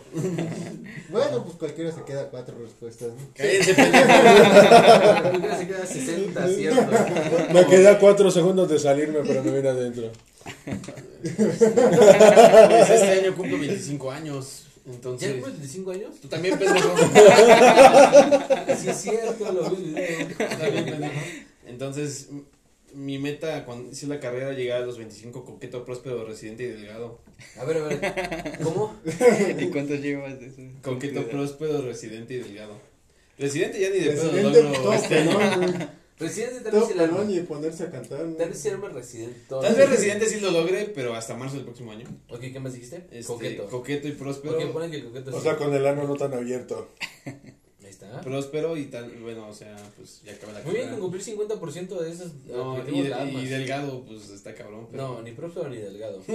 Bueno, 1.08 1.44
pues 1.44 1.56
cualquiera 1.56 1.90
se 1.92 2.02
queda 2.02 2.28
cuatro 2.28 2.58
respuestas, 2.58 3.08
¿no? 3.08 3.28
Cállense. 3.34 3.74
Primero 5.30 5.56
se 5.56 5.66
queda 5.66 5.86
60, 5.86 6.48
¿cierto? 6.48 6.92
Me 7.54 7.66
quedé 7.66 7.88
a 7.88 7.98
cuatro 7.98 8.30
segundos 8.30 8.68
de 8.68 8.78
salirme, 8.78 9.20
pero 9.26 9.42
me 9.44 9.50
vine 9.52 9.68
adentro. 9.68 10.10
Pues 11.22 12.90
este 12.90 13.10
año 13.20 13.34
cumplo 13.36 13.58
25 13.58 14.10
años. 14.10 14.66
¿Ya 14.84 14.92
Entonces. 14.94 15.32
cumples 15.32 15.52
25 15.54 15.90
años? 15.92 16.14
Tú 16.20 16.28
también, 16.28 16.58
pendejo. 16.58 16.94
Sí, 18.80 18.88
es 18.88 18.96
cierto, 18.96 19.52
lo 19.52 19.70
vi 19.70 19.94
también, 20.38 20.84
pendejo. 20.84 21.12
Entonces, 21.66 22.28
mi 22.94 23.18
meta 23.18 23.64
cuando 23.64 23.90
hice 23.92 24.06
la 24.06 24.20
carrera 24.20 24.48
era 24.48 24.56
llegar 24.56 24.82
a 24.82 24.86
los 24.86 24.98
25 24.98 25.44
coqueto, 25.44 25.84
próspero, 25.84 26.24
residente 26.24 26.64
y 26.64 26.66
delgado. 26.66 27.20
A 27.58 27.64
ver, 27.64 27.76
a 27.78 27.86
ver. 27.86 28.58
¿Cómo? 28.62 28.94
¿Y 29.58 29.66
cuántos 29.68 30.00
llevas 30.00 30.38
de 30.40 30.46
eso? 30.46 30.62
Coqueto, 30.82 31.28
próspero, 31.28 31.82
residente 31.82 32.34
y 32.34 32.38
delgado. 32.38 32.80
Residente 33.38 33.80
ya 33.80 33.90
ni 33.90 33.98
de 34.00 34.10
pedo 34.10 34.30
Residente, 34.30 34.62
logro. 34.62 34.92
este 34.92 35.24
güey. 35.24 35.88
Residente 36.18 36.60
tal 36.60 36.72
vez 36.72 36.90
arma. 36.90 37.16
pelón 37.16 37.30
y 37.30 37.40
ponerse 37.40 37.84
a 37.84 37.90
cantar, 37.90 38.20
¿no? 38.26 38.36
Tal 38.36 38.50
vez 38.50 38.66
arma 38.66 38.88
residente. 38.90 39.40
Tal 39.48 39.74
vez 39.74 39.88
residente 39.88 40.26
sí 40.26 40.40
lo 40.40 40.50
logre, 40.50 40.92
pero 40.94 41.14
hasta 41.14 41.34
marzo 41.34 41.56
del 41.56 41.64
próximo 41.64 41.92
año. 41.92 42.04
Ok, 42.28 42.40
¿qué 42.40 42.60
más 42.60 42.74
dijiste? 42.74 43.06
Este, 43.10 43.24
coqueto. 43.24 43.66
Coqueto 43.68 44.08
y 44.08 44.12
próspero. 44.12 44.58
Ok, 44.58 44.72
ponen 44.72 44.90
que 44.90 44.98
el 44.98 45.04
coqueto 45.04 45.30
O 45.30 45.38
sí. 45.38 45.42
sea, 45.44 45.56
con 45.56 45.72
el 45.72 45.86
ano 45.86 46.04
no 46.04 46.16
tan 46.16 46.34
abierto. 46.34 46.88
Ahí 47.90 47.94
está. 47.94 48.20
Próspero 48.20 48.76
y 48.76 48.84
tal, 48.84 49.10
bueno, 49.20 49.48
o 49.48 49.52
sea, 49.52 49.76
pues 49.96 50.20
ya 50.24 50.32
acaba 50.32 50.52
la 50.52 50.60
Muy 50.62 50.74
bien, 50.74 50.90
con 50.90 51.00
cumplir 51.00 51.24
50% 51.24 51.98
de 51.98 52.10
esos 52.12 52.30
No, 52.46 52.76
y, 52.76 52.80
objetivos 52.80 53.18
de- 53.18 53.32
y 53.32 53.46
delgado, 53.46 54.04
pues 54.06 54.30
está 54.30 54.54
cabrón. 54.54 54.86
Pero... 54.92 55.08
No, 55.08 55.22
ni 55.22 55.32
próspero 55.32 55.68
ni 55.68 55.78
delgado. 55.78 56.22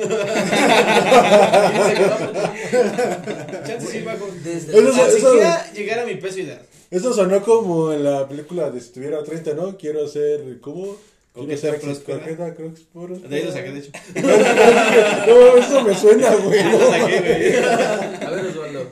Chance 3.66 3.88
sí 3.88 4.02
bajo. 4.02 4.28
Desde 4.44 4.78
Eso 4.78 4.90
es- 4.90 5.14
eso- 5.16 5.30
siquiera 5.32 5.72
llegar 5.72 6.00
a 6.00 6.06
mi 6.06 6.16
peso 6.16 6.40
ideal. 6.40 6.62
Eso 6.92 7.14
sonó 7.14 7.42
como 7.42 7.94
en 7.94 8.04
la 8.04 8.28
película 8.28 8.70
de 8.70 8.82
si 8.82 8.92
tuviera 8.92 9.24
30, 9.24 9.54
¿no? 9.54 9.78
Quiero 9.78 10.06
ser, 10.10 10.60
¿cómo? 10.60 10.98
Quiero 11.34 11.58
ser 11.58 11.80
próspera. 11.80 12.18
De 12.26 13.36
ahí 13.38 13.44
lo 13.46 13.52
saqué, 13.54 13.72
de 13.72 13.80
hecho. 13.80 13.92
No, 15.28 15.58
eso 15.58 15.82
me 15.84 15.96
suena, 15.96 16.36
güey. 16.36 16.60
A 16.60 18.30
ver, 18.30 18.46
Osvaldo. 18.46 18.92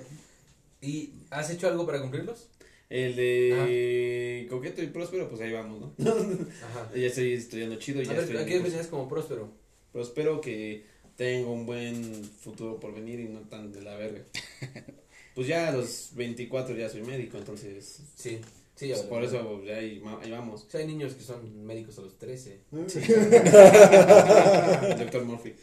¿Y 0.82 1.12
has 1.30 1.50
hecho 1.50 1.68
algo 1.68 1.86
para 1.86 2.02
cumplirlos? 2.02 2.48
El 2.94 3.16
de 3.16 4.46
coqueto 4.52 4.84
y 4.84 4.88
próspero, 4.88 5.28
pues 5.28 5.42
ahí 5.42 5.52
vamos, 5.52 5.82
¿no? 5.82 5.96
Ajá. 6.12 6.92
Ya 6.96 7.08
estoy 7.08 7.34
estudiando 7.34 7.78
chido 7.78 8.04
y 8.04 8.06
ya 8.06 8.14
ver, 8.14 8.22
estoy. 8.22 8.38
¿a 8.38 8.46
qué 8.46 8.60
venías 8.60 8.86
como 8.86 9.10
próspero? 9.10 9.50
Próspero 9.92 10.40
que 10.40 10.86
tengo 11.16 11.54
un 11.54 11.66
buen 11.66 12.24
futuro 12.24 12.80
por 12.80 12.94
venir 12.94 13.20
y 13.20 13.30
no 13.30 13.40
tan 13.40 13.72
de 13.72 13.82
la 13.82 13.96
verga. 13.96 14.22
Pues 15.34 15.48
ya 15.48 15.70
a 15.70 15.72
los 15.72 16.12
24 16.14 16.76
ya 16.76 16.88
soy 16.90 17.02
médico, 17.02 17.40
entonces. 17.40 18.02
Sí, 18.16 18.40
sí, 18.76 18.90
pues, 18.90 19.02
por 19.02 19.24
eso 19.24 19.64
ya 19.64 19.78
ahí, 19.78 20.00
ahí 20.22 20.30
vamos. 20.30 20.66
O 20.66 20.70
sea, 20.70 20.82
hay 20.82 20.86
niños 20.86 21.16
que 21.16 21.24
son 21.24 21.66
médicos 21.66 21.98
a 21.98 22.02
los 22.02 22.20
13. 22.20 22.60
El 22.72 22.86
doctor 25.00 25.26
Murphy. 25.26 25.56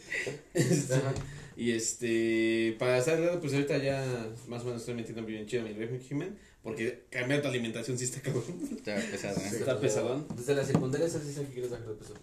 Ajá. 0.91 1.13
Y 1.57 1.71
este, 1.71 2.75
para 2.79 2.97
estar 2.97 3.17
claro, 3.17 3.39
pues 3.39 3.53
ahorita 3.53 3.77
ya 3.77 4.29
más 4.47 4.61
o 4.61 4.65
menos 4.65 4.81
estoy 4.81 4.95
metiendo 4.95 5.23
bien 5.23 5.45
chido 5.45 5.63
mi 5.63 5.73
régimen, 5.73 6.37
porque 6.63 7.03
cambiar 7.09 7.41
tu 7.41 7.47
alimentación 7.49 7.97
sí 7.97 8.05
está 8.05 8.21
cabrón. 8.21 8.43
Está 8.75 8.95
pesado, 8.95 9.39
¿eh? 9.39 9.47
Está 9.51 9.79
pesadón. 9.79 10.25
Desde 10.35 10.55
la 10.55 10.65
secundaria 10.65 11.07
se 11.09 11.19
dicen 11.19 11.45
que 11.47 11.53
quieres 11.53 11.71
bajar 11.71 11.87
de 11.87 11.95
peso. 11.95 12.13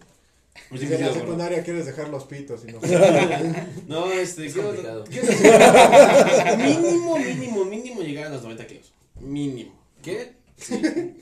Pues 0.69 0.81
Desde 0.81 0.99
la 0.99 1.13
secundaria 1.13 1.63
quieres 1.63 1.85
dejar 1.85 2.09
los 2.09 2.25
pitos 2.25 2.61
y 2.67 2.71
no. 2.71 2.79
No, 3.87 4.11
este, 4.11 4.47
Es 4.47 4.53
quiero, 4.53 4.73
quiero 5.07 5.27
hacer- 5.29 6.57
mínimo, 6.57 7.17
mínimo, 7.17 7.65
mínimo 7.65 8.01
llegar 8.01 8.27
a 8.27 8.29
los 8.29 8.41
90 8.43 8.67
kilos. 8.67 8.91
Mínimo. 9.21 9.73
¿Qué? 10.03 10.33
Sí, 10.57 10.75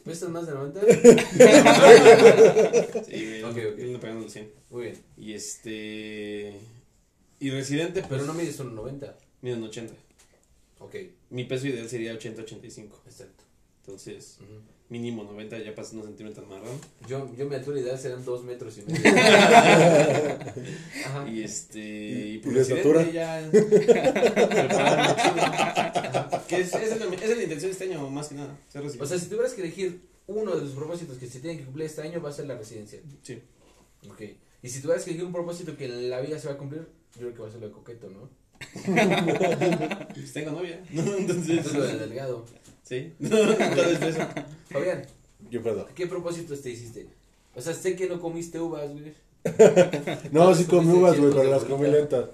¿Pesas 0.03 0.29
más 0.29 0.47
de 0.47 0.53
90? 0.53 0.81
sí, 3.07 3.25
güey, 3.25 3.43
Ok, 3.43 3.57
ok. 3.73 3.99
pegando 4.01 4.21
los 4.23 4.33
100. 4.33 4.49
Muy 4.71 4.83
bien. 4.83 4.95
Y 5.17 5.33
este, 5.33 6.53
y 7.39 7.49
residente, 7.51 8.01
Pero 8.01 8.15
pues, 8.23 8.25
no 8.27 8.33
mides 8.33 8.59
un 8.59 8.73
90. 8.75 9.15
miden 9.41 9.63
80. 9.63 9.93
Ok, 10.79 10.95
Mi 11.29 11.43
peso 11.45 11.67
ideal 11.67 11.87
sería 11.89 12.13
80-85. 12.13 12.89
exacto. 13.05 13.43
Entonces, 13.85 14.37
Ujú. 14.41 14.59
mínimo 14.89 15.23
90, 15.23 15.59
ya 15.59 15.73
pasas 15.73 15.93
unos 15.93 16.05
centímetros 16.07 16.47
más, 16.47 16.61
¿no? 16.61 16.69
Yo, 17.07 17.33
yo 17.35 17.45
mi 17.47 17.55
altura 17.55 17.79
ideal 17.79 17.97
serán 17.97 18.23
2 18.25 18.43
metros 18.43 18.77
y 18.77 18.81
medio. 18.83 19.01
Ajá. 21.05 21.27
Y 21.31 21.41
este. 21.43 21.79
¿Y- 21.79 22.33
Y, 22.35 22.37
por 22.39 22.53
y 22.53 22.59
estatura? 22.59 23.09
ya. 23.11 23.49
Que 26.47 26.57
es, 26.61 26.67
esa, 26.69 26.81
es 26.83 26.99
la, 26.99 27.05
esa 27.13 27.25
es 27.25 27.37
la 27.37 27.43
intención 27.43 27.69
de 27.69 27.71
este 27.71 27.83
año, 27.85 28.09
más 28.09 28.27
que 28.29 28.35
nada. 28.35 28.57
Ser 28.69 28.81
residente. 28.81 29.03
O 29.03 29.07
sea, 29.07 29.19
si 29.19 29.27
tuvieras 29.27 29.53
que 29.53 29.61
elegir 29.61 30.01
uno 30.27 30.55
de 30.55 30.61
los 30.61 30.71
propósitos 30.71 31.17
que 31.17 31.27
se 31.27 31.39
tienen 31.39 31.57
que 31.59 31.65
cumplir 31.65 31.85
este 31.87 32.01
año, 32.01 32.21
va 32.21 32.29
a 32.29 32.33
ser 32.33 32.45
la 32.47 32.55
residencia. 32.57 32.99
sí. 33.21 33.41
Ok. 34.09 34.21
Y 34.63 34.69
si 34.69 34.81
tuvieras 34.81 35.03
que 35.03 35.11
elegir 35.11 35.25
un 35.25 35.33
propósito 35.33 35.75
que 35.77 35.85
en 35.85 36.09
la 36.09 36.19
vida 36.21 36.39
se 36.39 36.47
va 36.47 36.53
a 36.53 36.57
cumplir, 36.57 36.87
yo 37.19 37.27
creo 37.27 37.33
que 37.33 37.41
va 37.41 37.47
a 37.47 37.51
ser 37.51 37.61
lo 37.61 37.67
de 37.67 37.73
coqueto, 37.73 38.09
¿no? 38.09 38.29
Pues 40.13 40.33
tengo 40.33 40.51
novia. 40.51 40.81
Entonces. 40.91 41.59
Eso 41.59 41.69
es 41.69 41.73
lo 41.75 41.83
del 41.85 41.99
delgado. 41.99 42.45
Sí. 42.83 43.13
Vez 43.19 44.01
eso. 44.01 44.27
Fabián, 44.69 45.03
¿Qué 45.51 45.59
pedo? 45.59 45.87
¿qué 45.93 46.07
propósitos 46.07 46.61
te 46.61 46.69
hiciste? 46.71 47.07
O 47.55 47.61
sea, 47.61 47.73
sé 47.73 47.95
que 47.95 48.07
no 48.07 48.19
comiste 48.19 48.59
uvas, 48.59 48.89
güey. 48.91 49.13
No, 50.31 50.53
sí 50.55 50.65
comí 50.65 50.91
uvas, 50.93 51.17
güey, 51.17 51.31
pero 51.31 51.43
de 51.43 51.51
las 51.51 51.63
comí 51.63 51.85
bolitas. 51.87 51.99
lentas. 52.11 52.25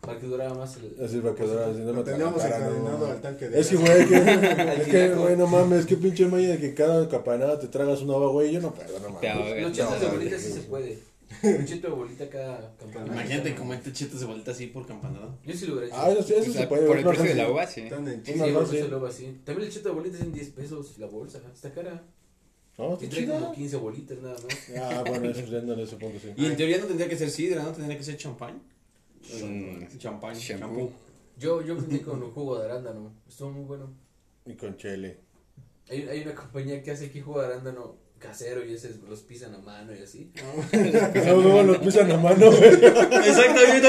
Para 0.00 0.18
que 0.18 0.26
durara 0.26 0.52
más 0.54 0.76
el... 0.78 0.96
Así 1.04 1.20
para 1.20 1.34
que 1.36 1.44
durara, 1.44 1.72
si 1.72 1.78
no 1.80 1.86
Lo 1.86 1.92
lo 1.92 2.04
teníamos 2.04 2.44
encadenado 2.44 2.98
no. 2.98 3.06
al 3.06 3.20
tanque 3.20 3.48
de 3.48 3.60
Es 3.60 3.68
que, 3.68 3.76
güey, 3.76 4.08
que, 4.08 4.16
es 4.16 4.88
que, 4.88 5.14
güey, 5.14 5.36
no 5.36 5.46
mames, 5.46 5.86
que 5.86 5.96
pinche 5.96 6.26
malla 6.26 6.48
de 6.48 6.58
que 6.58 6.74
cada 6.74 7.08
capanada 7.08 7.58
te 7.60 7.68
tragas 7.68 8.02
una 8.02 8.14
ova, 8.14 8.32
güey, 8.32 8.50
yo 8.52 8.60
no 8.60 8.74
puedo, 8.74 8.98
no 8.98 9.18
Te 9.20 9.28
mames. 9.28 9.46
ahogas. 9.48 9.62
Los 9.62 9.72
chetos 9.72 10.00
de 10.00 10.06
no, 10.06 10.12
bolita 10.14 10.36
no, 10.36 10.42
sí 10.42 10.48
no. 10.48 10.54
se 10.56 10.60
puede. 10.62 10.98
Un 11.42 11.64
cheto 11.66 11.88
de 11.88 11.94
bolita 11.94 12.28
cada 12.28 12.74
campanada. 12.76 13.12
Imagínate 13.12 13.54
cómo 13.54 13.74
este 13.74 13.92
cheto 13.92 14.18
se 14.18 14.24
vuelta 14.24 14.50
así 14.50 14.66
por 14.68 14.86
campanada. 14.86 15.36
Yo 15.44 15.54
sí 15.54 15.66
lo 15.66 15.74
hubiera 15.74 15.88
hecho. 15.88 15.96
Ah, 15.98 16.10
eso, 16.10 16.22
sí, 16.22 16.34
eso 16.34 16.50
O 16.50 16.52
sea, 16.52 16.62
se 16.62 16.66
puede. 16.68 16.86
por 16.86 16.96
el 16.98 17.04
precio 17.04 17.24
de 17.24 17.30
sí. 17.32 17.36
la 17.36 17.50
uva, 17.50 17.66
sí. 17.66 17.82
Sí, 17.82 18.32
sí, 18.32 18.38
por 18.38 18.62
eso 18.62 18.66
sí. 18.66 18.88
luego 18.88 19.06
así. 19.06 19.40
También 19.44 19.68
el 19.68 19.74
cheto 19.74 19.88
de 19.90 19.94
bolitas 19.94 20.20
es 20.20 20.26
en 20.26 20.32
10 20.32 20.48
pesos 20.50 20.98
la 20.98 21.06
bolsa, 21.06 21.40
está 21.52 21.72
cara. 21.72 22.04
No, 22.78 22.98
Y 23.00 23.06
trae 23.06 23.26
como 23.26 23.38
chida. 23.40 23.52
15 23.52 23.76
bolitas 23.76 24.18
nada 24.18 24.34
más. 24.34 24.78
Ah, 24.78 25.04
bueno, 25.06 25.28
eso 25.30 25.44
ya 25.44 25.60
no 25.60 25.74
le 25.76 25.86
supongo, 25.86 26.18
sí. 26.18 26.32
Y 26.36 26.46
en 26.46 26.56
teoría 26.56 26.78
no 26.78 26.86
tendría 26.86 27.08
que 27.08 27.16
ser 27.16 27.30
sidra, 27.30 27.62
¿no? 27.62 27.72
Tendría 27.72 27.98
que 27.98 28.04
ser 28.04 28.16
champán. 28.16 28.62
Mm, 29.22 29.98
Champán. 29.98 30.34
Champú. 30.36 30.90
Yo, 31.38 31.62
yo 31.62 31.74
aprendí 31.74 32.00
con 32.00 32.22
un 32.22 32.30
jugo 32.32 32.58
de 32.58 32.64
arándano. 32.64 33.12
Estuvo 33.28 33.52
muy 33.52 33.64
bueno. 33.64 33.92
Y 34.46 34.54
con 34.54 34.76
chile. 34.76 35.20
Hay, 35.88 36.08
hay 36.08 36.22
una 36.22 36.34
compañía 36.34 36.82
que 36.82 36.90
hace 36.90 37.06
aquí 37.06 37.20
jugo 37.20 37.40
de 37.40 37.46
arándano 37.46 37.96
casero 38.22 38.64
y 38.64 38.74
ese 38.74 38.94
los 39.08 39.20
pisan 39.20 39.54
a 39.54 39.58
mano 39.58 39.92
y 39.94 40.02
así. 40.02 40.30
No, 41.26 41.42
no, 41.42 41.62
los 41.64 41.78
pisan 41.78 42.10
a 42.10 42.16
mano. 42.16 42.50
Exactamente. 42.52 43.88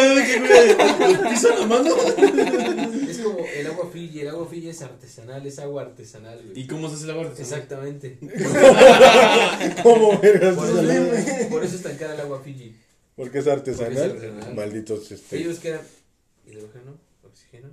¿Piso 1.29 1.49
la 1.59 1.65
mano? 1.67 1.95
Es 3.09 3.19
como 3.19 3.39
el 3.45 3.67
agua 3.67 3.89
Fiji. 3.91 4.21
El 4.21 4.29
agua 4.29 4.47
Fiji 4.47 4.69
es 4.69 4.81
artesanal, 4.81 5.45
es 5.45 5.59
agua 5.59 5.83
artesanal, 5.83 6.41
güey. 6.43 6.59
¿Y 6.59 6.67
cómo 6.67 6.89
se 6.89 6.95
hace 6.95 7.05
la 7.07 7.13
guardia? 7.13 7.33
Exactamente. 7.37 8.17
¿Cómo 9.83 10.19
vergas? 10.19 10.55
Por 10.55 10.67
eso, 10.67 11.49
por 11.49 11.63
eso 11.63 11.75
es 11.75 11.83
tan 11.83 11.95
cara 11.97 12.15
el 12.15 12.21
agua 12.21 12.41
Fiji. 12.43 12.75
Porque 13.15 13.39
es 13.39 13.45
Porque 13.45 13.59
artesanal. 13.71 13.93
es 13.93 13.99
artesanal. 14.13 14.55
Malditos, 14.55 15.11
este. 15.11 15.37
Ellos 15.37 15.59
que 15.59 15.69
eran 15.69 15.81
hidrógeno, 16.47 16.97
oxígeno, 17.23 17.69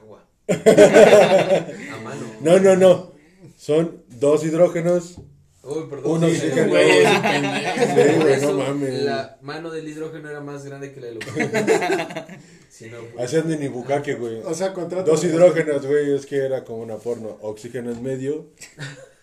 agua. 0.00 0.26
a 0.48 2.00
mano. 2.02 2.26
No, 2.40 2.58
no, 2.58 2.76
no. 2.76 3.12
Son 3.56 4.02
dos 4.08 4.44
hidrógenos. 4.44 5.18
Uy, 5.64 5.84
perdón. 5.88 6.10
Uno 6.12 6.28
sí, 6.28 6.34
oxígeno. 6.36 6.68
Güey. 6.68 6.90
Sí, 7.04 8.20
güey, 8.20 8.32
eso 8.34 8.52
no 8.52 8.58
mames. 8.64 9.02
La 9.04 9.38
mano 9.42 9.70
del 9.70 9.88
hidrógeno 9.88 10.28
era 10.28 10.40
más 10.40 10.64
grande 10.64 10.92
que 10.92 11.00
la 11.00 11.06
del 11.08 11.18
no, 12.90 12.98
pues- 13.14 13.24
Hacían 13.24 13.48
de 13.48 13.58
Nibucaque, 13.58 14.14
güey. 14.14 14.40
O 14.44 14.54
sea, 14.54 14.72
contrato. 14.72 15.10
Dos 15.10 15.22
hidrógenos, 15.24 15.86
güey, 15.86 16.14
es 16.14 16.26
que 16.26 16.36
era 16.44 16.64
como 16.64 16.78
una 16.82 16.96
porno. 16.96 17.38
Oxígeno 17.42 17.92
en 17.92 18.02
medio. 18.02 18.46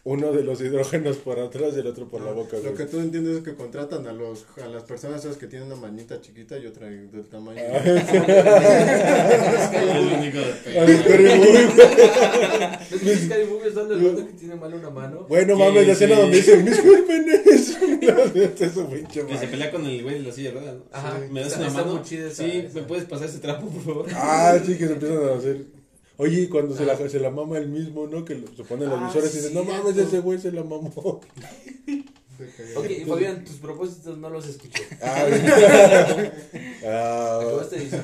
Uno 0.05 0.31
de 0.31 0.43
los 0.43 0.61
hidrógenos 0.61 1.17
por 1.17 1.39
atrás 1.39 1.73
y 1.75 1.79
el 1.81 1.87
otro 1.87 2.07
por 2.07 2.21
la 2.21 2.31
boca, 2.31 2.55
Lo 2.63 2.73
que 2.73 2.85
tú 2.85 2.99
entiendes 2.99 3.37
es 3.37 3.43
que 3.43 3.53
contratan 3.53 4.07
a 4.07 4.13
los 4.13 4.45
a 4.63 4.67
las 4.67 4.83
personas 4.83 5.25
esas 5.25 5.37
que 5.37 5.47
tienen 5.47 5.67
una 5.67 5.75
manita 5.75 6.21
chiquita 6.21 6.57
y 6.57 6.67
otra 6.67 6.87
del 6.87 7.27
tamaño. 7.29 7.61
Ah. 7.61 7.79
Es 9.69 9.95
el 9.95 10.07
único 10.19 10.37
de 10.37 10.79
A 10.79 10.85
ver, 10.85 11.03
Scary 11.03 11.23
Movie, 11.23 11.65
güey. 11.65 11.77
¿No 11.77 12.95
es 12.95 13.01
que 13.01 13.15
Scary 13.25 13.45
Movie 13.45 13.67
es 13.67 13.75
donde 13.75 13.95
el 13.95 14.01
vato 14.01 14.25
que 14.27 14.33
tiene 14.33 14.55
mal 14.55 14.73
una 14.73 14.89
mano? 14.89 15.25
Bueno, 15.27 15.55
Sí, 15.55 15.59
mames, 15.61 15.87
la 15.87 15.93
escena 15.93 16.15
donde 16.19 16.37
dicen, 16.37 16.65
discúlpenes. 16.65 17.47
Eso, 18.59 18.87
pinche 18.87 19.25
Que 19.25 19.37
se 19.37 19.47
pelea 19.47 19.71
con 19.71 19.85
el 19.85 20.01
güey 20.03 20.19
de 20.19 20.27
la 20.27 20.31
silla, 20.31 20.51
¿verdad? 20.53 20.77
Ajá. 20.91 21.19
¿Me 21.29 21.41
das 21.41 21.57
una 21.57 21.69
mano? 21.69 22.03
sí, 22.05 22.17
esa. 22.17 22.43
¿me 22.43 22.83
puedes 22.83 23.05
pasar 23.05 23.27
ese 23.27 23.39
trapo, 23.39 23.67
por 23.67 23.81
favor? 23.83 24.05
Ah, 24.13 24.57
sí, 24.65 24.77
que 24.77 24.87
se 24.87 24.93
empiezan 24.93 25.29
a 25.29 25.33
hacer. 25.33 25.78
Oye, 26.19 26.49
cuando 26.49 26.75
se, 26.75 26.85
la, 26.85 26.95
se 26.97 27.19
la 27.19 27.31
mama 27.31 27.57
el 27.57 27.69
mismo, 27.69 28.05
¿no? 28.05 28.23
Que 28.25 28.35
se 28.55 28.63
ponen 28.65 28.89
los 28.89 28.99
Ah, 28.99 29.07
visores 29.07 29.33
y 29.33 29.37
dicen, 29.37 29.53
no 29.53 29.63
mames, 29.63 29.97
ese 29.97 30.19
güey 30.19 30.37
se 30.37 30.51
la 30.51 30.63
mamó. 30.63 31.21
Ok, 32.75 32.85
Fabián, 33.05 33.43
tus 33.43 33.57
propósitos 33.57 34.17
no 34.17 34.29
los 34.29 34.47
escuché. 34.47 34.83
Ah, 35.01 35.25
ah, 36.85 37.39
Acabaste 37.41 37.89
se 37.89 37.97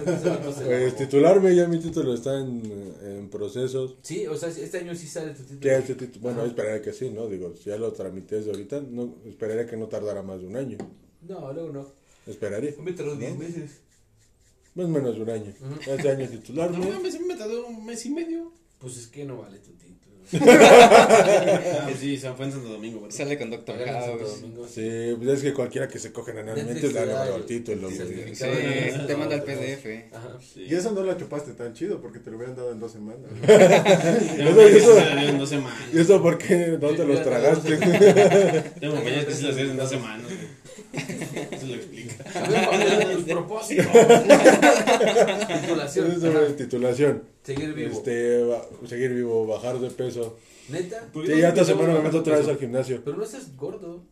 pues, 0.65 0.97
titularme, 0.97 1.55
ya 1.55 1.67
mi 1.69 1.79
título 1.79 2.13
está 2.13 2.37
en, 2.39 2.61
en 3.05 3.29
procesos. 3.29 3.95
Sí, 4.01 4.27
o 4.27 4.35
sea, 4.35 4.49
este 4.49 4.79
año 4.79 4.93
sí 4.93 5.07
sale 5.07 5.31
tu 5.33 5.43
título. 5.43 5.61
Ya 5.61 5.77
este 5.77 5.95
título- 5.95 6.21
bueno, 6.21 6.43
esperaría 6.45 6.81
que 6.81 6.91
sí, 6.91 7.09
¿no? 7.11 7.27
Digo, 7.27 7.53
si 7.55 7.69
ya 7.69 7.77
lo 7.77 7.93
tramité 7.93 8.35
desde 8.35 8.51
ahorita, 8.51 8.81
no, 8.81 9.15
esperaría 9.25 9.65
que 9.67 9.77
no 9.77 9.87
tardara 9.87 10.21
más 10.21 10.41
de 10.41 10.47
un 10.47 10.57
año. 10.57 10.77
No, 11.21 11.53
luego 11.53 11.71
no. 11.71 11.85
Esperaría. 12.27 12.73
Tardó 12.95 13.15
10 13.15 13.33
¿No? 13.33 13.39
meses. 13.39 13.71
Más 14.75 14.85
o 14.85 14.89
menos 14.89 15.17
un 15.17 15.29
año. 15.29 15.53
Ujú. 15.61 15.91
Este 15.91 16.09
año 16.09 16.25
No 16.25 16.31
titularme. 16.31 16.77
mames, 16.91 17.19
me 17.21 17.35
tardó 17.35 17.65
un 17.67 17.85
mes 17.85 18.05
y 18.05 18.09
medio. 18.11 18.51
Pues 18.79 18.97
es 18.97 19.07
que 19.07 19.23
no 19.25 19.37
vale 19.37 19.57
tu 19.59 19.71
título. 19.71 19.95
Ah, 20.37 21.89
sí, 21.99 22.17
se 22.17 22.33
fue 22.33 22.45
en 22.47 22.51
Santo 22.51 22.67
Domingo, 22.69 22.99
¿verdad? 23.01 23.15
Sale 23.15 23.37
con 23.37 23.51
Doctor 23.51 23.77
House. 23.85 24.43
Sí, 24.73 25.13
pues 25.17 25.29
es 25.29 25.41
que 25.43 25.53
cualquiera 25.53 25.87
que 25.87 25.99
se 25.99 26.11
cogen 26.11 26.39
anualmente 26.39 26.81
le 26.81 26.93
te 26.93 26.93
da 27.05 27.05
da 27.25 27.35
el 27.35 27.45
título. 27.45 27.81
güey. 27.89 27.95
certificado. 27.95 28.53
Sí, 28.55 28.99
te 29.07 29.15
manda 29.15 29.35
el 29.35 29.43
PDF. 29.43 30.13
Ajá. 30.15 30.37
Sí. 30.41 30.65
Y 30.67 30.73
eso 30.73 30.91
no 30.93 31.03
lo 31.03 31.13
chupaste 31.15 31.53
tan 31.53 31.73
chido 31.73 32.01
porque 32.01 32.17
te 32.19 32.31
lo 32.31 32.37
hubieran 32.37 32.55
dado 32.55 32.71
en 32.71 32.79
dos 32.79 32.91
semanas. 32.91 33.21
Ya 33.47 34.49
Eso- 34.49 34.61
eso- 34.61 34.99
en 34.99 35.37
dos 35.37 35.49
semanas. 35.49 35.79
¿Y 35.93 35.99
eso 35.99 36.19
por 36.21 36.37
qué? 36.39 36.69
¿Dónde 36.77 37.03
Sí, 37.03 37.07
los 37.07 37.21
tragaste? 37.23 37.77
Tengo 38.79 38.95
compañeros 38.95 39.25
que 39.25 39.33
sí 39.33 39.43
las 39.43 39.51
hacen 39.55 39.69
en 39.71 39.77
dos 39.77 39.89
semanas. 39.89 40.25
Eso 41.51 41.65
lo 41.67 41.75
explica. 41.75 42.15
A 42.39 42.47
ver, 42.49 42.65
Fabián, 42.65 43.13
tus 43.15 43.23
propósitos. 43.23 43.85
Titulación. 45.61 46.11
Eso 46.11 46.41
es 46.45 46.57
titulación. 46.57 47.23
Seguir 47.43 47.73
vivo. 47.73 47.91
Este, 47.91 48.43
ba- 48.43 48.65
seguir 48.87 49.13
vivo, 49.13 49.45
bajar 49.47 49.79
de 49.79 49.89
peso. 49.91 50.37
¿Neta? 50.69 51.07
¿Por 51.13 51.25
qué 51.25 51.35
Sí, 51.35 51.41
ya 51.41 51.49
esta 51.49 51.63
semana 51.65 51.93
me 51.93 52.01
meto 52.01 52.19
otra 52.19 52.33
vez 52.33 52.41
peso? 52.41 52.51
al 52.51 52.57
gimnasio. 52.59 53.01
Pero 53.03 53.17
no 53.17 53.23
estás 53.23 53.55
gordo. 53.55 54.03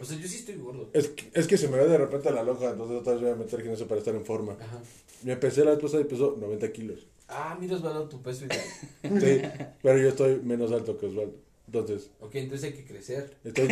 O 0.00 0.04
sea, 0.04 0.16
yo 0.18 0.28
sí 0.28 0.36
estoy 0.36 0.56
gordo. 0.56 0.88
Es, 0.92 1.08
que- 1.08 1.30
es 1.34 1.46
que 1.46 1.56
se 1.56 1.68
me 1.68 1.76
ve 1.78 1.88
de 1.88 1.98
repente 1.98 2.30
la 2.30 2.42
loja, 2.42 2.70
entonces 2.70 2.96
otra 2.98 3.14
vez 3.14 3.22
voy 3.22 3.30
a 3.30 3.34
meter 3.34 3.54
al 3.56 3.62
gimnasio 3.62 3.88
para 3.88 3.98
estar 3.98 4.14
en 4.14 4.24
forma. 4.24 4.52
Ajá. 4.60 4.80
Me 5.24 5.32
empecé 5.32 5.64
la 5.64 5.72
vez 5.72 5.80
pasada 5.80 6.02
y 6.02 6.04
pesó 6.04 6.36
90 6.38 6.70
kilos. 6.72 7.06
Ah, 7.28 7.56
mira, 7.60 7.74
Osvaldo, 7.76 8.08
tu 8.08 8.22
peso 8.22 8.44
ideal. 8.46 8.60
Sí, 9.20 9.42
pero 9.82 9.98
yo 9.98 10.08
estoy 10.08 10.40
menos 10.44 10.70
alto 10.72 10.96
que 10.96 11.06
Osvaldo. 11.06 11.34
Entonces, 11.68 12.10
Ok, 12.20 12.34
entonces 12.36 12.72
hay 12.72 12.78
que 12.78 12.86
crecer. 12.86 13.36
estoy, 13.44 13.68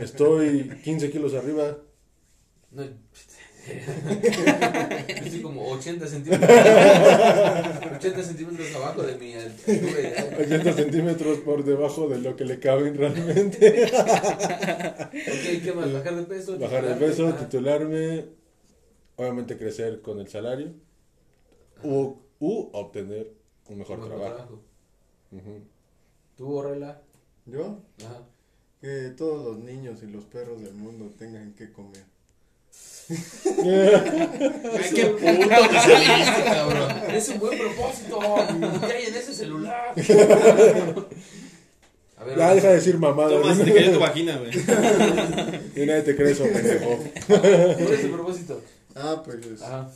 estoy 0.00 0.70
15 0.82 1.10
kilos 1.10 1.34
arriba. 1.34 1.76
No. 2.70 2.82
Estoy 5.06 5.40
como 5.40 5.68
80 5.70 6.06
centímetros. 6.06 6.50
80 6.50 8.22
centímetros 8.24 8.74
abajo 8.74 9.02
de 9.02 9.14
mi 9.18 9.34
altura 9.34 10.00
ideal. 10.00 10.36
80 10.40 10.72
centímetros 10.72 11.38
por 11.40 11.62
debajo 11.62 12.08
de 12.08 12.18
lo 12.18 12.34
que 12.34 12.44
le 12.44 12.58
caben 12.58 12.96
realmente. 12.96 13.84
Ok, 13.84 15.62
¿qué 15.62 15.72
más? 15.76 15.92
Bajar 15.92 16.16
de 16.16 16.22
peso. 16.24 16.58
Bajar 16.58 16.88
de 16.88 16.94
peso, 17.06 17.28
ajá. 17.28 17.38
titularme, 17.38 18.24
obviamente 19.16 19.56
crecer 19.56 20.00
con 20.00 20.18
el 20.18 20.28
salario 20.28 20.72
u, 21.84 22.16
u 22.40 22.70
obtener 22.72 23.32
un 23.68 23.78
mejor 23.78 23.98
Mejor 23.98 24.18
trabajo. 24.18 24.62
Ujú. 25.30 25.71
¿Tú, 26.36 26.46
Borrela? 26.46 27.00
Yo, 27.46 27.78
Ajá. 28.04 28.20
que 28.80 29.12
todos 29.16 29.44
los 29.44 29.58
niños 29.64 30.02
y 30.02 30.06
los 30.06 30.24
perros 30.24 30.62
del 30.62 30.74
mundo 30.74 31.12
tengan 31.18 31.52
que 31.54 31.72
comer. 31.72 32.04
Ay, 33.08 33.16
qué 34.94 35.06
puto 35.06 35.20
te 35.68 35.80
saliste, 35.80 36.44
cabrón. 36.44 36.90
Es 37.10 37.28
un 37.28 37.38
buen 37.40 37.58
propósito. 37.58 38.18
¿Qué 38.86 38.92
hay 38.92 39.06
en 39.06 39.14
ese 39.14 39.34
celular? 39.34 39.92
A 42.16 42.24
ver, 42.24 42.38
Ya 42.38 42.54
deja 42.54 42.68
de 42.68 42.74
decir 42.74 42.96
mamada. 42.98 43.30
Toma, 43.30 43.54
se 43.54 43.64
te 43.64 43.74
cayó 43.74 43.92
tu 43.94 43.98
vagina, 44.00 44.38
güey. 44.38 44.52
Y 45.76 45.86
nadie 45.86 46.02
te 46.02 46.14
cree 46.14 46.30
eso, 46.30 46.44
pendejo. 46.44 46.98
¿Cuál 47.26 47.92
es 47.92 48.02
tu 48.02 48.10
propósito? 48.12 48.62
Ah, 48.94 49.22
pues, 49.24 49.60
Ajá. 49.60 49.90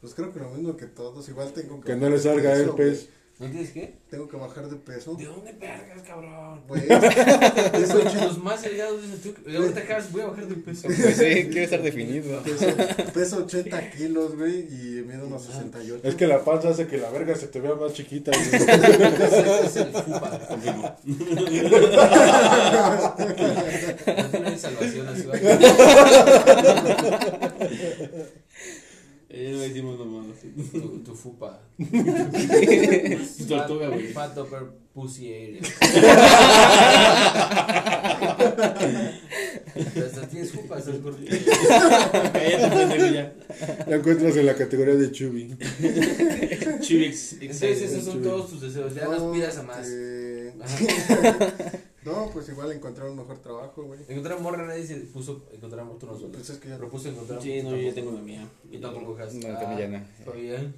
pues 0.00 0.14
creo 0.14 0.32
que 0.32 0.40
lo 0.40 0.50
mismo 0.50 0.76
que 0.76 0.86
todos. 0.86 1.28
Igual 1.28 1.52
tengo 1.52 1.80
que 1.80 1.86
Que 1.86 1.92
no 1.94 2.00
bajar 2.00 2.10
le 2.10 2.16
de 2.16 2.22
salga 2.22 2.56
herpes. 2.56 3.08
¿No 3.38 3.46
tienes 3.48 3.70
qué? 3.70 3.94
Tengo 4.10 4.28
que 4.28 4.36
bajar 4.36 4.68
de 4.68 4.74
peso. 4.76 5.14
¿De 5.14 5.26
dónde 5.26 5.52
vergas, 5.52 6.02
cabrón? 6.02 6.60
Pues, 6.66 6.82
Eso 6.90 8.00
hecho 8.00 8.24
los 8.24 8.42
más 8.42 8.60
delgados 8.62 9.00
dicen 9.00 9.20
tú. 9.22 9.48
y 9.48 9.54
Ahorita 9.54 9.78
acabas, 9.80 10.10
voy 10.10 10.22
a 10.22 10.26
bajar 10.26 10.46
de 10.48 10.56
peso. 10.56 10.88
Pues 10.88 11.16
sí, 11.16 11.24
quiere 11.44 11.62
estar 11.62 11.80
definido. 11.80 12.42
peso, 12.42 12.66
peso 13.14 13.36
80 13.44 13.90
kilos, 13.92 14.34
güey, 14.36 14.62
y 14.62 15.04
mido 15.06 15.28
unos 15.28 15.44
68. 15.44 16.00
Es 16.02 16.16
que 16.16 16.26
la 16.26 16.42
panza 16.44 16.70
hace 16.70 16.88
que 16.88 16.98
la 16.98 17.10
verga 17.10 17.36
se 17.36 17.46
te 17.46 17.60
vea 17.60 17.76
más 17.76 17.92
chiquita. 17.92 18.32
güey. 18.32 18.48
Es 19.68 19.76
el 19.76 19.92
fupa. 19.92 20.40
No 24.16 24.30
tiene 24.30 24.58
salvación 24.58 25.08
así. 25.08 25.24
Eh, 29.30 29.52
no 29.54 29.64
hicimos 29.64 29.98
nomás. 29.98 30.38
Tu, 30.72 31.02
tu 31.04 31.14
fupa. 31.14 31.60
Tu 31.76 33.44
tortuga, 33.46 33.88
güey. 33.88 34.08
Fat 34.12 34.36
upper 34.38 34.62
pussy 34.94 35.32
area. 35.34 35.60
Hasta 39.76 40.28
tienes 40.28 40.50
fupa, 40.50 40.80
gordito. 40.80 41.36
Cállate, 42.32 42.76
pendejo, 42.76 43.06
ya. 43.14 43.34
La 43.86 43.96
encuentras 43.96 44.36
en 44.36 44.46
la 44.46 44.54
categoría 44.54 44.94
de 44.94 45.12
chubby. 45.12 45.56
Chivix. 46.80 47.34
Entonces 47.34 47.82
esos 47.82 48.04
son 48.04 48.22
todos 48.22 48.48
tus 48.50 48.62
deseos, 48.62 48.94
ya 48.94 49.04
no 49.04 49.12
aspiras 49.12 49.58
a 49.58 49.62
más. 49.62 49.86
Ajá. 50.62 51.82
No, 52.08 52.30
pues 52.32 52.48
igual 52.48 52.72
encontrar 52.72 53.08
un 53.10 53.16
mejor 53.16 53.38
trabajo, 53.38 53.82
güey. 53.84 54.00
Encontrar 54.08 54.40
morra 54.40 54.66
nadie 54.66 54.86
se 54.86 54.96
puso 54.96 55.46
encontrar 55.52 55.86
tú 55.98 56.06
no 56.06 56.14
solo. 56.16 56.32
Pues 56.32 56.48
es 56.50 56.58
que 56.58 56.68
ya 56.68 56.76
Propuso 56.78 57.08
encontrar 57.08 57.42
Sí, 57.42 57.62
no, 57.62 57.70
yo 57.70 57.76
ya 57.88 57.94
tengo 57.94 58.12
la 58.12 58.20
mía. 58.20 58.46
Y 58.70 58.78
tampoco 58.78 59.16
has. 59.22 59.34
No, 59.34 59.58
también 59.58 59.92
ya 59.92 59.98
no. 59.98 60.04
Fabián. 60.24 60.74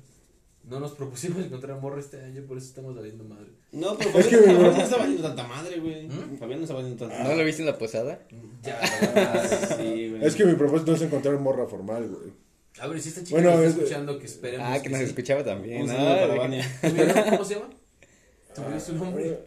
No 0.63 0.79
nos 0.79 0.93
propusimos 0.93 1.43
encontrar 1.45 1.81
morra 1.81 1.99
este 2.01 2.23
año, 2.23 2.43
por 2.47 2.59
eso 2.59 2.67
estamos 2.67 2.95
valiendo 2.95 3.25
madre. 3.25 3.47
No, 3.73 3.97
pero 3.97 4.11
Es 4.19 4.27
que 4.27 4.37
Fabián, 4.37 4.63
no 4.63 4.83
está 4.83 4.97
valiendo 4.99 5.23
tanta 5.23 5.45
madre, 5.49 5.81
güey. 5.81 6.07
¿Mm? 6.07 6.37
Fabián 6.39 6.59
no 6.61 6.65
está 6.65 6.75
valiendo 6.75 7.07
tanta 7.09 7.25
¿No 7.25 7.35
lo 7.35 7.45
viste 7.45 7.63
en 7.63 7.67
la 7.67 7.79
posada? 7.79 8.21
Ya, 8.63 8.79
Ah, 9.17 9.77
sí, 9.79 10.11
güey. 10.11 10.25
Es 10.25 10.35
que 10.37 10.45
mi 10.45 10.55
propósito 10.55 10.93
es 10.95 11.03
encontrar 11.03 11.39
morra 11.39 11.67
formal, 11.67 12.09
güey. 12.09 12.33
A 12.79 12.87
ver, 12.87 13.01
si 13.01 13.09
esta 13.09 13.23
chica 13.25 13.41
Bueno, 13.41 13.51
está 13.63 13.67
escuchando, 13.81 14.19
que 14.19 14.27
esperemos. 14.27 14.67
Ah, 14.71 14.81
que 14.83 14.91
nos 14.91 14.99
sí. 15.01 15.05
escuchaba 15.07 15.45
también. 15.45 15.83
Un 15.83 15.89
para 15.89 16.27
De 16.27 16.33
que- 16.33 16.39
Vania. 16.39 16.79
¿Tu 16.83 16.91
viejo 16.93 17.21
¿Cómo 17.31 17.45
se 17.45 17.55
llama? 17.55 17.71
¿Tu 18.55 18.81
su 18.81 18.95
nombre? 18.97 19.39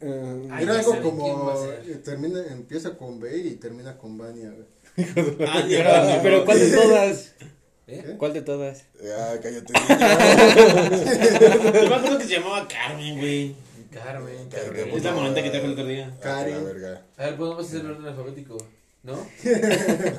Eh, 0.00 0.48
Ay, 0.52 0.62
Era 0.64 0.78
algo 0.78 1.00
como, 1.02 1.64
eh, 1.64 2.00
termina, 2.04 2.40
empieza 2.50 2.96
con 2.96 3.18
B 3.18 3.36
y 3.36 3.56
termina 3.56 3.98
con 3.98 4.16
Vania, 4.16 4.50
güey. 4.50 4.66
Ah, 5.46 6.20
Pero, 6.22 6.44
¿cuál 6.44 6.58
de 6.58 6.70
todas? 6.76 7.34
¿Eh? 7.88 8.14
¿Cuál 8.18 8.32
de 8.34 8.42
todas? 8.42 8.84
Ah, 9.02 9.34
cállate. 9.42 9.72
Yo 11.82 11.88
me 11.88 11.94
acuerdo 11.96 12.18
que 12.18 12.24
se 12.24 12.30
llamaba 12.34 12.68
Carmen, 12.68 13.18
güey. 13.18 13.54
Carmen, 13.90 14.48
Carmen. 14.50 14.90
Es 14.94 15.02
la 15.02 15.12
moneta 15.12 15.42
que 15.42 15.48
trajo 15.50 15.64
el 15.64 15.72
otro 15.72 15.86
día. 15.86 16.14
Karen. 16.20 16.56
Ah, 16.58 16.62
verga. 16.62 17.02
A 17.16 17.24
ver, 17.24 17.36
podemos 17.36 17.66
hacer 17.66 17.80
el 17.80 17.90
orden 17.92 18.06
alfabético, 18.06 18.58
¿no? 19.02 19.14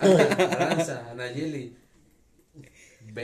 Ana, 0.02 0.24
Aranza, 0.52 1.08
Anayeli. 1.12 1.78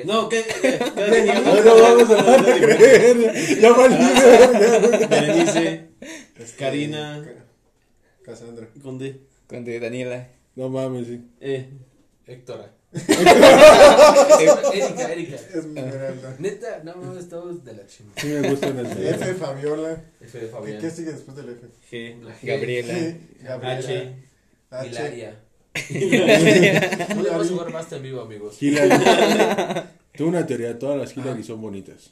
No, 0.06 0.30
¿qué? 0.30 0.43
¿Qué? 0.62 0.80
¿Qué 0.80 1.02
tenía? 1.12 1.39
No, 1.41 1.62
no 1.63 1.82
vamos 1.82 2.10
a 2.10 2.36
a 2.36 2.43
creer. 2.43 3.60
Ya 3.62 3.71
valí. 3.71 3.95
Berenice, 5.10 5.88
Karina, 6.58 7.24
Cassandra. 8.24 8.67
con 8.82 8.98
D. 8.98 9.21
Con 9.48 9.63
de 9.63 9.80
Daniela. 9.80 10.28
No 10.56 10.69
mames, 10.69 11.08
sí. 11.08 11.21
Eh. 11.39 11.69
Héctora. 12.26 12.71
Erika, 14.74 15.12
Erika. 15.12 15.36
Esmeralda. 15.36 16.36
Neta, 16.39 16.82
no 16.84 16.95
mames, 16.95 17.28
todos 17.30 17.63
de 17.63 17.74
la 17.74 17.86
chingada. 17.86 18.21
Sí 18.21 18.28
me 18.28 18.50
gustan 18.50 18.82
las 18.82 18.98
F, 18.98 19.34
Fabiola. 19.36 20.04
F 20.21 20.39
de 20.39 20.45
¿Y 20.45 20.50
Fabián. 20.50 20.80
qué 20.82 20.89
sigue 20.89 21.12
después 21.12 21.36
del 21.38 21.50
F? 21.50 21.67
G. 21.91 22.21
La 22.24 22.32
G. 22.34 22.48
Gabriela. 22.48 22.93
Gabriela. 23.41 23.78
H. 23.78 24.15
H. 24.71 24.88
Hilaria. 24.89 25.39
No 27.15 27.41
a 27.41 27.45
jugar 27.45 27.71
basta 27.71 27.95
en 27.97 28.03
vivo, 28.03 28.21
amigos. 28.21 28.61
Hillary. 28.61 28.89
Tengo 30.13 30.29
una 30.29 30.45
teoría, 30.45 30.77
todas 30.79 30.97
las 30.97 31.15
Hillary 31.17 31.43
son 31.43 31.61
bonitas. 31.61 32.11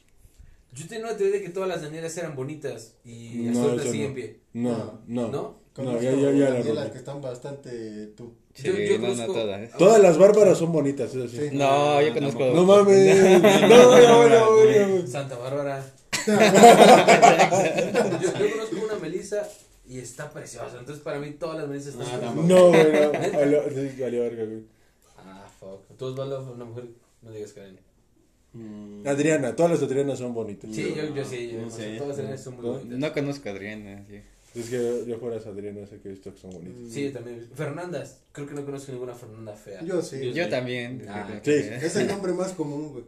Yo 0.73 0.87
tenía 0.87 1.05
una 1.05 1.15
teoría 1.15 1.37
de 1.37 1.43
que 1.43 1.49
todas 1.49 1.69
las 1.69 1.81
Danielas 1.83 2.17
eran 2.17 2.35
bonitas 2.35 2.95
y 3.05 3.29
No, 3.53 3.61
Azul 3.61 3.79
eso 3.79 3.91
sigue 3.91 4.03
no. 4.03 4.09
en 4.09 4.15
pie. 4.15 4.39
No, 4.53 4.99
no. 5.07 5.27
¿No? 5.29 5.63
Conozco 5.73 6.01
ya, 6.01 6.11
ya, 6.11 6.17
ya 6.17 6.31
la 6.31 6.49
Daniela, 6.51 6.73
rompí. 6.81 6.91
que 6.91 6.97
están 6.97 7.21
bastante 7.21 8.07
tú. 8.17 8.33
Sí, 8.53 8.63
Yo- 8.67 8.73
yo 8.77 8.99
no, 8.99 9.07
no 9.07 9.13
conozco- 9.15 9.33
todas. 9.33 9.71
Todas 9.77 10.01
las 10.01 10.17
bárbaras 10.17 10.57
son 10.57 10.71
bonitas, 10.71 11.13
es 11.15 11.25
así. 11.25 11.37
Sí. 11.49 11.55
No, 11.55 12.01
yo 12.01 12.13
conozco. 12.13 12.45
No 12.53 12.63
mames. 12.65 13.41
No, 13.61 13.97
no, 13.99 14.29
no, 14.29 14.97
no. 15.01 15.07
Santa 15.07 15.37
Bárbara. 15.37 15.83
yo, 16.27 16.33
yo 18.39 18.51
conozco 18.51 18.75
una 18.85 18.95
Melissa 19.01 19.47
y 19.93 19.99
está 19.99 20.29
preciosa. 20.31 20.77
Entonces, 20.79 21.03
para 21.03 21.19
mí, 21.19 21.31
todas 21.31 21.57
las 21.57 21.67
Melisas 21.67 21.93
están 21.95 22.23
Ah. 22.23 22.33
No, 22.35 22.69
güey, 22.69 22.91
no. 22.91 23.11
Valió- 23.39 23.63
sí, 23.69 24.01
valió 24.01 24.21
verga, 24.21 24.43
güey. 24.45 24.63
Ah, 25.17 25.47
fuck. 25.59 25.81
Tú, 25.97 26.05
Osvaldo, 26.05 26.51
una 26.53 26.65
mujer. 26.65 26.85
No 27.21 27.31
digas 27.31 27.53
Karen. 27.53 27.79
Mm. 28.53 29.07
Adriana, 29.07 29.55
todas 29.55 29.71
las 29.71 29.81
Adrianas 29.83 30.19
son 30.19 30.33
bonitas. 30.33 30.69
Sí, 30.73 30.93
yo, 30.95 31.13
yo 31.15 31.25
sí. 31.25 31.51
Yo, 31.53 31.61
No 31.61 31.69
sé. 31.71 31.93
Todas 31.95 32.09
las 32.09 32.17
Danielas 32.17 32.43
son 32.43 32.55
muy 32.55 32.65
No. 32.65 32.71
bonitas. 32.73 32.99
No 32.99 33.13
conozco 33.13 33.49
a 33.49 33.51
Adriana. 33.51 34.05
sí. 34.07 34.21
Es 34.55 34.69
que 34.69 35.03
yo 35.07 35.17
fuera 35.17 35.37
Adriana, 35.37 35.87
sé 35.87 35.97
que 35.99 36.09
he 36.09 36.11
visto 36.11 36.31
que 36.31 36.39
son 36.39 36.51
bonitos. 36.51 36.93
Sí, 36.93 37.09
también. 37.09 37.49
Fernandas. 37.55 38.19
Creo 38.31 38.45
que 38.47 38.53
no 38.53 38.63
conozco 38.63 38.91
ninguna 38.91 39.15
Fernanda 39.15 39.53
fea. 39.55 39.83
Yo 39.83 39.99
sí. 40.03 40.17
Yo 40.23 40.31
Yo 40.31 40.43
sí. 40.43 40.49
también. 40.51 41.03
Ah, 41.09 41.27
sí. 41.33 41.41
que- 41.41 41.75
Es 41.77 41.95
el 41.95 42.07
nombre 42.07 42.33
más 42.33 42.51
común, 42.53 42.91
güey. 42.91 43.03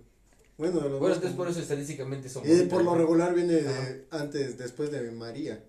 Bueno, 0.57 0.79
de 0.79 0.89
los 0.89 0.99
Bueno, 0.99 1.13
entonces 1.15 1.37
por 1.37 1.47
eso 1.47 1.59
estadísticamente 1.59 2.29
son 2.29 2.43
Y 2.45 2.47
por 2.47 2.57
bonitas, 2.57 2.83
lo 2.85 2.95
regular 2.95 3.35
viene 3.35 3.53
de 3.53 4.05
antes, 4.09 4.57
después 4.57 4.89
de 4.91 5.11
María. 5.11 5.63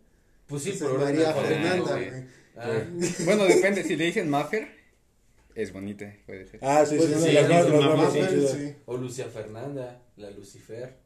Pues 0.46 0.62
sí, 0.62 0.78
orden 0.82 1.00
María 1.00 1.32
Fernanda. 1.34 1.98
Ah, 2.56 2.70
Bueno, 3.24 3.44
depende. 3.44 3.82
Si 3.84 3.96
le 3.96 4.04
dicen 4.06 4.28
Maffer, 4.30 4.68
es 5.54 5.72
bonita. 5.72 6.12
Puede 6.26 6.46
ser. 6.46 6.60
Ah, 6.62 6.84
sí, 6.86 6.96
Pues 6.96 7.08
sí, 7.10 7.16
sí, 7.16 8.46
sí. 8.52 8.74
O 8.86 8.96
Lucia 8.96 9.26
Fernanda, 9.26 10.00
la 10.16 10.30
Lucifer. 10.30 10.96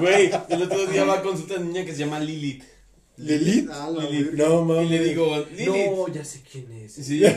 Güey, 0.00 0.30
el 0.48 0.62
otro 0.62 0.86
día 0.86 1.04
va 1.04 1.22
con 1.22 1.36
su 1.36 1.46
niña 1.60 1.84
que 1.84 1.92
se 1.92 1.98
llama 1.98 2.20
Lilith. 2.20 2.62
¿Lilith? 3.18 3.68
Ah, 3.72 3.90
la 3.90 4.04
Lilith. 4.04 4.32
No, 4.34 4.62
Y 4.62 4.64
mames. 4.64 4.90
le 4.90 5.04
digo, 5.04 5.44
Lilith. 5.50 5.66
No, 5.90 6.08
ya 6.08 6.24
sé 6.24 6.40
quién 6.50 6.70
es. 6.72 6.92
Sí. 6.92 7.18
le 7.20 7.30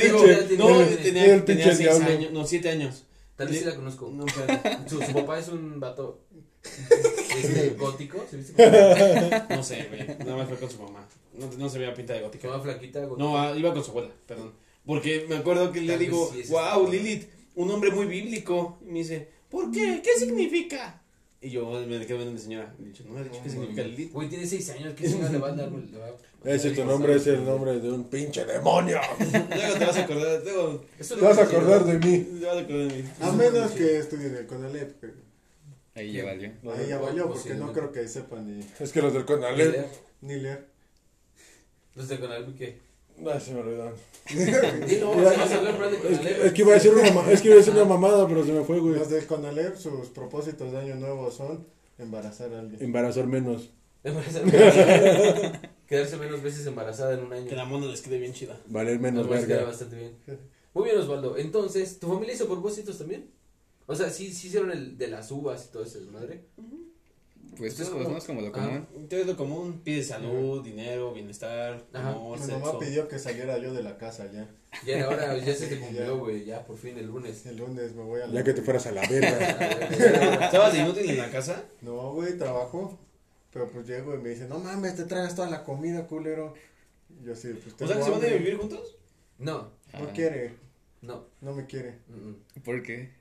digo, 0.00 0.24
pinche- 0.24 0.56
no, 0.56 0.78
tenía, 1.02 1.44
tenía 1.44 1.74
seis 1.74 1.90
años, 1.90 2.32
no, 2.32 2.46
siete 2.46 2.70
años. 2.70 3.04
Tal 3.36 3.48
vez 3.48 3.58
sí 3.60 3.64
la 3.64 3.74
conozco. 3.74 4.10
No, 4.12 4.24
su 4.28 5.12
papá 5.12 5.38
es 5.38 5.48
un 5.48 5.80
vato 5.80 6.24
este, 6.62 7.70
gótico. 7.78 8.24
¿se 8.30 8.36
viste? 8.36 8.54
Se 8.54 9.56
no 9.56 9.62
sé, 9.62 9.86
güey. 9.88 10.06
Nada 10.18 10.36
más 10.36 10.48
fue 10.48 10.58
con 10.58 10.70
su 10.70 10.82
mamá. 10.82 11.06
No, 11.34 11.50
no 11.58 11.68
se 11.68 11.78
veía 11.78 11.94
pinta 11.94 12.14
de 12.14 12.20
gótica. 12.20 12.48
llama 12.48 12.62
flaquita. 12.62 13.00
gótica. 13.04 13.22
No, 13.22 13.38
ah, 13.38 13.56
iba 13.56 13.72
con 13.72 13.84
su 13.84 13.90
abuela, 13.90 14.10
perdón. 14.26 14.52
Porque 14.84 15.26
me 15.28 15.36
acuerdo 15.36 15.72
que 15.72 15.80
le 15.80 15.98
digo, 15.98 16.30
sí 16.32 16.42
wow, 16.48 16.58
esta 16.58 16.72
abuela". 16.72 16.90
Lilith, 16.90 17.28
un 17.54 17.70
hombre 17.70 17.90
muy 17.90 18.06
bíblico. 18.06 18.78
Y 18.82 18.90
me 18.90 18.98
dice, 19.00 19.28
¿por 19.48 19.70
qué? 19.70 20.00
¿Qué 20.02 20.18
significa? 20.18 21.02
Y 21.42 21.48
yo 21.48 21.70
me 21.70 22.06
quedo 22.06 22.18
viendo 22.18 22.30
a 22.30 22.34
mi 22.34 22.38
señora. 22.38 22.74
Y 22.78 22.84
dicho, 22.84 23.02
no 23.06 23.14
me 23.14 23.20
ha 23.20 23.24
dicho 23.24 23.40
qué 23.42 23.48
significa 23.48 23.82
Lilith. 23.82 24.12
Güey, 24.12 24.28
tiene 24.28 24.46
seis 24.46 24.68
años. 24.70 24.94
¿Qué 24.94 25.08
chingados 25.08 25.32
le 25.32 25.38
va 25.38 25.48
a 25.48 25.52
dar? 25.52 25.70
Ese 26.44 26.70
tu 26.70 26.84
nombre 26.84 27.16
es 27.16 27.26
el 27.26 27.44
nombre 27.44 27.78
de 27.80 27.90
un 27.90 28.04
pinche 28.04 28.44
demonio. 28.44 29.00
Luego 29.18 29.74
te 29.78 29.84
vas 29.84 29.96
a 29.96 30.04
acordar, 30.04 30.42
luego 30.42 30.84
Te 30.96 31.14
vas 31.16 31.38
a 31.38 31.42
acordar 31.42 31.84
de 31.84 31.98
mí. 31.98 32.18
te 32.40 32.46
vas 32.46 32.56
a 32.56 32.60
acordar 32.60 32.88
de 32.88 33.02
mí. 33.02 33.08
A 33.20 33.32
menos 33.32 33.70
que 33.72 33.98
estudien 33.98 34.36
el 34.36 34.46
Conalep. 34.46 35.29
Ahí 35.94 36.12
ya 36.12 36.24
valió. 36.24 36.50
Ahí 36.74 36.88
ya 36.88 36.98
valió 36.98 37.28
porque 37.28 37.54
no 37.54 37.72
creo 37.72 37.90
que 37.92 38.06
sepan 38.08 38.46
ni, 38.58 38.64
Es 38.78 38.92
que 38.92 39.02
los 39.02 39.12
del. 39.12 39.24
Conalep. 39.24 39.86
ni 40.20 40.36
leer. 40.36 40.66
Los 41.94 42.08
de 42.08 42.18
Conalep, 42.20 42.56
¿qué? 42.56 42.78
No, 43.18 43.38
se 43.38 43.52
me 43.52 43.60
olvidaron. 43.60 43.94
Es 44.30 44.34
que, 44.46 45.00
Conalep. 45.00 46.44
es 46.44 46.52
que 46.52 46.62
iba 46.62 46.70
a 46.70 46.74
decir 46.74 46.92
una, 46.92 47.30
es 47.32 47.40
que 47.42 47.48
iba 47.48 47.54
a 47.54 47.58
decir 47.58 47.72
una 47.74 47.84
mamada, 47.84 48.26
pero 48.28 48.44
se 48.46 48.52
me 48.52 48.62
fue, 48.64 48.78
güey. 48.78 48.94
Los 48.94 49.10
del 49.10 49.26
Conalep, 49.26 49.76
sus 49.76 50.08
propósitos 50.08 50.70
de 50.72 50.78
año 50.78 50.94
nuevo 50.96 51.30
son 51.30 51.66
embarazar 51.98 52.54
a 52.54 52.60
alguien. 52.60 52.82
Embarazar 52.82 53.26
menos. 53.26 53.70
Embarazar- 54.04 54.44
Quedarse 55.88 56.16
menos 56.18 56.40
veces 56.42 56.64
embarazada 56.66 57.14
en 57.14 57.24
un 57.24 57.32
año. 57.32 57.48
Que 57.48 57.56
la 57.56 57.64
mona 57.64 57.86
les 57.86 58.00
quede 58.00 58.18
bien 58.18 58.32
chida. 58.32 58.56
Valer 58.66 59.00
menos 59.00 59.26
Nos 59.26 59.46
verga. 59.46 59.64
bastante 59.64 59.96
bien. 59.96 60.12
Muy 60.72 60.84
bien, 60.84 60.96
Osvaldo. 60.98 61.36
Entonces, 61.36 61.98
¿tu 61.98 62.06
familia 62.08 62.34
hizo 62.34 62.46
propósitos 62.46 62.96
también? 62.98 63.28
O 63.90 63.94
sea, 63.96 64.08
sí, 64.10 64.32
sí 64.32 64.46
hicieron 64.48 64.70
el 64.70 64.96
de 64.96 65.08
las 65.08 65.30
uvas 65.32 65.66
y 65.68 65.72
todo 65.72 65.82
eso, 65.84 65.98
madre. 66.12 66.44
Pues 67.56 67.74
Pues 67.74 67.80
es 67.80 67.88
todos, 67.88 67.90
como- 68.02 68.08
¿no? 68.10 68.18
Es 68.18 68.24
como 68.24 68.40
lo 68.40 68.48
Ah. 68.48 68.52
común. 68.52 68.86
Entonces 68.94 69.26
lo 69.26 69.36
común, 69.36 69.80
pide 69.84 70.02
salud, 70.04 70.62
dinero, 70.62 71.12
bienestar, 71.12 71.84
Ajá. 71.92 72.10
amor, 72.10 72.38
Mi 72.38 72.46
sexo. 72.46 72.60
mamá 72.60 72.78
pidió 72.78 73.08
que 73.08 73.18
saliera 73.18 73.58
yo 73.58 73.74
de 73.74 73.82
la 73.82 73.98
casa 73.98 74.30
ya. 74.32 74.48
Ya 74.86 74.98
era 74.98 75.08
hora, 75.08 75.36
ya 75.36 75.54
se 75.54 75.66
te 75.66 75.78
cumplió, 75.80 76.18
güey. 76.20 76.44
Ya, 76.44 76.64
por 76.64 76.78
fin, 76.78 76.96
el 76.96 77.06
lunes. 77.06 77.44
El 77.46 77.56
lunes 77.56 77.92
me 77.94 78.02
voy 78.04 78.20
a 78.20 78.28
la. 78.28 78.34
Ya 78.34 78.44
que 78.44 78.52
te 78.54 78.62
fueras 78.62 78.86
a 78.86 78.92
la 78.92 79.02
verga. 79.08 79.38
¿Estabas 80.46 80.74
inútil 80.76 81.10
en 81.10 81.18
la 81.18 81.30
casa? 81.30 81.64
No, 81.82 82.12
güey, 82.14 82.38
trabajo. 82.38 82.98
Pero 83.52 83.68
pues 83.68 83.88
llego 83.88 84.14
y 84.14 84.18
me 84.18 84.28
dice, 84.28 84.46
no 84.46 84.60
mames, 84.60 84.94
te 84.94 85.04
traes 85.04 85.34
toda 85.34 85.50
la 85.50 85.64
comida, 85.64 86.06
culero. 86.06 86.54
Y 87.20 87.24
yo 87.24 87.32
así, 87.32 87.48
pues 87.54 87.74
¿O 87.74 87.76
tengo 87.78 87.88
sea 87.92 87.98
que 87.98 88.04
se 88.04 88.10
van 88.10 88.24
a 88.24 88.26
vivir 88.38 88.56
juntos? 88.56 88.96
No, 89.38 89.58
No 89.58 90.06
Ah. 90.08 90.12
quiere, 90.14 90.54
no. 91.02 91.24
no 91.40 91.52
me 91.54 91.66
quiere. 91.66 91.98
mm, 92.08 92.28
mm. 92.28 92.62
¿Por 92.62 92.82
qué? 92.84 93.18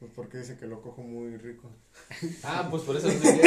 Pues 0.00 0.10
porque 0.16 0.38
dice 0.38 0.56
que 0.56 0.66
lo 0.66 0.80
cojo 0.82 1.02
muy 1.02 1.36
rico. 1.36 1.70
Ah, 2.42 2.66
pues 2.70 2.82
por 2.84 2.96
eso 2.96 3.08
no 3.12 3.20
quiero. 3.20 3.40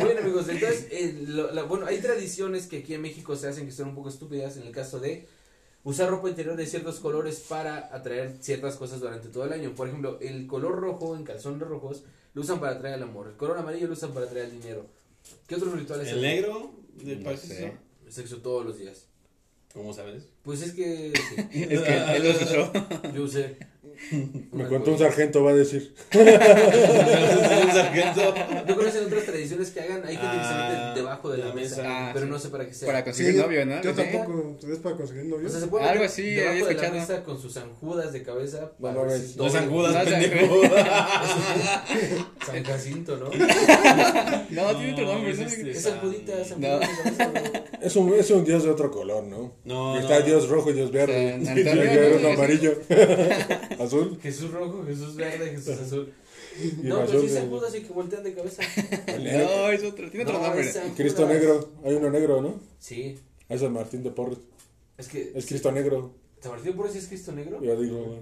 Bueno, 0.00 0.20
amigos, 0.20 0.48
entonces, 0.48 0.88
eh, 0.90 1.24
lo- 1.28 1.52
la- 1.52 1.62
bueno, 1.62 1.86
hay 1.86 1.98
tradiciones 1.98 2.66
que 2.66 2.78
aquí 2.78 2.94
en 2.94 3.02
México 3.02 3.36
se 3.36 3.46
hacen 3.48 3.64
que 3.66 3.72
son 3.72 3.88
un 3.90 3.94
poco 3.94 4.08
estúpidas 4.08 4.56
en 4.56 4.64
el 4.64 4.72
caso 4.72 4.98
de 4.98 5.26
usar 5.84 6.10
ropa 6.10 6.28
interior 6.28 6.56
de 6.56 6.66
ciertos 6.66 6.98
colores 6.98 7.40
para 7.48 7.94
atraer 7.94 8.36
ciertas 8.40 8.74
cosas 8.76 9.00
durante 9.00 9.28
todo 9.28 9.44
el 9.44 9.52
año. 9.52 9.72
Por 9.74 9.86
ejemplo, 9.88 10.18
el 10.20 10.46
color 10.48 10.76
rojo 10.80 11.14
en 11.16 11.22
calzones 11.24 11.60
rojos 11.66 12.02
lo 12.34 12.42
usan 12.42 12.58
para 12.58 12.72
atraer 12.72 12.96
el 12.96 13.02
amor. 13.04 13.28
El 13.28 13.36
color 13.36 13.58
amarillo 13.58 13.86
lo 13.86 13.92
usan 13.92 14.12
para 14.12 14.26
atraer 14.26 14.46
el 14.46 14.60
dinero. 14.60 14.86
¿Qué 15.46 15.54
otros 15.54 15.72
rituales 15.78 16.08
¿El 16.08 16.22
negro? 16.22 16.72
¿De 16.94 17.16
No 17.16 17.36
sé. 17.36 17.72
Sexo 18.08 18.38
todos 18.38 18.64
los 18.66 18.78
días. 18.78 19.06
¿Cómo 19.72 19.92
sabes? 19.92 20.24
Pues 20.42 20.62
es 20.62 20.72
que 20.72 21.12
sí, 21.16 21.34
Es 21.70 21.80
que 21.80 22.16
él 22.16 22.22
los 22.24 22.42
usó. 22.42 22.72
yo 23.14 23.22
usé. 23.22 23.56
Me 24.52 24.66
contó 24.68 24.92
un 24.92 24.98
sargento, 24.98 25.42
va 25.44 25.50
a 25.52 25.54
decir. 25.54 25.94
un 26.14 27.72
sargento. 27.72 28.34
¿No 28.66 28.76
conocen 28.76 29.04
otras 29.06 29.24
tradiciones 29.24 29.70
que 29.70 29.80
hagan? 29.80 30.02
Hay 30.06 30.16
gente 30.16 30.36
que 30.36 30.44
se 30.44 30.52
Ah, 30.54 30.86
mete 30.88 31.00
debajo 31.00 31.30
de 31.30 31.38
la, 31.38 31.46
la 31.48 31.54
mesa, 31.54 31.76
mesa. 31.82 32.10
pero 32.12 32.26
Ah, 32.26 32.28
no 32.28 32.38
sé 32.38 32.48
para 32.48 32.66
qué 32.66 32.74
sea. 32.74 32.86
Para 32.86 33.04
conseguir 33.04 33.34
novio, 33.36 33.66
¿no? 33.66 33.82
Yo 33.82 33.92
tampoco, 33.94 34.56
¿es 34.70 34.78
para 34.78 34.96
conseguir 34.96 35.24
novio? 35.26 35.46
O 35.46 35.50
sea, 35.50 35.60
se 35.60 35.66
puede 35.66 35.84
Algo 35.84 36.04
así, 36.04 36.22
debajo 36.34 36.50
había 36.50 36.64
de 36.66 36.74
la 36.74 36.80
escuchado. 36.82 37.00
mesa 37.00 37.22
con 37.24 37.40
sus 37.40 37.56
anjudas 37.56 38.12
de 38.12 38.22
cabeza. 38.22 38.72
No 38.78 38.94
para 38.94 39.02
ver 39.06 39.12
anjudas, 39.14 39.36
No, 39.36 39.44
o 39.44 39.50
sea, 39.50 40.04
pendejo. 40.04 40.62
San 42.46 42.64
Jacinto, 42.64 43.16
¿no? 43.16 43.24
No, 43.24 44.76
tiene 44.76 44.92
otro 44.92 45.06
nombre, 45.06 45.32
es 45.32 45.38
¿no? 45.38 45.46
este- 45.46 45.70
Esa 45.70 45.94
anjudita, 45.94 46.40
esa 46.40 46.56
No. 46.56 46.68
anjudita 46.74 47.10
de 47.10 47.16
cabeza, 47.16 47.40
¿no? 47.72 47.84
Es 47.86 47.96
un, 47.96 48.14
es 48.14 48.30
un 48.30 48.44
dios 48.44 48.62
de 48.64 48.70
otro 48.70 48.90
color, 48.90 49.24
¿no? 49.24 49.52
No, 49.64 49.98
Está 49.98 50.20
no. 50.20 50.24
Dios 50.26 50.48
rojo 50.48 50.70
y 50.70 50.74
Dios 50.74 50.90
verde. 50.90 51.34
Y 51.54 51.62
Dios 51.62 52.22
¿no? 52.22 52.28
amarillo. 52.30 52.72
Azul. 53.84 54.18
Jesús 54.22 54.50
rojo, 54.50 54.84
Jesús 54.86 55.14
verde, 55.16 55.50
Jesús 55.50 55.78
azul. 55.80 56.12
Y 56.62 56.86
No, 56.86 56.96
pero 57.00 57.02
azul 57.08 57.20
sí 57.22 57.28
se 57.28 57.34
de- 57.34 57.40
anjudas 57.40 57.74
y 57.74 57.80
que 57.82 57.92
voltean 57.92 58.22
de 58.22 58.32
cabeza. 58.34 58.62
No, 59.18 59.70
es 59.70 59.82
otro. 59.84 60.08
Tiene 60.10 60.24
otro 60.24 60.38
No, 60.38 60.46
nombre. 60.46 60.72
Cristo 60.96 61.26
negro. 61.28 61.70
Hay 61.84 61.94
uno 61.94 62.10
negro, 62.10 62.40
¿no? 62.40 62.60
Sí, 62.78 63.18
Es 63.48 63.60
San 63.60 63.72
Martín 63.72 64.02
de 64.02 64.10
Porres. 64.10 64.38
es 64.98 65.08
que. 65.08 65.32
Es 65.34 65.46
Cristo 65.46 65.72
negro. 65.72 66.14
¿San 66.40 66.52
Martín 66.52 66.74
por 66.76 66.86
eso 66.86 66.98
es 66.98 67.08
Cristo 67.08 67.32
negro? 67.32 67.60
Yo 67.62 67.80
digo, 67.80 68.04
güey. 68.04 68.18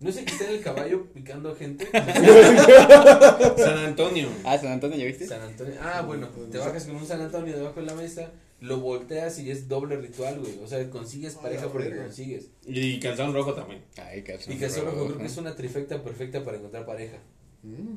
¿No 0.00 0.10
es 0.10 0.16
el 0.16 0.24
que 0.24 0.32
está 0.32 0.44
en 0.48 0.54
el 0.56 0.60
caballo 0.62 1.06
picando 1.14 1.54
gente? 1.54 1.86
San 1.92 3.78
Antonio. 3.78 4.28
Ah, 4.44 4.58
San 4.58 4.72
Antonio, 4.72 4.96
¿ya 4.98 5.04
viste? 5.04 5.26
San 5.26 5.40
Antonio. 5.42 5.74
Ah, 5.80 6.02
bueno, 6.02 6.28
te 6.50 6.58
bajas 6.58 6.84
con 6.84 6.96
un 6.96 7.06
San 7.06 7.20
Antonio 7.20 7.56
debajo 7.56 7.80
de 7.80 7.86
la 7.86 7.94
mesa, 7.94 8.30
lo 8.62 8.78
volteas 8.80 9.38
y 9.40 9.50
es 9.50 9.68
doble 9.68 9.96
ritual, 9.96 10.38
güey. 10.40 10.58
O 10.62 10.66
sea, 10.68 10.88
consigues 10.88 11.34
pareja 11.34 11.68
porque 11.70 11.88
verga. 11.88 12.04
consigues. 12.04 12.48
Y 12.66 12.98
calzón 13.00 13.34
rojo 13.34 13.54
también. 13.54 13.82
Ay, 13.96 14.22
calzón 14.22 14.52
Y 14.54 14.56
calzón 14.56 14.84
rojo 14.84 14.96
creo 14.96 15.08
rojo. 15.08 15.20
que 15.20 15.26
es 15.26 15.36
una 15.36 15.54
trifecta 15.56 16.02
perfecta 16.02 16.44
para 16.44 16.58
encontrar 16.58 16.86
pareja. 16.86 17.18
Mm. 17.62 17.96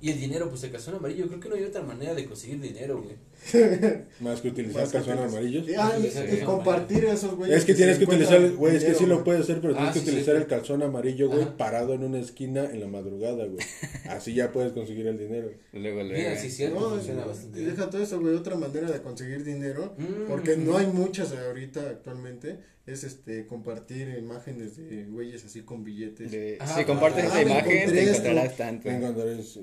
Y 0.00 0.10
el 0.10 0.20
dinero, 0.20 0.48
pues 0.48 0.62
el 0.64 0.70
calzón 0.72 0.94
amarillo, 0.94 1.26
creo 1.26 1.40
que 1.40 1.48
no 1.48 1.54
hay 1.56 1.64
otra 1.64 1.82
manera 1.82 2.14
de 2.14 2.24
conseguir 2.24 2.60
dinero, 2.60 3.02
güey. 3.02 3.16
Más 4.20 4.40
que 4.40 4.48
utilizar 4.48 4.82
Más 4.82 4.90
que 4.90 4.98
calzones 4.98 5.20
utilizar- 5.20 5.28
amarillos. 5.38 5.68
Y, 5.68 5.74
ah, 5.74 5.92
y- 5.98 6.10
Sí. 6.10 6.36
y 6.40 6.44
compartir 6.44 7.04
esos, 7.04 7.34
güey. 7.36 7.52
Es 7.52 7.64
que 7.64 7.74
tienes 7.74 7.98
que 7.98 8.04
utilizar, 8.04 8.50
güey, 8.52 8.76
es 8.76 8.84
que 8.84 8.94
sí 8.94 9.06
lo 9.06 9.24
puede 9.24 9.28
puedes 9.28 9.42
hacer, 9.42 9.60
pero 9.60 9.74
Ah, 9.74 9.76
tienes 9.76 9.94
que 9.94 10.00
sí, 10.00 10.06
utilizar 10.08 10.36
sí. 10.36 10.40
el 10.42 10.46
calzón 10.48 10.82
amarillo, 10.82 11.28
güey, 11.28 11.56
parado 11.56 11.94
en 11.94 12.02
una 12.02 12.18
esquina 12.18 12.64
en 12.64 12.80
la 12.80 12.86
madrugada, 12.88 13.44
güey. 13.46 13.64
Así 14.08 14.34
ya 14.34 14.50
puedes 14.52 14.72
conseguir 14.72 15.06
el 15.06 15.18
dinero. 15.18 15.50
Luego, 15.72 16.02
luego. 16.02 16.14
Mira, 16.18 16.36
sí, 16.36 16.50
cierto, 16.50 16.80
No, 16.80 16.90
funciona 16.90 17.22
y- 17.24 17.28
bastante 17.28 17.58
y 17.58 17.64
bien. 17.64 17.76
deja 17.76 17.90
todo 17.90 18.02
eso, 18.02 18.20
güey, 18.20 18.34
otra 18.34 18.56
manera 18.56 18.90
de 18.90 19.00
conseguir 19.02 19.44
dinero, 19.44 19.94
Mm. 19.98 20.28
porque 20.28 20.56
no 20.56 20.76
hay 20.78 20.86
muchas 20.86 21.32
ahorita 21.32 21.80
actualmente, 21.88 22.58
es 22.86 23.04
este 23.04 23.46
compartir 23.46 24.08
imágenes 24.18 24.78
de 24.78 25.04
güeyes 25.04 25.44
así 25.44 25.60
con 25.60 25.84
billetes. 25.84 26.30
De- 26.30 26.56
Ajá, 26.58 26.78
si 26.78 26.84
compartes 26.86 27.24
ah, 27.24 27.28
esa 27.28 27.42
imagen, 27.42 27.90
te 27.92 28.02
encontrarás 28.08 28.56
tanto. 28.56 28.88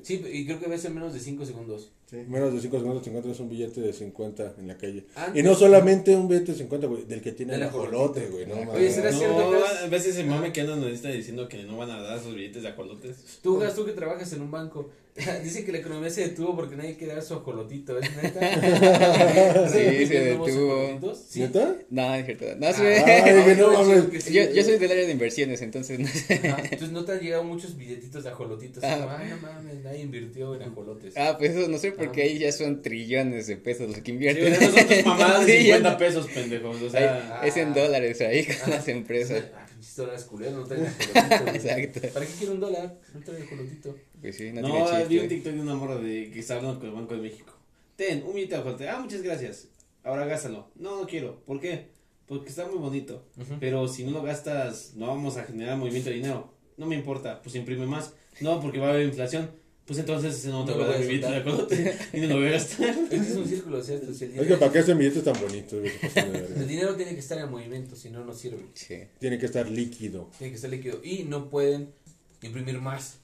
Sí, 0.04 0.24
y 0.32 0.46
creo 0.46 0.60
que 0.60 0.68
ves 0.68 0.86
en 0.86 0.94
menos 0.94 1.12
de 1.14 1.20
5 1.20 1.44
segundos. 1.44 1.92
Sí. 2.10 2.18
Menos 2.28 2.54
de 2.54 2.62
5 2.62 2.78
segundos 2.78 3.02
te 3.04 3.10
encuentras 3.10 3.40
un 3.40 3.50
billete 3.50 3.82
de 3.82 3.92
50 3.92 4.54
en 4.60 4.68
la 4.68 4.78
calle. 4.78 5.06
Antes- 5.16 5.42
Y 5.42 5.44
no 5.44 5.56
solamente 5.56 6.16
un 6.16 6.28
billete 6.28 6.52
de 6.52 6.58
50, 6.60 6.86
güey, 6.88 7.06
del 7.06 7.22
que 7.22 7.32
tiene 7.32 7.56
el 7.56 7.64
ajolote, 7.64 8.28
güey, 8.28 8.46
no 8.46 8.72
Oye. 8.72 8.92
¿será 8.92 9.12
cierto 9.12 9.52
No, 9.52 9.66
a 9.66 9.88
veces 9.88 10.16
el 10.18 10.28
mame 10.28 10.54
que 10.54 10.62
andan 10.62 10.84
diciendo 10.84 11.50
que 11.50 11.64
no 11.64 11.78
van 11.78 11.90
a 11.90 12.02
dar 12.02 12.20
sus 12.20 12.36
billetes 12.36 12.62
de 12.62 12.70
acualotes. 12.70 13.40
Tú, 13.42 13.58
Gas, 13.58 13.74
tú 13.74 13.86
que 13.86 13.94
trabajas 13.94 14.32
en 14.34 14.42
un 14.44 14.52
banco, 14.52 14.90
dicen 15.44 15.66
que 15.66 15.72
la 15.72 15.78
economía 15.78 16.10
se 16.10 16.22
detuvo 16.28 16.56
porque 16.58 16.76
nadie 16.76 16.98
quiere 16.98 17.14
dar 17.14 17.24
su 17.24 17.36
ajolotito, 17.36 17.98
¿es 18.00 18.16
neta? 18.18 18.40
Sí, 19.70 20.06
se 20.08 20.26
¿Nuevos 20.36 20.48
detuvo. 20.48 21.16
Sí. 21.16 21.40
¿Neta? 21.40 21.76
No, 21.90 22.16
es 22.16 22.26
cierto. 22.26 22.46
No 22.58 22.68
Ah, 22.68 22.74
sí, 22.74 24.34
yo, 24.34 24.64
soy 24.64 24.78
del 24.78 24.92
área 24.92 25.06
de 25.06 25.12
inversiones, 25.12 25.62
entonces 25.62 26.00
no 26.00 26.08
sé. 26.08 26.34
Ajá, 26.50 26.60
Entonces 26.64 26.92
no 26.92 27.06
te 27.06 27.14
han 27.14 27.20
llegado 27.20 27.44
muchos 27.46 27.78
billetitos 27.78 28.24
de 28.26 28.30
ajolotitos. 28.30 28.84
Ah. 28.84 29.18
Ay, 29.20 29.30
no 29.30 29.38
mames, 29.38 29.84
nadie 29.84 30.02
invirtió 30.02 30.54
en 30.56 30.64
ajolotes. 30.64 31.14
Ah, 31.16 31.36
pues 31.38 31.52
eso 31.56 31.68
no 31.70 31.78
sé, 31.78 31.94
porque 31.94 32.22
Ah. 32.22 32.26
ahí 32.26 32.40
ya 32.40 32.52
son 32.52 32.82
trillones 32.82 33.48
de 33.48 33.56
pesos 33.58 33.88
los 33.88 33.98
que 34.00 34.04
Sí, 34.06 34.12
invierten. 34.12 34.54
esas 34.54 34.74
son 34.74 34.88
tus 34.88 35.06
mamadas 35.06 35.46
de 35.46 35.52
Sí, 35.60 35.68
ya 35.68 35.76
50 35.78 35.92
no- 35.92 35.98
pesos, 35.98 36.28
pendejos. 36.28 36.76
O 36.82 36.86
Ahí- 36.86 36.92
sea, 36.92 37.42
es 37.46 37.58
en 37.58 37.70
Ah. 37.70 37.74
dólares 37.74 38.22
ahí 38.22 38.46
con 38.46 38.70
las 38.72 38.88
empresas. 38.90 39.44
Ah, 39.56 39.66
pinches 39.70 39.96
dólares 39.96 40.24
culeros, 40.26 40.54
no 40.56 40.64
traen 40.66 40.86
ajolotitos. 40.86 41.56
Exacto. 41.56 42.02
¿Para 42.14 42.26
qué 42.26 42.32
quiero 42.38 42.54
un 42.54 42.60
dólar? 42.60 42.98
No 43.14 43.20
trae 43.22 43.42
ajolotito. 43.44 43.96
Pues 44.26 44.38
sí, 44.38 44.52
no, 44.52 44.62
No, 44.62 44.68
tiene 44.68 44.86
chiste. 44.90 45.06
vi 45.08 45.20
un 45.20 45.28
TikTok 45.28 45.54
de 45.54 45.62
una 45.62 45.76
morra 45.76 45.98
de 45.98 46.32
que 46.32 46.40
está 46.40 46.56
hablando 46.56 46.80
con 46.80 46.90
el 46.90 46.96
Banco 46.96 47.14
de 47.16 47.22
México. 47.22 47.54
Ten, 47.96 48.24
un 48.26 48.34
billete 48.34 48.58
de. 48.58 48.90
Ah, 48.90 49.00
muchas 49.00 49.22
gracias. 49.22 49.68
Ahora 50.04 50.26
gástalo. 50.26 50.70
No, 50.76 51.00
no 51.02 51.08
quiero. 51.08 51.42
¿Por 51.46 51.60
qué? 51.60 51.90
Porque 52.26 52.50
está 52.50 52.66
muy 52.68 52.80
bonito. 52.80 53.24
Ujú. 53.38 53.58
Pero 53.60 53.88
si 53.88 54.04
no 54.04 54.12
lo 54.12 54.24
gastas, 54.24 54.94
no 54.96 55.08
vamos 55.08 55.38
a 55.38 55.44
generar 55.44 55.78
movimiento 55.78 56.10
de 56.10 56.16
dinero. 56.16 56.52
No 56.78 56.88
me 56.88 56.96
importa, 56.96 57.40
pues 57.44 57.56
imprime 57.56 57.86
más. 57.86 58.14
No, 58.42 58.60
porque 58.60 58.80
va 58.80 58.88
a 58.88 58.90
haber 58.92 59.06
inflación. 59.06 59.52
Pues 59.86 60.00
entonces 60.00 60.44
no 60.46 60.66
te 60.66 60.72
No 60.72 60.78
voy 60.78 60.86
a 60.86 60.88
dar 60.88 61.00
mi 61.00 61.06
billete 61.06 61.28
de 61.28 61.38
ajolote 61.38 61.98
y 62.14 62.20
no 62.22 62.28
lo 62.30 62.36
voy 62.38 62.48
a 62.48 62.52
gastar. 62.54 62.90
Es 62.90 63.10
que 63.10 63.16
es 63.18 63.36
un 63.36 63.48
círculo, 63.48 63.84
¿cierto? 63.84 64.12
Si 64.12 64.24
el, 64.26 64.32
Es 64.32 64.38
que 64.38 64.42
dinero, 64.42 64.60
para 64.60 64.72
que 64.72 64.80
ese 64.80 64.94
billete 64.96 65.22
tan 65.22 65.40
bonito, 65.40 65.80
güey, 65.80 65.92
se 65.92 66.00
pasan 66.00 66.34
de 66.34 66.42
verga. 66.42 66.62
el 66.62 66.68
dinero 66.68 66.96
tiene 66.96 67.14
que 67.14 67.20
estar 67.20 67.38
en 67.38 67.52
movimiento, 67.52 67.96
si 67.96 68.10
no, 68.10 68.26
no 68.26 68.34
sirve. 68.34 68.66
Sí. 68.74 68.96
Tiene 69.20 69.38
que 69.38 69.46
estar 69.46 69.70
líquido. 69.70 70.32
Tiene 70.40 70.50
que 70.50 70.56
estar 70.56 70.72
líquido. 70.72 71.00
Y 71.04 71.26
no 71.26 71.52
pueden 71.52 71.94
imprimir 72.42 72.82
más. 72.82 73.20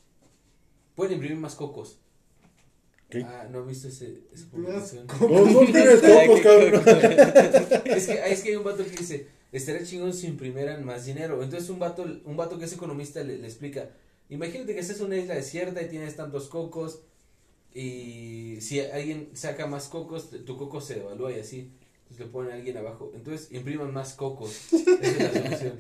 Pueden 0.95 1.13
imprimir 1.13 1.37
más 1.37 1.55
cocos. 1.55 1.99
¿Qué? 3.09 3.23
Ah, 3.23 3.47
¿no 3.51 3.59
has 3.59 3.67
visto 3.67 3.87
ese, 3.87 4.21
esa 4.33 4.45
publicación? 4.49 5.07
No 5.07 5.65
tienes 5.65 6.01
cocos, 6.01 6.41
cabrón. 6.41 6.83
es, 7.85 8.07
que, 8.07 8.31
es 8.31 8.41
que 8.41 8.49
hay 8.49 8.55
un 8.55 8.63
vato 8.63 8.83
que 8.83 8.91
dice, 8.91 9.27
estaría 9.51 9.83
chingón 9.83 10.13
si 10.13 10.27
imprimieran 10.27 10.85
más 10.85 11.05
dinero. 11.05 11.43
Entonces 11.43 11.69
un 11.69 11.79
vato, 11.79 12.05
un 12.23 12.37
vato 12.37 12.57
que 12.57 12.65
es 12.65 12.73
economista 12.73 13.23
le, 13.23 13.37
le 13.37 13.47
explica, 13.47 13.89
imagínate 14.29 14.73
que 14.73 14.79
estás 14.79 14.99
en 14.99 15.07
una 15.07 15.17
isla 15.17 15.35
desierta 15.35 15.81
y 15.81 15.89
tienes 15.89 16.15
tantos 16.15 16.47
cocos 16.47 17.01
y 17.73 18.57
si 18.59 18.81
alguien 18.81 19.29
saca 19.33 19.65
más 19.65 19.87
cocos, 19.87 20.29
tu 20.45 20.57
coco 20.57 20.81
se 20.81 20.95
devalúa 20.95 21.31
y 21.31 21.39
así. 21.39 21.71
Entonces 22.03 22.25
le 22.25 22.31
ponen 22.31 22.51
a 22.51 22.55
alguien 22.55 22.77
abajo. 22.77 23.11
Entonces 23.15 23.51
impriman 23.51 23.93
más 23.93 24.13
cocos. 24.13 24.73
Esa 24.73 24.99
es 25.01 25.19
la 25.19 25.43
solución. 25.43 25.79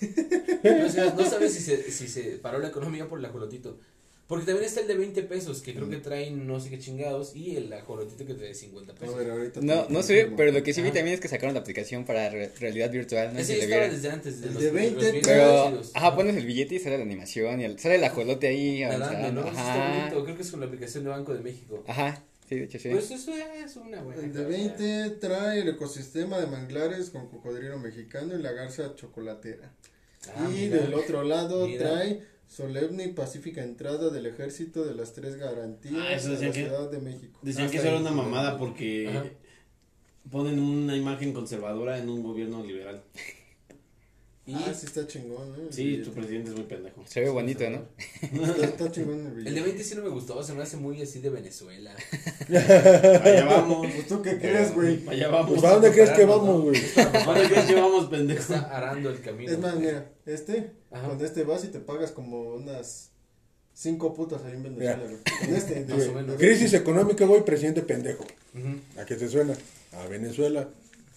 Entonces, 0.62 1.14
no 1.14 1.24
sabes 1.26 1.52
si 1.52 1.60
se, 1.60 1.90
si 1.90 2.08
se 2.08 2.38
paró 2.38 2.58
la 2.58 2.68
economía 2.68 3.08
por 3.08 3.18
el 3.18 3.24
ajolotito. 3.24 3.78
Porque 4.26 4.46
también 4.46 4.64
está 4.66 4.80
el 4.80 4.86
de 4.88 4.96
20 4.96 5.22
pesos, 5.24 5.60
que 5.60 5.74
creo 5.74 5.90
que 5.90 5.98
traen 5.98 6.46
no 6.46 6.58
sé 6.58 6.70
qué 6.70 6.78
chingados, 6.78 7.36
y 7.36 7.56
el 7.56 7.70
ajolotito 7.70 8.24
que 8.24 8.32
trae 8.32 8.54
50 8.54 8.92
A 8.92 8.94
pesos. 8.94 9.16
ver, 9.16 9.30
ahorita 9.30 9.60
No, 9.60 9.86
no 9.90 10.02
sé, 10.02 10.30
pero 10.34 10.50
lo 10.50 10.62
que 10.62 10.72
sí 10.72 10.80
vi 10.80 10.92
también 10.92 11.14
es 11.14 11.20
que 11.20 11.28
sacaron 11.28 11.52
la 11.54 11.60
aplicación 11.60 12.06
para 12.06 12.30
re- 12.30 12.50
realidad 12.58 12.90
virtual. 12.90 13.34
No 13.34 13.40
Ese 13.40 13.56
si 13.56 13.60
estaba 13.60 13.86
desde 13.86 14.10
antes. 14.10 14.40
De 14.40 14.48
El 14.48 14.54
los, 14.54 14.62
de 14.62 14.70
20 14.70 15.12
los 15.12 15.26
Pero, 15.26 15.82
ajá, 15.92 16.16
pones 16.16 16.36
el 16.36 16.46
billete 16.46 16.76
y 16.76 16.78
sale 16.78 16.96
la 16.96 17.04
animación 17.04 17.60
y 17.60 17.64
el- 17.64 17.78
sale 17.78 17.96
el 17.96 18.04
ajolote 18.04 18.46
ahí 18.48 18.80
Nadando, 18.80 19.04
avanzando. 19.04 19.32
¿no? 19.42 19.48
Eso 19.48 19.58
está 19.58 19.84
Ajá. 19.84 19.98
bonito. 20.00 20.24
Creo 20.24 20.36
que 20.36 20.42
es 20.42 20.50
con 20.50 20.60
la 20.60 20.66
aplicación 20.66 21.04
de 21.04 21.10
Banco 21.10 21.34
de 21.34 21.40
México. 21.40 21.84
Ajá, 21.86 22.22
sí, 22.48 22.54
de 22.56 22.64
hecho 22.64 22.78
sí. 22.78 22.88
Pues 22.88 23.10
eso 23.10 23.30
ya 23.30 23.54
es 23.62 23.76
una 23.76 24.00
buena. 24.02 24.22
El 24.22 24.32
de 24.32 24.38
cosa. 24.44 24.48
20 24.48 25.10
trae 25.20 25.60
el 25.60 25.68
ecosistema 25.68 26.38
de 26.40 26.46
manglares 26.46 27.10
con 27.10 27.28
cocodrilo 27.28 27.78
mexicano 27.78 28.38
y 28.38 28.42
la 28.42 28.52
garza 28.52 28.94
chocolatera. 28.96 29.70
Ah, 30.34 30.48
y 30.50 30.68
mira. 30.68 30.78
del 30.78 30.94
otro 30.94 31.22
lado 31.24 31.66
Mira. 31.68 31.90
trae 31.90 32.22
solemne 32.48 33.04
y 33.04 33.12
pacífica 33.12 33.62
entrada 33.64 34.10
del 34.10 34.26
ejército 34.26 34.84
de 34.84 34.94
las 34.94 35.12
tres 35.12 35.36
garantías 35.36 35.94
Ah, 35.98 36.12
eso 36.14 36.30
de 36.30 36.46
la 36.46 36.52
que- 36.52 36.64
Ciudad 36.64 36.90
de 36.90 36.98
México. 36.98 37.38
Decían 37.42 37.70
que 37.70 37.78
eso 37.78 37.88
era 37.88 37.98
una 37.98 38.10
mamada 38.12 38.58
porque 38.58 39.08
Ajá. 39.08 39.24
ponen 40.30 40.58
una 40.58 40.96
imagen 40.96 41.32
conservadora 41.32 41.98
en 41.98 42.08
un 42.08 42.22
gobierno 42.22 42.62
liberal. 42.64 43.02
Y 44.46 44.54
Ah, 44.54 44.74
sí 44.78 44.84
está 44.84 45.06
chingón, 45.06 45.54
¿eh? 45.56 45.68
Sí, 45.70 46.02
tu 46.04 46.10
presidente 46.12 46.50
es 46.50 46.56
muy 46.56 46.66
pendejo. 46.66 47.02
Se 47.06 47.20
ve 47.20 47.30
bonito, 47.30 47.64
¿no? 47.70 47.82
Está, 48.20 48.64
está 48.66 48.92
chingón 48.92 49.20
el 49.20 49.26
el 49.28 49.32
billete. 49.36 49.54
de 49.54 49.62
20 49.62 49.84
sí 49.84 49.94
no 49.94 50.02
me 50.02 50.10
gustó, 50.10 50.42
se 50.42 50.52
me 50.52 50.62
hace 50.62 50.76
muy 50.76 51.00
así 51.00 51.20
de 51.20 51.30
Venezuela. 51.30 51.94
Allá 52.48 53.44
vamos. 53.46 53.86
Pues 53.94 54.06
tú 54.06 54.22
qué 54.22 54.38
crees, 54.38 54.74
güey. 54.74 55.08
Allá 55.08 55.28
vamos. 55.28 55.50
Pues, 55.52 55.64
¿a 55.64 55.70
dónde 55.72 55.90
crees 55.92 56.10
que 56.10 56.24
vamos, 56.26 56.62
güey? 56.62 56.76
¿A 56.96 57.24
dónde 57.24 57.48
crees 57.48 57.64
que 57.66 57.74
vamos, 57.74 58.06
pendejo? 58.06 58.40
Está 58.40 58.76
arando 58.76 59.10
el 59.10 59.20
camino. 59.20 59.50
Es 59.52 59.58
más, 59.58 59.76
mira, 59.76 60.10
este, 60.26 60.72
Ajá. 60.90 61.08
con 61.08 61.24
este 61.24 61.44
vas 61.44 61.64
y 61.64 61.68
te 61.68 61.80
pagas 61.80 62.12
como 62.12 62.54
unas 62.54 63.10
cinco 63.72 64.12
putas 64.14 64.42
ahí 64.44 64.52
en 64.52 64.62
Venezuela, 64.62 64.96
güey. 65.04 65.16
Con 65.46 65.56
este, 65.56 65.84
Más 65.86 65.98
de- 65.98 66.08
o 66.08 66.12
menos. 66.12 66.36
Crisis 66.36 66.74
económica, 66.74 67.24
güey, 67.24 67.44
presidente 67.44 67.82
pendejo. 67.82 68.24
¿A 68.98 69.04
qué 69.06 69.16
te 69.16 69.28
suena? 69.28 69.54
A 69.92 70.06
Venezuela. 70.06 70.68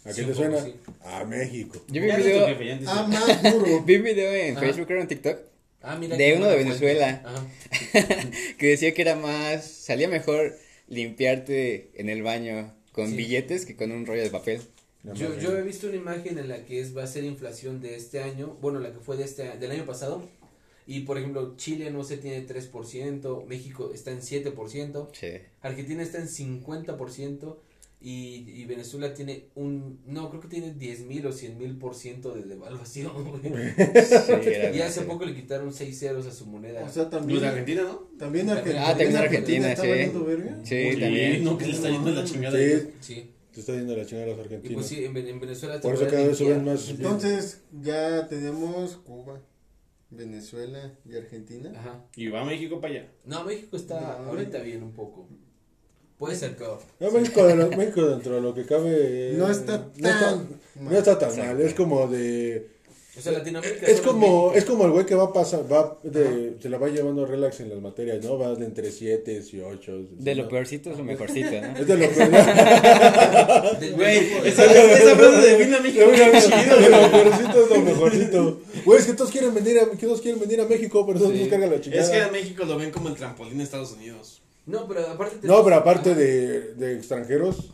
¿A 0.07 0.13
qué 0.13 0.21
Sí, 0.21 0.25
te 0.25 0.33
suena? 0.33 0.63
sí. 0.63 0.73
A 1.03 1.25
México. 1.25 1.83
Yo 1.89 2.01
vi 2.01 2.09
un 2.09 2.17
video, 2.17 2.47
Ah, 2.87 3.07
más 3.09 3.53
duro. 3.53 3.81
vi 3.85 3.95
un 3.97 4.03
video 4.03 4.31
en 4.33 4.57
Ajá. 4.57 4.65
Facebook, 4.65 4.87
creo 4.87 5.01
en 5.01 5.07
TikTok, 5.07 5.37
Ah, 5.81 5.95
mira. 5.97 6.17
De 6.17 6.33
uno 6.35 6.47
de. 6.47 6.55
Venezuela. 6.57 7.21
Ajá. 7.25 7.45
que 8.57 8.67
decía 8.67 8.93
que 8.93 9.01
era 9.01 9.15
más, 9.15 9.65
salía 9.65 10.07
mejor 10.07 10.55
limpiarte 10.87 11.91
en 11.95 12.09
el 12.09 12.23
baño 12.23 12.73
con 12.91 13.09
Sí. 13.09 13.15
billetes 13.15 13.65
que 13.65 13.75
con 13.75 13.91
un 13.91 14.05
rollo 14.05 14.23
de 14.23 14.29
papel. 14.29 14.61
No 15.03 15.13
Yo, 15.13 15.37
yo 15.39 15.57
he 15.57 15.61
visto 15.61 15.87
una 15.87 15.95
imagen 15.97 16.37
en 16.39 16.47
la 16.49 16.65
que 16.65 16.79
es, 16.81 16.95
va 16.97 17.03
a 17.03 17.07
ser 17.07 17.23
inflación 17.23 17.79
de 17.81 17.95
este 17.95 18.21
año, 18.21 18.57
bueno, 18.61 18.79
la 18.79 18.91
que 18.91 18.99
fue 18.99 19.15
de 19.17 19.23
este 19.25 19.57
del 19.57 19.71
año 19.71 19.85
pasado. 19.85 20.27
Y 20.89 21.01
por 21.01 21.17
ejemplo, 21.17 21.53
Chile 21.57 21.91
no 21.91 22.03
sé, 22.03 22.17
tiene 22.17 22.45
3%, 22.47 23.45
México 23.45 23.91
está 23.93 24.11
en 24.11 24.21
7%, 24.21 25.09
Sí. 25.13 25.27
Argentina 25.61 26.01
está 26.01 26.17
en 26.17 26.27
50% 26.29 27.57
y, 27.99 28.43
y 28.61 28.65
Venezuela 28.65 29.13
tiene 29.13 29.47
un, 29.55 30.01
no, 30.05 30.29
creo 30.29 30.39
que 30.41 30.47
tiene 30.47 30.73
10 30.73 31.01
mil 31.01 31.25
o 31.25 31.31
100 31.31 31.57
mil 31.57 31.77
por 31.77 31.95
ciento 31.95 32.31
de 32.33 32.43
devaluación. 32.43 33.11
güey. 33.43 33.73
sí 33.75 34.49
y 34.77 34.81
hace 34.81 35.01
poco 35.01 35.25
le 35.25 35.33
quitaron 35.35 35.73
6 35.73 35.97
ceros 35.99 36.27
a 36.27 36.31
su 36.31 36.45
moneda. 36.45 36.83
O 36.85 36.89
sea, 36.89 37.03
Los 37.03 37.11
también. 37.11 37.41
de 37.41 37.47
Argentina, 37.47 37.83
¿no? 37.83 37.95
También 38.19 38.49
Argentina. 38.49 38.83
Ah, 38.87 38.89
también 38.91 39.17
Argentina, 39.17 39.71
está 39.71 39.81
sí. 39.83 39.89
verga. 39.89 40.59
Sí, 40.63 40.89
también. 40.99 41.43
No, 41.43 41.57
que 41.57 41.65
le 41.65 41.73
está 41.73 41.89
yendo 41.89 42.11
la 42.11 42.23
chingada. 42.23 42.57
Sí, 42.57 42.89
sí. 42.99 43.31
te 43.51 43.59
está 43.61 43.73
yendo 43.73 43.95
la 43.97 44.05
chingada 44.05 44.25
a 44.25 44.29
los 44.29 44.37
Y 44.37 44.41
argentinos. 44.41 44.75
pues 44.75 44.87
sí, 44.87 45.03
en, 45.03 45.13
Ven- 45.15 45.27
en 45.27 45.39
Venezuela 45.39 45.81
Por 45.81 45.95
eso 45.95 46.07
cada 46.07 46.27
vez 46.27 46.37
suben 46.37 46.63
más. 46.65 46.89
Entonces, 46.89 47.61
ya 47.81 48.27
tenemos 48.27 48.97
Cuba, 48.97 49.41
Venezuela 50.11 50.93
y 51.03 51.15
Argentina. 51.17 51.71
Ajá. 51.75 52.05
Y 52.15 52.27
va 52.27 52.41
a 52.41 52.45
México 52.45 52.79
para 52.79 52.93
allá. 52.93 53.11
No, 53.25 53.43
México 53.43 53.75
está 53.75 53.99
No, 54.19 54.29
ahorita 54.29 54.59
bien 54.61 54.83
un 54.83 54.93
poco. 54.93 55.27
Puede 56.17 56.35
ser 56.35 56.55
peor. 56.55 56.79
No, 56.99 57.11
México, 57.11 57.45
de 57.45 57.55
lo- 57.55 57.69
México 57.69 58.05
dentro 58.07 58.35
de 58.35 58.41
lo 58.41 58.53
que 58.53 58.65
cabe. 58.65 59.33
No 59.37 59.49
está 59.51 59.85
no 59.97 60.07
está, 60.09 60.19
tan 60.19 60.47
no 60.75 60.81
mal. 60.83 60.95
está 60.95 61.19
tan 61.19 61.29
Exacto. 61.29 61.53
mal. 61.53 61.61
Es 61.61 61.73
como 61.75 62.07
de. 62.07 62.69
O 63.15 63.19
sea, 63.21 63.31
Latinoamérica. 63.31 63.85
Es 63.87 64.01
como, 64.01 64.51
es 64.53 64.63
como 64.65 64.85
el 64.85 64.91
güey 64.91 65.05
que 65.07 65.15
va 65.15 65.23
a 65.25 65.33
pasar, 65.33 65.61
va 65.71 65.97
de, 66.03 66.55
se 66.61 66.69
la 66.69 66.77
va 66.77 66.87
llevando 66.87 67.25
relax 67.25 67.59
en 67.61 67.69
las 67.69 67.79
materias, 67.81 68.23
¿no? 68.23 68.37
Va 68.37 68.53
de 68.53 68.63
entre 68.65 68.91
7 68.91 69.43
y 69.53 69.59
8. 69.59 69.91
De 70.19 70.35
lo 70.35 70.47
peorcito 70.47 70.91
es 70.91 70.97
lo 70.99 71.03
mejorcito, 71.03 71.49
¿no? 71.49 71.77
Es 71.79 71.87
de 71.87 71.97
lo 71.97 72.09
peor. 72.09 72.29
Del- 73.79 73.93
Güey, 73.95 74.17
esa, 74.45 74.63
frase 74.63 75.47
define 75.57 75.75
a 75.77 75.79
México. 75.81 75.99
De 75.99 76.05
güey. 76.05 76.91
lo 76.91 77.11
peorcito 77.11 77.63
es 77.63 77.69
lo 77.69 77.81
mejorcito. 77.81 78.59
Güey, 78.85 78.99
es 78.99 79.05
que 79.05 79.13
todos 79.13 79.31
quieren 79.31 79.53
venir 79.53 79.79
a, 79.79 79.89
que 79.91 80.05
todos 80.05 80.21
quieren 80.21 80.39
venir 80.39 80.61
a 80.61 80.65
México, 80.65 81.05
pero 81.05 81.19
todos 81.19 81.33
Sí. 81.33 81.39
nos 81.39 81.47
cargan 81.49 81.71
la 81.71 81.81
chingada. 81.81 82.03
Es 82.03 82.09
que 82.09 82.21
a 82.21 82.27
México 82.31 82.65
lo 82.65 82.77
ven 82.77 82.91
como 82.91 83.09
el 83.09 83.15
trampolín 83.15 83.57
de 83.57 83.63
Estados 83.63 83.91
Unidos. 83.93 84.41
No, 84.67 84.87
pero 84.87 85.07
aparte. 85.07 85.47
No, 85.47 85.63
pero 85.63 85.75
aparte 85.77 86.13
de, 86.13 86.73
de 86.75 86.95
extranjeros, 86.97 87.71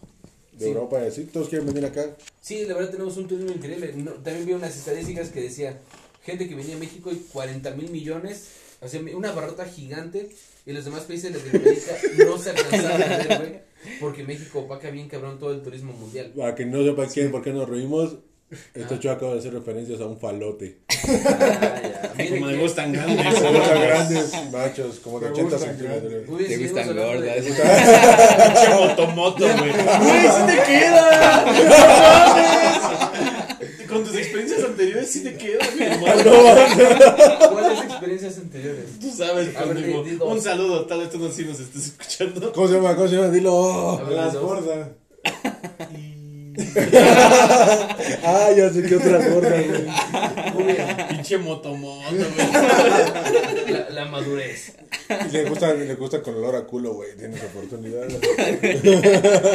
de 0.53 0.59
Sí. 0.59 0.65
Europa 0.65 1.03
y 1.03 1.07
así, 1.07 1.23
todos 1.25 1.49
quieren 1.49 1.67
venir 1.67 1.85
acá. 1.85 2.15
Sí, 2.41 2.65
la 2.65 2.75
verdad 2.75 2.91
tenemos 2.91 3.17
un 3.17 3.27
turismo 3.27 3.51
increíble. 3.51 3.91
No, 3.97 4.11
también 4.11 4.45
vi 4.45 4.53
unas 4.53 4.77
estadísticas 4.77 5.29
que 5.29 5.41
decía 5.41 5.79
gente 6.23 6.47
que 6.47 6.55
venía 6.55 6.75
a 6.75 6.79
México 6.79 7.11
y 7.11 7.15
40 7.17 7.71
mil 7.71 7.89
millones, 7.89 8.47
o 8.81 8.87
sea, 8.87 9.01
una 9.15 9.31
barrota 9.31 9.65
gigante 9.65 10.29
y 10.65 10.71
los 10.71 10.85
demás 10.85 11.03
países 11.03 11.33
de 11.33 11.39
Latinoamérica 11.39 11.97
no 12.25 12.37
se 12.37 12.51
alcanzaban 12.51 13.03
a 13.03 13.17
ver, 13.17 13.37
güey, 13.39 13.59
porque 13.99 14.23
México 14.23 14.59
opaca 14.59 14.89
bien 14.91 15.09
cabrón 15.09 15.39
todo 15.39 15.51
el 15.51 15.61
turismo 15.61 15.91
mundial. 15.93 16.31
Para 16.37 16.55
que 16.55 16.65
no 16.65 16.83
sepa 16.83 17.07
quién, 17.07 17.31
por 17.31 17.43
qué 17.43 17.51
nos 17.51 17.67
reímos, 17.67 18.17
este 18.73 18.95
Ah. 18.95 18.99
chico 18.99 19.13
acaba 19.13 19.33
de 19.33 19.39
hacer 19.39 19.53
referencias 19.53 19.99
a 20.01 20.05
un 20.05 20.17
falote. 20.19 20.77
Ah, 21.05 21.81
ya. 22.17 22.29
Como 22.29 22.47
le 22.47 22.57
gustan 22.57 22.93
grandes. 22.93 23.25
Se 23.39 23.49
gustan 23.51 23.81
grandes 23.81 24.31
machos, 24.51 24.99
como 25.03 25.19
de 25.19 25.25
Me 25.27 25.31
80 25.33 25.49
gustan 25.55 25.69
centímetros. 25.77 26.37
bien, 26.37 26.47
Te 26.49 26.57
gustan 26.57 26.95
gordas. 26.95 27.35
Pinche 27.43 28.69
motomoto, 28.79 29.43
güey. 29.43 29.71
Güey, 29.71 30.21
sí 30.21 30.43
te 30.47 30.63
queda. 30.71 31.45
Con 33.89 34.03
tus 34.03 34.15
experiencias 34.15 34.63
anteriores 34.63 35.09
sí 35.11 35.23
te 35.23 35.35
queda, 35.35 35.59
mi 35.77 35.83
hermano. 35.85 36.31
¿Cuáles 37.51 37.79
experiencias 37.83 38.37
anteriores? 38.37 38.85
Tú 38.99 39.11
sabes, 39.11 39.53
dos. 40.19 40.31
Un 40.31 40.41
saludo, 40.41 40.85
tal 40.85 40.99
vez 41.01 41.09
tú 41.09 41.19
no 41.19 41.29
sí 41.31 41.45
nos 41.45 41.59
estés 41.59 41.87
escuchando. 41.87 42.51
¿Cómo 42.53 42.67
se 42.67 42.73
llama? 42.75 42.95
¿Cómo 42.95 43.07
se 43.07 43.15
llama? 43.15 43.29
Dilo. 43.29 44.01
Las 44.09 44.35
gordas. 44.35 44.87
Ah, 48.25 48.49
ya 48.55 48.69
sé 48.71 48.83
que 48.83 48.95
otra 48.95 49.27
gorda, 49.29 49.49
güey. 49.61 51.07
Pinche 51.09 51.37
motomoto, 51.37 52.09
güey. 52.11 53.71
La, 53.71 53.89
la 53.89 54.05
madurez. 54.05 54.73
Y 55.09 55.31
Le 55.33 55.49
gusta, 55.49 55.73
le 55.73 55.95
gusta 55.95 56.21
con 56.21 56.35
olor 56.35 56.55
a 56.55 56.65
culo, 56.65 56.93
güey. 56.93 57.15
Tienes 57.17 57.41
oportunidad. 57.43 58.07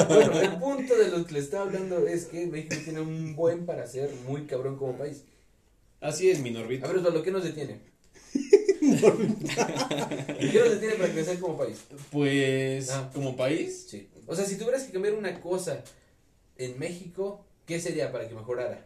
Bueno, 0.08 0.40
el 0.40 0.50
punto 0.58 0.96
de 0.96 1.08
lo 1.08 1.24
que 1.24 1.32
le 1.34 1.38
estaba 1.40 1.64
hablando 1.64 2.06
es 2.06 2.26
que 2.26 2.46
México 2.46 2.76
tiene 2.84 3.00
un 3.00 3.34
buen 3.36 3.66
para 3.66 3.86
ser 3.86 4.10
muy 4.26 4.46
cabrón 4.46 4.76
como 4.76 4.96
país. 4.96 5.24
Así 6.00 6.30
es, 6.30 6.40
mi 6.40 6.56
A 6.56 6.62
ver, 6.62 6.96
Osvaldo, 6.96 7.22
¿qué 7.22 7.30
nos 7.30 7.44
detiene? 7.44 7.80
¿Qué 8.80 10.58
nos 10.60 10.70
detiene 10.70 10.94
para 10.94 11.12
crecer 11.12 11.38
como 11.40 11.58
país? 11.58 11.78
Pues, 12.10 12.90
Ah. 12.90 13.10
como 13.12 13.36
país, 13.36 13.86
Sí. 13.90 14.08
O 14.26 14.36
sea, 14.36 14.44
si 14.44 14.56
tuvieras 14.56 14.82
que 14.84 14.92
cambiar 14.92 15.14
una 15.14 15.40
cosa 15.40 15.82
en 16.58 16.78
México, 16.78 17.46
¿qué 17.66 17.80
sería 17.80 18.12
para 18.12 18.28
que 18.28 18.34
mejorara? 18.34 18.84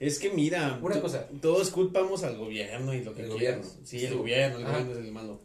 es 0.00 0.18
que 0.18 0.28
mira, 0.30 0.78
Una 0.82 0.96
to- 0.96 1.02
cosa. 1.02 1.28
todos 1.40 1.70
culpamos 1.70 2.24
al 2.24 2.36
gobierno 2.36 2.92
y 2.92 3.02
lo 3.02 3.14
que 3.14 3.22
El 3.22 3.30
gobierno. 3.30 3.64
Sí, 3.84 4.04
el 4.04 4.16
gobierno, 4.16 4.58
el 4.58 4.64
Ajá. 4.66 4.72
gobierno 4.80 5.00
es 5.00 5.06
el 5.06 5.12
malo. 5.12 5.40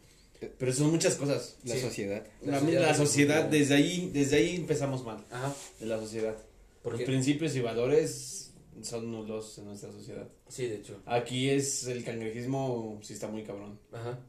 Pero 0.57 0.73
son 0.73 0.89
muchas 0.91 1.15
cosas. 1.15 1.57
La 1.63 1.75
Sí. 1.75 1.81
sociedad. 1.81 2.25
La 2.41 2.59
La, 2.61 2.93
sociedad 2.95 3.43
la 3.43 3.49
desde 3.49 3.75
ahí, 3.75 4.09
desde 4.13 4.37
ahí 4.37 4.55
empezamos 4.55 5.03
mal, 5.05 5.23
Ajá. 5.31 5.53
de 5.79 5.85
la 5.85 5.97
sociedad. 5.99 6.35
¿Por 6.81 6.93
Los 6.93 6.99
qué? 7.01 7.05
principios 7.05 7.55
y 7.55 7.61
valores 7.61 8.53
son 8.81 9.11
nulos 9.11 9.57
en 9.59 9.65
nuestra 9.65 9.91
sociedad. 9.91 10.27
Sí, 10.47 10.67
de 10.67 10.75
hecho. 10.77 11.01
Aquí 11.05 11.49
es 11.49 11.85
el 11.87 12.03
cangrejismo, 12.03 12.99
sí 13.03 13.13
está 13.13 13.27
muy 13.27 13.43
cabrón. 13.43 13.79
Ajá. 13.91 14.19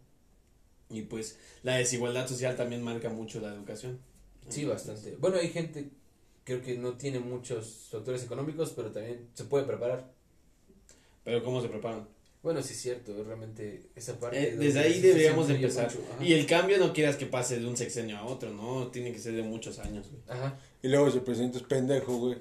Y 0.90 1.02
pues 1.02 1.38
la 1.62 1.76
desigualdad 1.76 2.26
social 2.28 2.56
también 2.56 2.82
marca 2.82 3.08
mucho 3.08 3.40
la 3.40 3.52
educación. 3.54 4.00
Sí, 4.48 4.64
bastante. 4.64 5.16
Bueno, 5.20 5.36
hay 5.38 5.48
gente, 5.48 5.90
creo 6.44 6.60
que 6.62 6.76
no 6.76 6.94
tiene 6.94 7.18
muchos 7.18 7.88
factores 7.90 8.24
económicos, 8.24 8.72
pero 8.74 8.90
también 8.90 9.28
se 9.34 9.44
puede 9.44 9.64
preparar. 9.64 10.10
Pero 11.24 11.42
¿cómo 11.44 11.60
se 11.60 11.68
preparan? 11.68 12.06
Bueno, 12.42 12.62
sí 12.62 12.72
es 12.72 12.80
cierto, 12.80 13.12
realmente 13.22 13.90
esa 13.94 14.18
parte. 14.18 14.42
Eh, 14.42 14.56
desde 14.56 14.80
ahí 14.80 15.00
deberíamos 15.00 15.50
empezar. 15.50 15.86
mucho. 15.86 16.02
Y 16.22 16.32
el 16.32 16.46
cambio 16.46 16.78
no 16.78 16.92
quieras 16.94 17.16
que 17.16 17.26
pase 17.26 17.60
de 17.60 17.66
un 17.66 17.76
sexenio 17.76 18.16
a 18.16 18.24
otro, 18.24 18.50
¿no? 18.50 18.88
Tiene 18.88 19.12
que 19.12 19.18
ser 19.18 19.34
de 19.34 19.42
muchos 19.42 19.78
años, 19.78 20.06
güey. 20.10 20.22
Ajá. 20.28 20.58
Y 20.82 20.88
luego 20.88 21.08
ese 21.08 21.20
presidente 21.20 21.58
es 21.58 21.64
pendejo, 21.64 22.16
güey. 22.16 22.38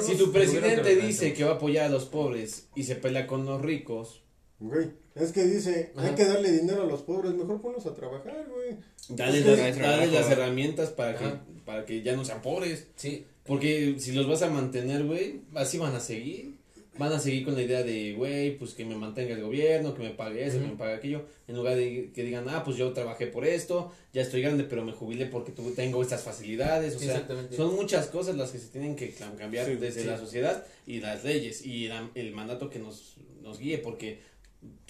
Si 0.00 0.16
tu 0.16 0.32
presidente 0.32 0.96
dice 0.96 1.32
que 1.32 1.44
va 1.44 1.52
a 1.52 1.54
apoyar 1.54 1.86
a 1.86 1.88
los 1.88 2.06
pobres 2.06 2.66
y 2.74 2.82
se 2.82 2.96
pelea 2.96 3.26
con 3.28 3.46
los 3.46 3.62
ricos, 3.62 4.22
Güey, 4.58 4.90
es 5.14 5.32
que 5.32 5.44
dice, 5.44 5.92
Ajá. 5.94 6.08
hay 6.08 6.14
que 6.14 6.24
darle 6.24 6.50
dinero 6.50 6.82
a 6.82 6.86
los 6.86 7.02
pobres, 7.02 7.34
mejor 7.34 7.60
ponlos 7.60 7.84
a 7.84 7.94
trabajar, 7.94 8.46
güey. 8.48 8.78
dale, 9.10 9.42
las, 9.42 9.78
dale 9.78 10.32
herramientas 10.32 10.88
para 10.90 11.18
que. 11.18 11.24
Para 11.66 11.84
que 11.84 12.00
ya 12.02 12.16
no 12.16 12.24
sean 12.24 12.40
pobres. 12.40 12.86
Sí, 12.96 13.26
Porque 13.44 13.96
si 13.98 14.12
los 14.12 14.26
vas 14.26 14.40
a 14.42 14.48
mantener, 14.50 15.04
güey, 15.04 15.40
así 15.54 15.76
van 15.78 15.94
a 15.94 16.00
seguir. 16.00 16.54
Van 16.98 17.12
a 17.12 17.18
seguir 17.20 17.44
con 17.44 17.54
la 17.54 17.62
idea 17.62 17.82
de, 17.82 18.14
güey, 18.14 18.56
pues 18.56 18.72
que 18.72 18.82
me 18.86 18.94
mantenga 18.96 19.34
el 19.34 19.42
gobierno, 19.42 19.92
que 19.92 20.02
me 20.02 20.10
pague 20.12 20.46
eso, 20.46 20.58
que 20.58 20.64
me 20.66 20.76
pague 20.76 20.94
aquello. 20.94 21.26
En 21.46 21.54
lugar 21.54 21.76
de 21.76 22.10
que 22.14 22.22
digan, 22.24 22.48
ah, 22.48 22.64
pues 22.64 22.78
yo 22.78 22.90
trabajé 22.94 23.26
por 23.26 23.44
esto, 23.44 23.92
ya 24.14 24.22
estoy 24.22 24.40
grande, 24.40 24.64
pero 24.64 24.82
me 24.82 24.92
jubilé 24.92 25.26
porque 25.26 25.52
tengo 25.52 26.00
estas 26.00 26.22
facilidades. 26.22 26.96
O 26.96 26.98
sea, 26.98 27.12
exactamente. 27.12 27.54
son 27.54 27.74
muchas 27.76 28.06
cosas 28.06 28.34
las 28.36 28.50
que 28.50 28.58
se 28.58 28.68
tienen 28.68 28.96
que 28.96 29.14
cam- 29.14 29.36
cambiar 29.36 29.66
Sí, 29.66 29.74
desde 29.74 30.00
sí. 30.00 30.06
la 30.06 30.16
sociedad 30.16 30.64
y 30.86 31.00
las 31.00 31.22
leyes 31.22 31.66
y 31.66 31.86
la- 31.88 32.08
el 32.14 32.32
mandato 32.32 32.70
que 32.70 32.78
nos, 32.78 33.16
nos 33.42 33.58
guíe. 33.58 33.76
Porque 33.76 34.20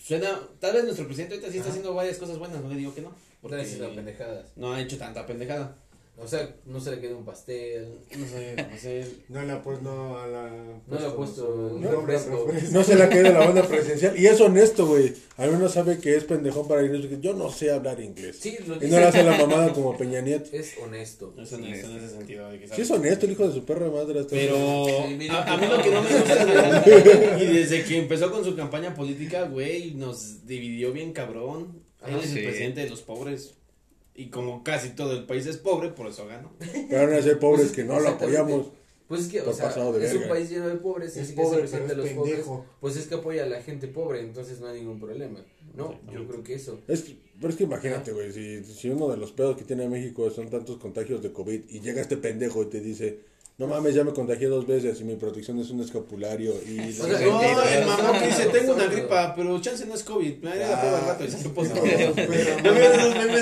suena, 0.01 0.39
tal 0.61 0.75
vez 0.75 0.85
nuestro 0.85 1.07
presidente 1.07 1.35
ahorita 1.35 1.51
sí 1.51 1.59
está 1.59 1.71
Ajá. 1.71 1.79
haciendo 1.79 1.95
varias 1.95 2.19
cosas 2.19 2.39
buenas, 2.39 2.63
no 2.63 2.69
le 2.69 2.77
digo 2.77 2.95
que 2.95 3.01
no. 3.01 3.13
porque 3.43 3.57
no 4.57 4.73
ha 4.73 4.81
hecho 4.81 4.97
tanta 4.97 5.27
pendejada. 5.27 5.77
O 6.19 6.27
sea, 6.27 6.49
no 6.65 6.81
se 6.81 6.93
le 6.93 7.01
queda 7.01 7.15
un 7.15 7.27
pastel. 7.27 7.99
No 8.19 8.27
sé, 8.27 8.57
no 8.71 8.79
sé. 8.79 9.07
No 9.29 9.43
le 9.43 9.53
ha 9.53 9.63
puesto, 9.63 9.83
no, 9.85 10.19
a 10.19 10.27
la, 10.27 10.51
No 10.87 10.99
le 10.99 11.07
ha 11.07 11.15
puesto 11.15 11.79
refresco. 11.79 12.47
refresco. 12.47 12.73
No 12.73 12.83
se 12.85 12.95
le 12.97 13.03
ha 13.03 13.09
caído 13.11 13.33
la 13.33 13.41
banda 13.41 13.63
presidencial. 13.63 14.19
Y 14.19 14.27
es 14.27 14.41
honesto, 14.41 14.87
güey. 14.87 15.13
Al 15.37 15.53
menos 15.53 15.75
sabe 15.75 15.99
que 15.99 16.17
es 16.17 16.25
pendejón 16.25 16.67
para 16.69 16.83
inglés. 16.85 17.21
Yo 17.21 17.35
no 17.35 17.51
sé 17.51 17.71
hablar 17.71 18.01
inglés. 18.01 18.39
Sí, 18.41 18.57
lo 18.67 18.77
Y 18.77 18.89
no 18.89 18.99
le 18.99 19.05
hace 19.05 19.23
la 19.25 19.37
mamada 19.37 19.73
como 19.75 19.95
Peña 19.99 20.23
Nieto. 20.23 20.49
Es 20.53 20.79
honesto. 20.83 21.35
No 21.37 21.43
es 21.43 21.53
honesto 21.53 21.91
en 21.91 21.97
ese 21.99 22.09
sentido. 22.09 22.51
De 22.51 22.61
que 22.61 22.69
Sí 22.69 22.81
es 22.81 22.91
honesto 22.91 23.27
el 23.27 23.33
hijo 23.33 23.47
de 23.49 23.53
su 23.55 23.65
perra 23.67 23.91
madre. 23.91 24.25
Pero 24.31 24.87
Sí, 24.87 25.15
mira, 25.19 25.43
a, 25.43 25.53
a 25.53 25.57
mí 25.59 25.67
no. 25.67 25.77
lo 25.77 25.83
que 25.83 25.91
no 25.91 26.03
me 26.03 26.09
gusta, 26.09 26.85
y 27.43 27.47
desde 27.47 27.85
que 27.85 27.99
empezó 27.99 28.31
con 28.33 28.43
su 28.43 28.57
campaña 28.57 28.95
política, 28.95 29.43
güey, 29.43 29.93
nos 29.95 30.47
dividió 30.47 30.93
bien 30.93 31.13
cabrón. 31.13 31.83
Él 32.07 32.15
Ajá, 32.15 32.25
es 32.25 32.31
sí. 32.31 32.39
el 32.39 32.45
presidente 32.47 32.81
de 32.85 32.89
los 32.91 33.03
pobres. 33.03 33.55
Y 34.17 34.31
como 34.31 34.65
casi 34.65 34.91
todo 34.91 35.13
el 35.13 35.27
país 35.27 35.47
es 35.47 35.59
pobre, 35.59 35.91
por 35.91 36.07
eso 36.07 36.27
ganó. 36.27 36.53
Pero 36.59 37.07
van 37.07 37.15
a 37.19 37.23
ser 37.23 37.39
pobres 37.39 37.71
que 37.73 37.85
no 37.85 38.01
lo 38.01 38.09
apoyamos. 38.09 38.69
Pues 39.09 39.21
es 39.21 39.29
que, 39.29 39.41
o 39.41 39.53
sea, 39.53 39.71
es 39.71 40.15
un 40.15 40.29
país 40.29 40.51
lleno 40.51 40.67
de 40.67 40.75
pobres 40.77 41.17
Es 41.17 41.23
así 41.23 41.35
que 41.37 41.43
es 41.43 41.47
el 41.47 41.53
pobre, 41.53 41.61
presidente 41.61 41.89
de 41.89 41.95
pero 41.95 42.03
los 42.03 42.11
es 42.11 42.17
pobres. 42.17 42.35
pendejo. 42.35 42.67
Pues 42.81 42.97
es 42.97 43.07
que 43.07 43.15
apoya 43.15 43.45
a 43.45 43.47
la 43.47 43.63
gente 43.63 43.87
pobre, 43.87 44.21
entonces 44.21 44.59
no 44.59 44.67
hay 44.67 44.81
ningún 44.81 44.99
problema. 44.99 45.45
No, 45.77 45.95
yo 46.13 46.27
creo 46.27 46.43
que 46.43 46.55
eso. 46.55 46.81
Es 46.89 47.03
que, 47.03 47.17
pero 47.39 47.51
es 47.51 47.57
que 47.57 47.65
imagínate, 47.65 48.13
güey, 48.13 48.33
si, 48.33 48.65
si 48.65 48.89
uno 48.91 49.09
de 49.09 49.17
los 49.17 49.31
pedos 49.31 49.57
que 49.57 49.65
tiene 49.65 49.89
México 49.89 50.29
son 50.31 50.49
tantos 50.51 50.79
contagios 50.79 51.23
de 51.23 51.33
COVID 51.33 51.69
y 51.69 51.81
llega 51.81 52.01
este 52.01 52.17
pendejo 52.17 52.63
y 52.65 52.67
te 52.67 52.81
dice, 52.81 53.21
no 53.59 53.67
mames, 53.67 53.95
ya 53.95 54.05
me 54.05 54.13
contagié 54.13 54.49
dos 54.49 54.67
veces 54.67 55.01
y 55.01 55.05
mi 55.05 55.15
protección 55.17 55.59
es 55.59 55.71
un 55.71 55.81
escapulario 55.81 56.53
y... 56.69 56.79
O 56.91 56.93
sea, 56.93 57.07
la- 57.09 57.21
No, 57.21 57.63
el 57.63 57.87
mamón 57.87 58.19
que 58.21 58.27
dice, 58.27 58.47
tengo 58.47 58.75
una 58.75 58.87
gripa, 58.87 59.35
pero 59.35 59.59
chance 59.63 59.87
no 59.87 59.95
es 59.95 60.03
COVID. 60.03 60.35
Me 60.43 60.51
haría 60.51 60.69
la 60.69 60.81
prueba 60.81 60.99
al 60.99 61.07
rato 61.07 61.25
y 61.25 61.49
positivo. 61.49 61.85
Pero, 62.17 62.63
¿No 62.63 62.75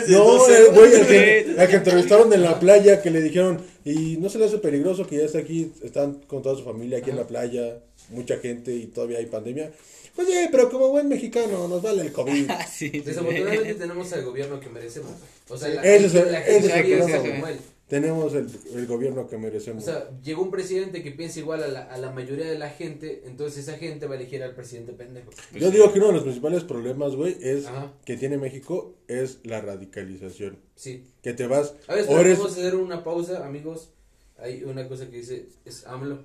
No, 0.08 0.24
12? 0.38 0.58
el 0.58 0.72
güey, 0.72 0.92
el 0.94 1.06
que, 1.06 1.40
el 1.62 1.68
que 1.68 1.76
entrevistaron 1.76 2.32
en 2.32 2.42
la 2.42 2.60
playa, 2.60 3.02
que 3.02 3.10
le 3.10 3.22
dijeron, 3.22 3.60
y 3.84 4.16
no 4.18 4.28
se 4.28 4.38
le 4.38 4.44
hace 4.44 4.58
peligroso 4.58 5.04
que 5.06 5.16
ya 5.18 5.24
está 5.24 5.38
aquí, 5.38 5.72
están 5.82 6.14
con 6.28 6.42
toda 6.42 6.56
su 6.56 6.62
familia 6.62 6.98
aquí 6.98 7.10
en 7.10 7.16
la 7.16 7.26
playa, 7.26 7.78
mucha 8.10 8.36
gente 8.38 8.72
y 8.72 8.86
todavía 8.86 9.18
hay 9.18 9.26
pandemia. 9.26 9.72
Pues 10.14 10.28
sí, 10.28 10.34
pero 10.52 10.70
como 10.70 10.90
buen 10.90 11.08
mexicano 11.08 11.66
nos 11.66 11.82
vale 11.82 12.02
el 12.02 12.12
COVID. 12.12 12.46
Ah, 12.50 12.64
sí. 12.72 12.88
Desafortunadamente 13.04 13.74
tenemos 13.74 14.12
al 14.12 14.24
gobierno 14.24 14.60
que 14.60 14.68
merecemos. 14.68 15.10
O 15.48 15.56
sea, 15.58 15.70
la, 15.70 15.82
el- 15.82 16.02
la 16.30 16.40
es 16.40 16.68
gente 16.68 17.18
como 17.32 17.48
él. 17.48 17.58
Tenemos 17.88 18.32
el, 18.34 18.48
el 18.74 18.86
gobierno 18.86 19.28
que 19.28 19.36
O 19.36 19.38
merecemos. 19.38 19.84
sea, 19.84 20.08
llegó 20.22 20.42
un 20.42 20.50
presidente 20.50 21.02
que 21.02 21.10
piensa 21.10 21.38
igual 21.38 21.62
a 21.62 21.68
la, 21.68 21.82
a 21.84 21.98
la 21.98 22.10
mayoría 22.10 22.46
de 22.46 22.58
la 22.58 22.70
gente, 22.70 23.22
entonces 23.26 23.68
esa 23.68 23.76
gente 23.76 24.06
va 24.06 24.14
a 24.14 24.16
elegir 24.18 24.42
al 24.42 24.54
presidente 24.54 24.92
pendejo. 24.94 25.30
Yo 25.54 25.70
digo 25.70 25.92
que 25.92 25.98
uno 25.98 26.08
de 26.08 26.14
los 26.14 26.22
principales 26.22 26.64
problemas, 26.64 27.14
güey, 27.14 27.36
es 27.42 27.66
Ajá. 27.66 27.92
que 28.06 28.16
tiene 28.16 28.38
México 28.38 28.94
es 29.06 29.40
la 29.44 29.60
radicalización. 29.60 30.58
Sí. 30.76 31.04
Que 31.22 31.34
te 31.34 31.46
vas, 31.46 31.74
A 31.86 31.94
ver, 31.94 32.06
o 32.08 32.18
eres, 32.20 32.38
vamos 32.38 32.56
a 32.56 32.60
hacer 32.60 32.74
una 32.76 33.04
pausa, 33.04 33.44
amigos. 33.46 33.90
Hay 34.38 34.64
una 34.64 34.88
cosa 34.88 35.08
que 35.10 35.18
dice, 35.18 35.46
es 35.66 35.86
AMLO. 35.86 36.20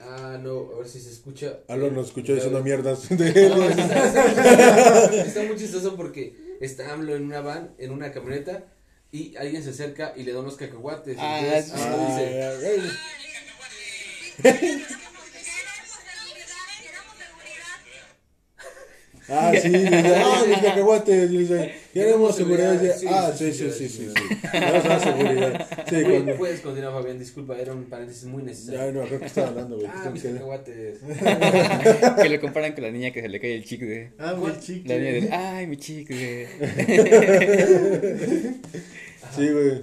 Ah, 0.00 0.38
no, 0.42 0.70
a 0.74 0.78
ver 0.78 0.88
si 0.88 0.98
se 1.00 1.10
escucha. 1.10 1.58
Algo 1.68 1.90
nos 1.90 2.06
escuchó 2.06 2.34
diciendo 2.34 2.62
mierdas. 2.62 3.10
No, 3.10 3.16
de- 3.18 3.28
está, 3.28 4.06
está- 4.06 5.22
está 5.26 5.42
muy 5.44 5.56
chistoso 5.56 5.94
porque 5.96 6.56
está 6.60 6.92
AMLO 6.92 7.16
en 7.16 7.24
una 7.24 7.40
van, 7.42 7.74
en 7.78 7.90
una 7.90 8.10
camioneta, 8.12 8.64
y 9.12 9.36
alguien 9.36 9.62
se 9.62 9.70
acerca 9.70 10.12
y 10.16 10.22
le 10.22 10.32
da 10.32 10.40
unos 10.40 10.56
cacahuates. 10.56 11.16
Ah, 11.18 11.40
Entonces, 11.40 11.72
sí. 11.74 11.80
AMLO 11.82 12.06
dice, 14.42 14.99
Ah, 19.30 19.52
sí, 19.60 19.68
dice, 19.68 20.14
ah, 20.16 20.44
los 20.48 20.58
cacahuates, 20.60 21.30
dice, 21.30 21.72
queremos 21.94 22.36
seguridad. 22.36 22.72
dice, 22.80 22.98
Sí, 22.98 23.06
ah, 23.08 23.32
sí, 23.36 23.52
sí, 23.52 23.70
sí, 23.70 23.72
sí, 23.72 23.88
sí, 23.88 23.88
sí, 23.88 24.10
sí. 24.10 24.34
sí. 24.40 24.48
Vamos 24.52 24.84
a 24.84 24.88
dar 24.88 25.00
seguridad. 25.00 25.66
Sí, 25.88 25.94
Oye, 25.96 26.04
cuando, 26.10 26.36
puedes 26.36 26.60
continuar, 26.60 26.92
Fabián, 26.92 27.18
disculpa, 27.18 27.58
era 27.58 27.72
un 27.72 27.84
paréntesis 27.84 28.24
muy 28.24 28.42
ya 28.42 28.48
necesario. 28.48 28.92
no, 28.92 29.06
creo 29.06 29.20
que 29.20 29.26
estaba 29.26 29.48
hablando, 29.48 29.76
güey. 29.76 29.86
Ah, 29.88 30.12
cacahuates. 30.12 30.98
Que 32.22 32.28
lo 32.28 32.40
comparan 32.40 32.72
con 32.72 32.82
la 32.82 32.90
niña 32.90 33.12
que 33.12 33.22
se 33.22 33.28
le 33.28 33.40
cae 33.40 33.54
el 33.54 33.64
chicle. 33.64 34.12
Ah, 34.18 34.34
mi 34.34 34.46
La 34.46 34.52
niña 34.52 34.60
chicle. 34.60 35.20
de, 35.20 35.32
ay, 35.32 35.66
mi 35.66 35.76
chicle. 35.76 36.48
Sí, 39.36 39.48
güey. 39.48 39.82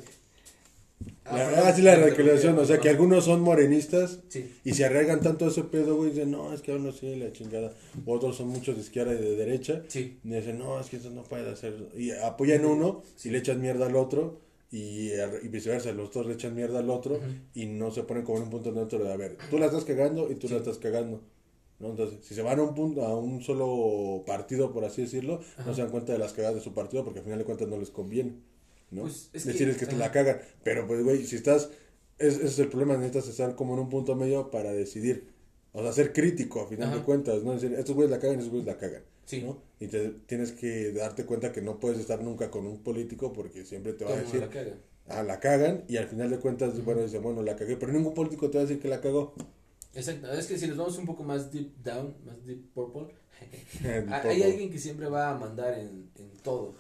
Ah, 1.30 1.38
La- 1.38 1.68
Ah, 1.68 1.74
sí, 1.76 1.82
la 1.82 1.96
interrumpí. 2.08 2.48
o 2.62 2.66
sea, 2.66 2.80
que 2.80 2.90
algunos 2.90 3.26
son 3.26 3.42
morenistas 3.42 4.20
Sí. 4.30 4.50
y 4.64 4.74
se 4.74 4.86
arraigan 4.86 5.20
tanto 5.22 5.46
a 5.46 5.50
ese 5.50 5.64
pedo, 5.64 5.96
güey, 5.98 6.12
dicen, 6.12 6.32
no, 6.32 6.54
es 6.54 6.62
que 6.62 6.74
uno 6.74 6.92
sí, 6.92 7.16
la 7.16 7.32
chingada. 7.32 7.74
Otros 8.06 8.38
son 8.38 8.48
muchos 8.48 8.76
de 8.76 8.82
izquierda 8.82 9.14
y 9.14 9.18
de 9.18 9.36
derecha. 9.36 9.84
Sí. 9.88 10.20
Y 10.24 10.30
dicen, 10.30 10.58
no, 10.58 10.80
es 10.80 10.88
que 10.90 10.98
eso 10.98 11.10
no 11.10 11.24
puede 11.24 11.50
hacer. 11.50 11.90
Y 11.98 12.12
apoyan 12.12 12.66
uno 12.66 13.04
y 13.24 13.30
le 13.30 13.40
echan 13.40 13.62
mierda 13.62 13.88
al 13.88 13.96
otro. 13.96 14.40
Y, 14.72 15.12
y 15.44 15.48
viceversa, 15.50 15.92
los 15.94 16.12
dos 16.12 16.26
le 16.26 16.34
echan 16.34 16.54
mierda 16.56 16.80
al 16.80 16.90
otro. 16.90 17.20
Y 17.54 17.66
no 17.68 17.92
se 17.92 18.04
ponen 18.04 18.24
como 18.24 18.38
en 18.40 18.44
un 18.46 18.50
punto 18.50 18.72
neutro 18.72 19.04
de, 19.04 19.12
a 19.12 19.16
ver, 19.18 19.38
tú 19.50 19.58
la 19.60 19.68
estás 19.68 19.86
cagando 19.86 20.30
y 20.32 20.36
tú 20.36 20.48
la 20.50 20.58
estás 20.58 20.78
cagando. 20.78 21.22
¿no? 21.80 21.90
Entonces, 21.92 22.20
si 22.24 22.34
se 22.36 22.42
van 22.42 22.60
a 22.60 22.64
un 22.64 22.74
punto, 22.74 23.04
a 23.06 23.16
un 23.18 23.42
solo 23.44 24.24
partido, 24.26 24.74
por 24.74 24.84
así 24.84 25.04
decirlo, 25.04 25.42
Ajá. 25.58 25.66
no 25.70 25.76
se 25.76 25.82
dan 25.84 25.92
cuenta 25.92 26.12
de 26.12 26.18
las 26.20 26.34
cagadas 26.34 26.56
de 26.56 26.62
su 26.62 26.74
partido 26.74 27.04
porque 27.04 27.20
al 27.20 27.26
final 27.26 27.40
de 27.40 27.46
cuentas 27.46 27.68
no 27.68 27.78
les 27.78 27.92
conviene. 27.92 28.34
¿No? 28.92 29.04
Pues, 29.04 29.30
es 29.34 29.44
que- 29.44 29.52
Decirles 29.52 29.78
que, 29.78 29.86
ajá. 29.86 29.98
la 29.98 30.12
cagan. 30.12 30.40
Pero 30.64 30.88
pues, 30.88 31.04
güey, 31.04 31.26
si 31.26 31.36
estás, 31.36 31.70
es- 32.18 32.36
ese 32.36 32.46
es 32.46 32.60
el 32.60 32.70
problema, 32.70 32.96
necesitas 32.98 33.28
estar 33.30 33.56
como 33.56 33.74
en 33.74 33.82
un 33.82 33.90
punto 33.90 34.16
medio 34.16 34.52
para 34.52 34.72
decidir. 34.74 35.30
O 35.74 35.82
sea, 35.84 35.92
ser 35.92 36.14
crítico 36.14 36.62
a 36.62 36.68
final 36.68 36.88
Ajá. 36.88 36.98
de 36.98 37.04
cuentas, 37.04 37.44
¿no? 37.44 37.54
Decir, 37.54 37.74
estos 37.74 37.94
güeyes 37.96 38.12
la 38.12 38.20
cagan, 38.20 38.38
estos 38.38 38.50
güeyes 38.52 38.68
la 38.68 38.78
cagan. 38.78 39.04
Sí. 39.26 39.42
¿no? 39.42 39.62
Y 39.80 39.88
te, 39.88 40.10
tienes 40.26 40.54
que 40.54 40.94
darte 40.94 41.26
cuenta 41.26 41.52
que 41.52 41.62
no 41.62 41.80
puedes 41.80 42.00
estar 42.00 42.24
nunca 42.24 42.50
con 42.50 42.66
un 42.66 42.82
político 42.82 43.34
porque 43.34 43.66
siempre 43.66 43.94
te 43.94 44.06
va 44.06 44.14
a 44.14 44.16
decir, 44.22 44.40
la 44.40 44.50
ah, 45.16 45.22
la 45.22 45.40
cagan, 45.40 45.84
y 45.90 45.98
al 45.98 46.08
final 46.08 46.30
de 46.30 46.40
cuentas, 46.40 46.84
bueno, 46.84 47.02
dice, 47.04 47.20
bueno, 47.20 47.44
la 47.44 47.56
cagué, 47.58 47.76
pero 47.76 47.92
ningún 47.92 48.14
político 48.14 48.50
te 48.50 48.58
va 48.58 48.64
a 48.64 48.66
decir 48.66 48.82
que 48.82 48.88
la 48.88 49.02
cagó. 49.02 49.36
Exacto, 49.94 50.32
es 50.32 50.48
que 50.48 50.58
si 50.58 50.68
nos 50.68 50.78
vamos 50.78 50.98
un 50.98 51.06
poco 51.06 51.24
más 51.24 51.52
deep 51.52 51.76
down, 51.84 52.16
más 52.26 52.46
deep 52.46 52.72
purple, 52.74 53.14
hay 54.24 54.44
alguien 54.44 54.72
que 54.72 54.80
siempre 54.80 55.08
va 55.08 55.32
a 55.32 55.38
mandar 55.38 55.78
en, 55.78 56.10
en 56.16 56.30
todo. 56.42 56.74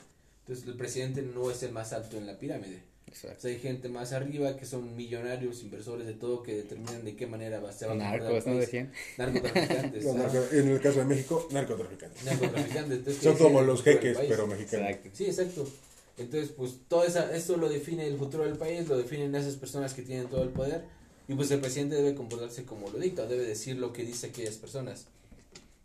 Entonces 0.47 0.65
el 0.67 0.75
presidente 0.75 1.21
no 1.23 1.51
es 1.51 1.61
el 1.63 1.71
más 1.73 1.91
alto 1.91 2.17
en 2.17 2.25
la 2.25 2.39
pirámide. 2.39 2.79
O 3.05 3.09
Exacto. 3.09 3.41
sea, 3.41 3.51
hay 3.51 3.59
gente 3.59 3.89
más 3.89 4.13
arriba 4.13 4.55
que 4.57 4.65
son 4.65 4.95
millonarios, 4.95 5.61
inversores 5.63 6.05
de 6.07 6.13
todo, 6.13 6.43
que 6.43 6.55
determinan 6.55 7.03
de 7.05 7.15
qué 7.15 7.25
manera 7.27 7.59
va, 7.59 7.71
se 7.71 7.85
va 7.85 7.93
a 7.93 7.95
Narcos, 7.95 8.45
¿no 8.45 8.53
país. 8.53 8.59
decían? 8.59 8.91
Narcotraficantes. 9.17 10.05
Ajá. 10.07 10.17
narco- 10.23 10.47
en 10.53 10.67
el 10.69 10.79
caso 10.81 10.99
de 10.99 11.05
México, 11.05 11.47
narcotraficantes. 11.51 12.23
Narcotraficantes. 12.25 12.97
entonces, 12.99 13.23
Son 13.23 13.37
como 13.37 13.61
los 13.61 13.83
jeques, 13.83 14.17
pero 14.27 14.47
mexicanos. 14.47 14.87
Exacto. 14.89 15.09
Sí, 15.13 15.25
exacto. 15.25 15.67
Entonces, 16.17 16.49
pues 16.55 16.73
todo 16.87 17.03
esa, 17.05 17.35
esto 17.35 17.57
lo 17.57 17.69
define 17.69 18.07
el 18.07 18.17
futuro 18.17 18.43
del 18.43 18.57
país, 18.57 18.87
lo 18.87 18.97
definen 18.97 19.35
esas 19.35 19.55
personas 19.55 19.93
que 19.93 20.01
tienen 20.01 20.27
todo 20.27 20.43
el 20.43 20.49
poder. 20.49 20.83
Y 21.27 21.35
pues 21.35 21.51
el 21.51 21.59
presidente 21.59 21.95
debe 21.95 22.15
comportarse 22.15 22.63
como 22.63 22.89
lo 22.89 22.97
dicta, 22.99 23.25
debe 23.27 23.43
decir 23.45 23.77
lo 23.77 23.91
que 23.93 24.03
dice 24.03 24.27
aquellas 24.27 24.55
personas. 24.55 25.07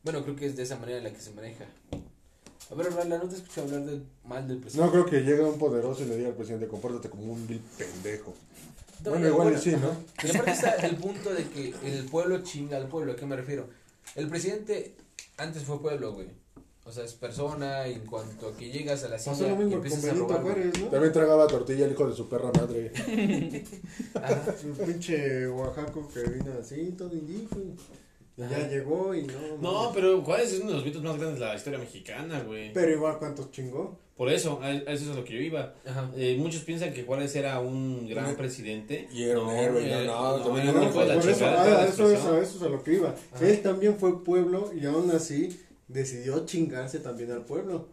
Bueno, 0.04 0.22
creo 0.22 0.36
que 0.36 0.46
es 0.46 0.56
de 0.56 0.62
esa 0.62 0.76
manera 0.76 0.98
en 0.98 1.04
la 1.04 1.12
que 1.12 1.20
se 1.20 1.30
maneja. 1.32 1.66
A 2.72 2.74
ver, 2.74 2.90
Blanca, 2.90 3.18
no 3.18 3.28
te 3.28 3.36
escuché 3.36 3.60
hablar 3.60 3.84
del 3.84 4.02
mal 4.24 4.48
del 4.48 4.58
presidente. 4.58 4.86
No 4.86 4.90
creo 4.92 5.06
que 5.06 5.20
llegue 5.20 5.42
un 5.42 5.58
poderoso 5.58 6.02
y 6.04 6.06
le 6.06 6.16
diga 6.16 6.28
al 6.30 6.34
presidente, 6.34 6.66
compórtate 6.68 7.10
como 7.10 7.32
un 7.32 7.46
vil 7.46 7.60
pendejo. 7.76 8.32
No, 9.04 9.10
Bueno, 9.10 9.28
igual 9.28 9.48
bueno, 9.48 9.60
sí, 9.60 9.72
¿no? 9.72 9.88
aparte 9.90 10.50
está 10.52 10.70
el 10.76 10.96
punto 10.96 11.34
de 11.34 11.44
que 11.48 11.74
el 11.84 12.04
pueblo 12.06 12.42
chinga 12.42 12.76
al 12.78 12.88
pueblo. 12.88 13.12
¿A 13.12 13.16
qué 13.16 13.26
me 13.26 13.36
refiero? 13.36 13.68
El 14.14 14.28
presidente 14.28 14.94
antes 15.36 15.64
fue 15.64 15.80
pueblo, 15.82 16.14
güey. 16.14 16.28
O 16.84 16.90
sea, 16.90 17.04
es 17.04 17.12
persona 17.14 17.86
y 17.86 17.92
en 17.94 18.06
cuanto 18.06 18.48
a 18.48 18.56
que 18.56 18.70
llegas 18.70 19.04
a 19.04 19.08
la 19.08 19.16
Pasó 19.16 19.34
silla 19.34 19.48
lo 19.50 19.54
y 19.54 19.58
mismo 19.58 19.70
con 19.70 19.86
empiezas 19.86 20.04
a 20.04 20.06
Benito 20.06 20.26
robar. 20.28 20.42
güey. 20.42 20.54
Juárez, 20.54 20.80
¿no? 20.80 20.86
También 20.88 21.12
tragaba 21.12 21.46
tortilla 21.46 21.84
el 21.86 21.92
hijo 21.92 22.08
de 22.08 22.16
su 22.16 22.28
perra 22.28 22.50
madre. 22.52 22.92
Un 24.64 24.86
pinche 24.86 25.46
Oaxaco 25.48 26.08
que 26.12 26.22
vino 26.24 26.52
así, 26.60 26.92
todo 26.98 27.12
indico. 27.14 27.56
Ajá. 28.40 28.58
ya 28.60 28.68
llegó 28.68 29.14
y 29.14 29.24
no. 29.24 29.58
No, 29.60 29.92
pero 29.92 30.22
Juárez 30.22 30.52
es 30.52 30.60
uno 30.60 30.70
de 30.70 30.76
los 30.76 30.84
mitos 30.84 31.02
más 31.02 31.16
grandes 31.18 31.38
de 31.38 31.46
la 31.46 31.54
historia 31.54 31.78
mexicana, 31.78 32.40
güey. 32.40 32.72
Pero 32.72 32.92
igual, 32.92 33.18
¿cuántos 33.18 33.50
chingó? 33.50 33.98
Por 34.16 34.30
eso, 34.30 34.60
a 34.62 34.66
a 34.66 34.72
eso 34.72 35.04
es 35.04 35.10
a 35.10 35.14
lo 35.14 35.24
que 35.24 35.34
yo 35.34 35.40
iba. 35.40 35.74
Ajá. 35.86 36.10
Eh, 36.16 36.36
muchos 36.38 36.62
piensan 36.62 36.92
que 36.92 37.02
Juárez 37.04 37.34
era 37.34 37.58
un 37.60 38.08
gran 38.08 38.36
presidente. 38.36 39.08
y 39.12 39.24
era 39.24 39.40
un 39.40 39.50
héroe, 39.50 39.84
eh, 39.84 40.06
no, 40.06 40.38
no, 40.38 40.44
también 40.44 40.68
un 40.68 40.76
un 40.76 40.88
hijo 40.88 41.00
de 41.00 41.06
la 41.06 41.20
Por 41.20 41.30
eso, 41.30 41.44
ah, 41.46 41.86
eso, 41.88 42.10
es, 42.10 42.24
a 42.24 42.38
eso 42.38 42.56
es 42.58 42.62
a 42.62 42.68
lo 42.68 42.82
que 42.82 42.94
iba. 42.94 43.14
Ajá. 43.32 43.46
Él 43.48 43.62
también 43.62 43.96
fue 43.96 44.22
pueblo 44.22 44.72
y 44.72 44.86
aún 44.86 45.10
así 45.10 45.60
decidió 45.88 46.46
chingarse 46.46 47.00
también 47.00 47.32
al 47.32 47.44
pueblo. 47.44 47.88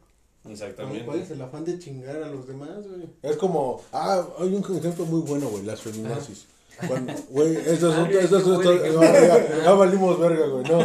Exactamente. 0.47 1.05
¿Cuál 1.05 1.19
es 1.19 1.31
el 1.31 1.41
afán 1.41 1.65
de 1.65 1.79
chingar 1.79 2.23
a 2.23 2.29
los 2.29 2.47
demás, 2.47 2.87
güey? 2.87 3.09
Es 3.21 3.35
como, 3.35 3.81
ah, 3.91 4.25
hay 4.39 4.53
un 4.53 4.77
ejemplo 4.77 5.05
muy 5.05 5.21
bueno, 5.21 5.47
güey, 5.49 5.63
las 5.63 5.81
feminazis. 5.81 6.45
Cuando, 6.87 7.13
güey, 7.29 7.55
esto 7.55 7.91
es 7.91 8.15
esto 8.23 8.37
es 8.37 8.45
no, 8.45 9.01
ya, 9.01 9.63
ya 9.63 9.73
valimos 9.73 10.19
verga, 10.19 10.47
güey, 10.47 10.63
no. 10.63 10.79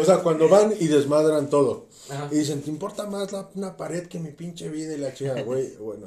O 0.00 0.04
sea, 0.04 0.18
cuando 0.18 0.48
van 0.48 0.72
y 0.78 0.86
desmadran 0.86 1.48
todo. 1.48 1.86
Ajá. 2.10 2.28
Y 2.30 2.38
dicen, 2.38 2.62
¿te 2.62 2.70
importa 2.70 3.06
más 3.06 3.32
la, 3.32 3.48
una 3.54 3.76
pared 3.76 4.06
que 4.06 4.18
mi 4.18 4.30
pinche 4.30 4.68
vida 4.68 4.94
y 4.94 4.98
la 4.98 5.12
chica, 5.14 5.42
güey? 5.42 5.76
Bueno, 5.76 6.06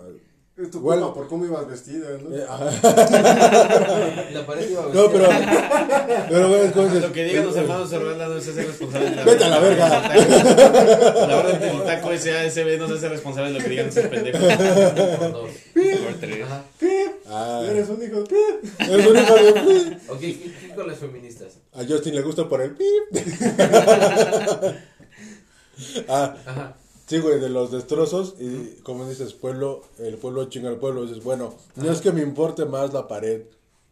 Es 0.61 0.69
tu 0.71 0.81
culpa 0.81 1.13
por 1.13 1.27
cómo 1.29 1.45
ibas 1.45 1.65
vestida, 1.67 2.09
¿no? 2.21 2.35
eh. 2.35 2.45
La 4.33 4.45
pared 4.45 4.69
iba 4.69 4.81
no, 4.81 4.89
pero, 5.09 5.29
vestida. 5.29 6.25
pero, 6.27 6.47
güey, 6.49 6.61
es 6.65 6.71
como 6.73 6.85
dices, 6.87 7.01
Lo 7.03 7.13
que 7.13 7.23
digan 7.23 7.45
los 7.45 7.55
hermanos 7.55 7.93
Herrera 7.93 8.27
no 8.27 8.41
se 8.41 8.51
hace 8.51 8.63
responsable 8.63 9.09
de 9.09 9.15
la 9.15 9.23
Vete 9.23 9.43
a 9.45 9.49
la 9.49 9.59
verga. 9.59 9.87
La 11.27 11.37
orden 11.37 11.59
del 11.61 11.83
taco 11.83 12.09
SASB 12.09 12.77
no 12.77 12.87
se 12.89 12.93
hace 12.95 13.07
responsable 13.09 13.53
de 13.53 13.59
lo 13.59 13.63
que 13.63 13.69
digan 13.69 13.87
esos 13.87 14.05
pendejos. 14.07 14.41
Por 14.41 15.31
dos. 15.31 15.49
Por 15.73 16.13
tres. 16.19 16.43
Ajá. 16.45 16.63
ah, 17.29 17.63
Eres 17.69 17.87
un 17.89 18.03
hijo 18.03 18.23
de 18.23 18.27
pip. 18.27 18.81
es 18.81 18.89
un 18.89 19.17
hijo 19.17 19.35
de- 19.35 19.97
Ok, 20.09 20.19
¿qué, 20.19 20.53
qué 20.61 20.69
con 20.75 20.87
las 20.87 20.97
feministas? 20.97 21.53
A 21.73 21.85
Justin 21.87 22.15
le 22.15 22.21
gusta 22.21 22.49
por 22.49 22.61
el 22.61 22.71
pip. 22.71 22.85
ah, 26.09 26.35
Ajá. 26.45 26.75
Sí, 27.09 27.17
güey, 27.17 27.39
de 27.39 27.49
los 27.49 27.71
destrozos 27.71 28.35
y 28.39 28.81
como 28.83 29.09
dices, 29.09 29.33
pueblo, 29.33 29.81
el 29.97 30.19
pueblo 30.19 30.45
chinga 30.45 30.69
al 30.69 30.77
pueblo, 30.77 31.07
dices, 31.07 31.23
bueno, 31.23 31.55
no 31.75 31.91
es 31.91 32.01
que 32.01 32.11
me 32.11 32.21
importe 32.21 32.65
más 32.65 32.93
la 32.93 33.07
pared 33.07 33.45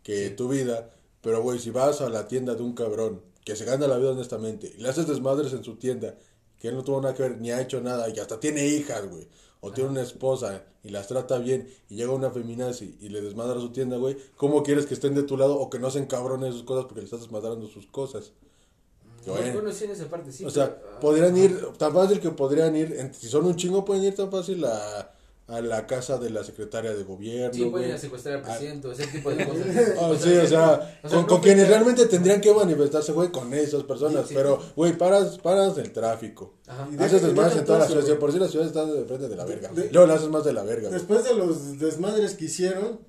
que 0.03 0.29
tu 0.29 0.49
vida, 0.49 0.91
pero 1.21 1.41
güey, 1.41 1.57
si 1.57 1.71
vas 1.71 2.01
a 2.01 2.09
la 2.09 2.27
tienda 2.27 2.53
de 2.53 2.61
un 2.61 2.73
cabrón 2.73 3.23
que 3.43 3.55
se 3.55 3.65
gana 3.65 3.87
la 3.87 3.97
vida 3.97 4.11
honestamente 4.11 4.71
y 4.77 4.79
le 4.83 4.89
haces 4.89 5.07
desmadres 5.07 5.51
en 5.53 5.63
su 5.63 5.77
tienda, 5.77 6.15
que 6.59 6.67
él 6.67 6.75
no 6.75 6.83
tuvo 6.83 7.01
nada 7.01 7.15
que 7.15 7.23
ver 7.23 7.41
ni 7.41 7.49
ha 7.49 7.59
hecho 7.59 7.81
nada 7.81 8.07
y 8.07 8.19
hasta 8.19 8.39
tiene 8.39 8.67
hijas, 8.67 9.09
güey, 9.09 9.27
o 9.61 9.71
tiene 9.71 9.89
una 9.89 10.03
esposa 10.03 10.65
y 10.83 10.89
las 10.89 11.07
trata 11.07 11.39
bien 11.39 11.67
y 11.89 11.95
llega 11.95 12.13
una 12.13 12.29
feminazi 12.29 12.99
y 13.01 13.09
le 13.09 13.21
desmadra 13.21 13.59
su 13.59 13.71
tienda, 13.71 13.97
güey, 13.97 14.15
¿cómo 14.35 14.61
quieres 14.61 14.85
que 14.85 14.93
estén 14.93 15.15
de 15.15 15.23
tu 15.23 15.37
lado 15.37 15.57
o 15.57 15.71
que 15.71 15.79
no 15.79 15.89
se 15.89 15.97
encabronen 15.97 16.53
sus 16.53 16.61
cosas 16.61 16.85
porque 16.85 16.99
le 16.99 17.05
estás 17.05 17.21
desmadrando 17.21 17.65
sus 17.65 17.87
cosas? 17.87 18.33
Bueno. 19.33 19.59
En 19.69 19.91
esa 19.91 20.05
parte 20.05 20.31
sí. 20.31 20.45
O 20.45 20.49
sea, 20.49 20.75
pero, 20.75 20.89
ah, 20.95 20.99
podrían 20.99 21.37
ir, 21.37 21.65
tan 21.77 21.93
fácil 21.93 22.19
que 22.19 22.29
podrían 22.31 22.75
ir, 22.75 22.93
en- 22.97 23.13
si 23.13 23.27
son 23.27 23.45
un 23.45 23.55
chingo, 23.55 23.83
pueden 23.85 24.03
ir 24.03 24.15
tan 24.15 24.29
fácil 24.31 24.63
a, 24.65 25.11
a 25.47 25.61
la 25.61 25.87
casa 25.87 26.17
de 26.17 26.29
la 26.29 26.43
secretaria 26.43 26.93
de 26.93 27.03
gobierno. 27.03 27.53
Sí, 27.53 27.65
pueden 27.65 27.89
ir 27.89 27.95
a 27.95 27.97
secuestrar 27.97 28.35
al 28.35 28.41
Ah. 28.41 28.43
presidente 28.47 28.91
ese 28.91 29.07
tipo 29.07 29.29
de 29.31 29.45
cosas. 29.47 29.65
Ah, 29.99 30.11
sí, 30.19 30.33
o 30.35 30.47
sea, 30.47 30.99
o 31.03 31.07
sea, 31.09 31.17
con, 31.17 31.21
no 31.21 31.27
con 31.27 31.41
quienes 31.41 31.67
realmente 31.69 32.05
tendrían 32.07 32.41
que 32.41 32.53
manifestarse, 32.53 33.11
güey, 33.13 33.31
con 33.31 33.53
esas 33.53 33.83
personas. 33.83 34.23
Sí, 34.23 34.29
sí, 34.29 34.35
pero, 34.35 34.59
sí. 34.61 34.71
güey, 34.75 34.97
paras, 34.97 35.37
paras 35.37 35.77
el 35.77 35.91
tráfico. 35.93 36.55
Ajá. 36.67 36.87
Y 36.91 37.01
Haces 37.01 37.21
desmadres 37.21 37.57
en 37.57 37.65
toda 37.65 37.79
la 37.79 37.87
ciudad. 37.87 38.17
Por 38.19 38.31
si 38.33 38.39
la 38.39 38.47
ciudad 38.49 38.67
está 38.67 38.85
de 38.85 39.05
frente 39.05 39.29
de 39.29 39.35
la 39.37 39.45
verga. 39.45 39.69
De- 39.69 39.89
Luego 39.91 40.07
le 40.07 40.13
haces 40.13 40.27
más 40.29 40.43
de 40.43 40.53
la 40.53 40.63
verga. 40.63 40.89
Después 40.89 41.23
de 41.23 41.33
los 41.35 41.79
desmadres 41.79 42.33
que 42.33 42.45
hicieron, 42.45 42.99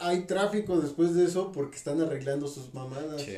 hay 0.00 0.26
tráfico 0.26 0.80
después 0.80 1.14
de 1.14 1.24
eso 1.26 1.52
porque 1.52 1.76
están 1.76 2.00
arreglando 2.00 2.46
sus 2.48 2.72
mamadas. 2.74 3.20
Sí. 3.22 3.36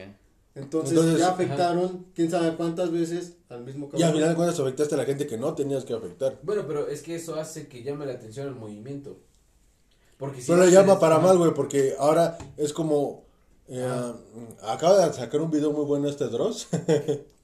Entonces, 0.61 0.91
Entonces, 0.91 1.19
ya 1.19 1.31
afectaron, 1.31 2.07
quién 2.15 2.31
sabe 2.31 2.57
cuántas 2.57 2.91
veces 2.91 3.37
al 3.49 3.65
mismo 3.65 3.89
Y 3.97 4.03
al 4.03 4.13
final 4.13 4.29
de 4.29 4.35
cuentas 4.35 4.59
afectaste 4.61 4.95
a 4.95 4.99
la 4.99 5.05
gente 5.05 5.27
que 5.27 5.37
no 5.39 5.55
tenías 5.55 5.85
que 5.85 5.95
afectar. 5.95 6.39
Bueno, 6.43 6.65
pero 6.67 6.89
es 6.89 7.03
que 7.03 7.15
eso 7.17 7.35
hace 7.37 7.69
que 7.69 7.83
llame 7.83 8.07
la 8.07 8.13
atención 8.13 8.49
al 8.49 8.55
movimiento. 8.55 9.19
Porque 10.19 10.43
si 10.43 10.53
No 10.53 10.59
le 10.59 10.71
llama 10.71 10.99
para 11.01 11.19
mal, 11.19 11.39
güey, 11.39 11.55
porque 11.55 11.95
ahora 11.99 12.37
es 12.57 12.73
como... 12.73 13.25
eh, 13.69 14.13
acaba 14.63 15.07
de 15.07 15.13
sacar 15.13 15.41
un 15.41 15.51
video 15.51 15.73
muy 15.73 15.85
bueno 15.85 16.09
este 16.09 16.27
Dross 16.29 16.69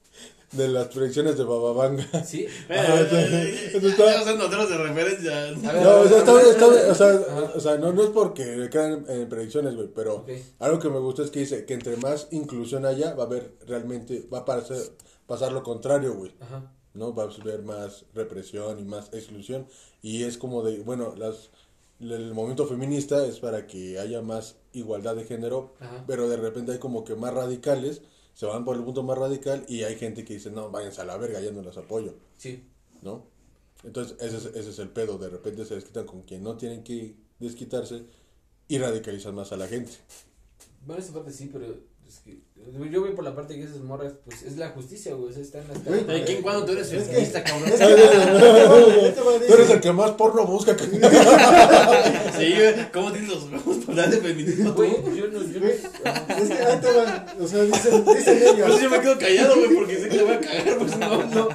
de 0.51 0.67
las 0.69 0.87
predicciones 0.87 1.37
de 1.37 1.43
Bababanga. 1.43 2.05
Sí. 2.25 2.47
Ajá, 2.69 3.01
Eh, 3.01 3.71
eso 3.73 3.87
está- 3.87 4.05
Ya 4.05 4.23
son 4.23 4.41
otros 4.41 4.69
de 4.69 4.77
referencia. 4.77 5.51
No, 5.51 5.99
o 6.01 6.07
sea, 6.07 6.17
está- 6.19 6.41
está- 6.41 6.67
o 6.91 6.95
sea, 6.95 7.51
o 7.55 7.59
sea, 7.59 7.77
no, 7.77 7.91
no 7.93 8.03
es 8.03 8.09
porque 8.11 8.69
crean 8.71 9.05
en 9.09 9.27
predicciones, 9.29 9.75
güey, 9.75 9.89
pero 9.93 10.25
algo 10.59 10.79
que 10.79 10.89
me 10.89 10.99
gustó 10.99 11.23
es 11.23 11.31
que 11.31 11.39
dice 11.39 11.65
que 11.65 11.73
entre 11.73 11.97
más 11.97 12.27
inclusión 12.31 12.85
haya, 12.85 13.13
va 13.13 13.23
a 13.23 13.25
haber 13.27 13.55
realmente, 13.67 14.27
va 14.33 14.39
a 14.39 14.45
pasar, 14.45 14.77
pasar 15.25 15.51
lo 15.51 15.63
contrario, 15.63 16.13
güey. 16.15 16.33
Ajá. 16.39 16.71
¿no? 16.93 17.13
Va 17.13 17.23
a 17.23 17.27
haber 17.27 17.61
más 17.61 18.05
represión 18.15 18.79
y 18.79 18.83
más 18.83 19.09
exclusión. 19.13 19.67
Y 20.01 20.23
es 20.23 20.37
como 20.39 20.63
de, 20.63 20.79
bueno, 20.79 21.13
las 21.15 21.49
el 21.99 22.33
movimiento 22.33 22.65
feminista 22.67 23.25
es 23.25 23.39
para 23.39 23.65
que 23.67 23.97
haya 23.99 24.21
más 24.21 24.55
igualdad 24.73 25.15
de 25.15 25.23
género, 25.25 25.73
Ajá. 25.79 26.03
pero 26.07 26.27
de 26.29 26.37
repente 26.37 26.71
hay 26.71 26.77
como 26.79 27.03
que 27.03 27.15
más 27.15 27.33
radicales, 27.33 28.01
se 28.37 28.45
van 28.45 28.63
por 28.63 28.75
el 28.77 28.83
punto 28.83 29.01
más 29.01 29.17
radical 29.17 29.65
y 29.67 29.81
hay 29.81 29.95
gente 29.95 30.23
que 30.23 30.35
dice, 30.35 30.51
no, 30.51 30.69
váyanse 30.69 31.01
a 31.01 31.05
la 31.05 31.17
verga, 31.17 31.41
ya 31.41 31.49
no 31.51 31.63
las 31.63 31.75
apoyo, 31.75 32.13
Sí. 32.37 32.63
¿no? 33.01 33.25
Entonces 33.83 34.15
ese 34.21 34.37
es, 34.37 34.45
ese 34.45 34.69
es 34.69 34.77
el 34.77 34.89
pedo, 34.89 35.17
de 35.17 35.27
repente 35.27 35.65
se 35.65 35.73
desquitan 35.73 36.05
con 36.05 36.21
quien 36.21 36.43
no 36.43 36.55
tienen 36.55 36.83
que 36.83 37.15
desquitarse 37.39 38.03
y 38.67 38.77
radicalizan 38.77 39.33
más 39.33 39.51
a 39.53 39.57
la 39.57 39.67
gente. 39.67 39.91
Bueno, 40.85 41.01
esa 41.01 41.13
parte 41.15 41.33
sí, 41.33 41.49
pero 41.51 41.65
es 42.07 42.19
que 42.19 42.37
yo 42.91 43.01
voy 43.01 43.11
por 43.11 43.23
la 43.23 43.33
parte 43.35 43.55
que 43.55 43.63
esas 43.63 43.79
morras, 43.81 44.13
pues 44.25 44.43
es 44.43 44.57
la 44.57 44.69
justicia, 44.69 45.13
güey. 45.13 45.29
O 45.29 45.33
sea, 45.33 45.41
están 45.41 45.63
hasta. 45.71 45.89
¿De 45.91 46.23
quién 46.25 46.41
cuando 46.41 46.65
tú 46.65 46.73
eres 46.73 46.91
Es 46.91 47.03
que- 47.03 47.09
feminista, 47.09 47.43
cabrón? 47.43 47.69
Te 47.71 47.77
Tú 49.47 49.53
eres 49.53 49.69
el 49.69 49.79
que 49.81 49.91
más 49.93 50.11
porno 50.11 50.45
busca. 50.45 50.75
que- 50.75 50.83
Sí, 52.37 52.53
güey. 52.53 52.91
¿Cómo 52.91 53.11
tienes 53.11 53.29
los 53.29 53.43
huevos 53.45 53.77
para 53.85 53.91
hablar 53.91 54.09
de 54.11 54.17
feminismo? 54.17 54.73
Güey, 54.73 54.91
yo 55.15 55.27
no. 55.27 55.41
Yo 55.43 55.59
no 55.59 55.67
ajá. 56.03 56.37
es 56.37 56.49
que 56.49 56.53
ahí 56.63 56.79
te 56.79 56.91
va, 56.91 57.25
o 57.39 57.47
sea, 57.47 57.63
dicen, 57.63 57.71
dicen 57.73 58.03
Por 58.05 58.17
eso 58.17 58.31
ellas. 58.31 58.81
yo 58.81 58.89
me 58.89 58.99
quedo 59.01 59.17
callado, 59.17 59.55
güey, 59.55 59.75
porque 59.75 59.97
sé 59.97 60.09
que 60.09 60.17
le 60.17 60.23
voy 60.23 60.33
a 60.33 60.39
cagar, 60.41 60.77
pues 60.77 60.97
no, 60.97 61.23
no. 61.25 61.49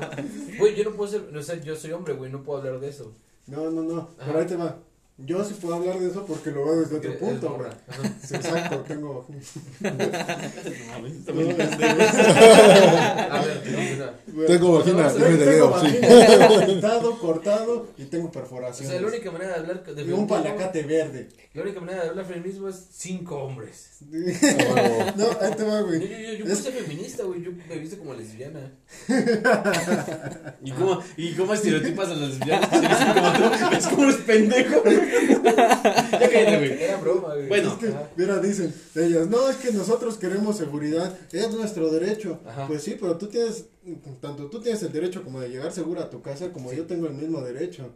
Güey, 0.59 0.75
yo 0.77 0.85
no 0.85 0.91
puedo 0.93 1.11
ser. 1.11 1.37
O 1.37 1.43
sea, 1.43 1.61
yo 1.61 1.77
soy 1.77 1.93
hombre, 1.93 2.15
güey, 2.15 2.31
no 2.31 2.43
puedo 2.43 2.59
hablar 2.61 2.81
de 2.81 2.89
eso. 2.89 3.13
No, 3.47 3.71
no, 3.71 3.83
no, 3.83 3.99
Ajá. 4.19 4.27
pero 4.27 4.39
ahí 4.39 4.47
te 4.47 4.57
va. 4.57 4.79
Yo 5.19 5.45
sí 5.45 5.55
puedo 5.61 5.75
hablar 5.75 6.01
de 6.01 6.09
eso 6.09 6.25
porque 6.27 6.51
lo 6.51 6.65
veo 6.65 6.81
desde 6.81 6.97
otro 6.97 7.11
Es 7.13 7.17
punto. 7.19 7.59
Ajá. 7.89 8.03
Sí, 8.27 8.35
exacto, 8.35 8.79
tengo. 8.89 9.27
Continúa. 13.63 14.15
Tengo 14.47 14.73
vagina, 14.79 15.09
Tengo- 15.13 15.27
dime 15.27 15.37
de 15.39 15.47
Tengo 15.53 15.71
vagina, 15.71 16.67
pintado, 16.67 17.19
cortado 17.21 17.87
y 17.99 18.05
tengo 18.05 18.29
O 18.29 18.33
perforaciones. 18.33 18.91
sea, 18.93 19.01
la 19.01 19.09
única 19.09 19.31
manera 19.31 19.53
de 19.55 19.59
hablar 19.61 19.85
de 19.85 20.03
y 20.03 20.11
un 20.11 20.27
palacate 20.27 20.83
verde. 20.83 21.29
La 21.55 21.63
única 21.63 21.81
manera 21.81 22.03
de 22.05 22.09
hablar 22.11 22.27
de 22.27 22.35
feminismo 22.35 22.69
es 22.69 22.77
cinco 22.93 23.37
hombres. 23.37 23.91
No, 25.17 25.27
ahí 25.41 25.53
te 25.57 25.65
va, 25.65 25.81
Yo, 25.81 25.87
güey. 25.87 26.01
yo, 26.01 26.07
yo, 26.19 26.45
yo 26.45 26.53
Es- 26.53 26.59
soy 26.61 26.73
feminista, 26.73 27.23
güey. 27.25 27.43
Yo 27.43 27.51
me 27.69 27.77
visto 27.77 27.99
como 27.99 28.15
lesbiana. 28.15 28.73
¿Y 30.65 30.71
cómo, 30.73 31.01
¿Y 31.17 31.33
cómo 31.35 31.55
estereotipas 31.55 32.09
a 32.09 32.15
las 32.15 32.31
lesbianas 32.31 32.71
dicen 32.71 33.13
como 33.15 33.33
tú? 33.33 33.45
Es 33.77 33.87
como 33.87 34.03
eres 34.05 34.17
pendejo. 34.23 34.83
Ya 35.03 36.31
cállate, 36.31 36.59
güey. 36.59 36.83
Era 36.83 36.97
broma, 36.99 37.35
güey. 37.35 37.49
Bueno. 37.49 37.73
Es 37.73 37.79
que, 37.79 37.95
mira, 38.17 38.39
dicen 38.39 38.75
ellas, 38.95 39.29
no, 39.29 39.49
es 39.49 39.57
que 39.57 39.73
nosotros 39.73 40.17
queremos 40.17 40.57
seguridad, 40.57 41.17
es 41.33 41.51
nuestro 41.53 41.91
derecho. 41.91 42.41
Ajá. 42.47 42.67
Pues 42.67 42.83
sí, 42.83 42.97
pero 43.01 43.17
tú 43.19 43.27
tienes, 43.29 43.67
tanto 44.21 44.47
tú 44.51 44.61
tienes 44.61 44.83
el 44.83 44.93
derecho 44.93 45.23
como 45.25 45.41
de 45.41 45.49
llegar 45.49 45.73
segura 45.73 46.03
a 46.03 46.11
tu 46.11 46.23
casa, 46.23 46.53
como 46.53 46.73
yo 46.73 46.87
tengo 46.87 47.07
el 47.07 47.15
mismo 47.15 47.41
derecho. 47.41 47.91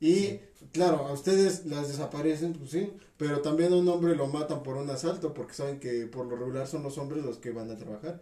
Y, 0.00 0.40
claro, 0.72 1.06
a 1.06 1.12
ustedes 1.12 1.64
las 1.66 1.88
desaparecen, 1.88 2.52
pues 2.52 2.70
sí, 2.70 2.92
pero 3.16 3.40
también 3.40 3.72
a 3.72 3.76
un 3.76 3.88
hombre 3.88 4.14
lo 4.14 4.26
matan 4.26 4.62
por 4.62 4.76
un 4.76 4.90
asalto, 4.90 5.32
porque 5.32 5.54
saben 5.54 5.80
que 5.80 6.06
por 6.06 6.26
lo 6.26 6.36
regular 6.36 6.66
son 6.66 6.82
los 6.82 6.98
hombres 6.98 7.24
los 7.24 7.38
que 7.38 7.52
van 7.52 7.70
a 7.70 7.76
trabajar. 7.78 8.20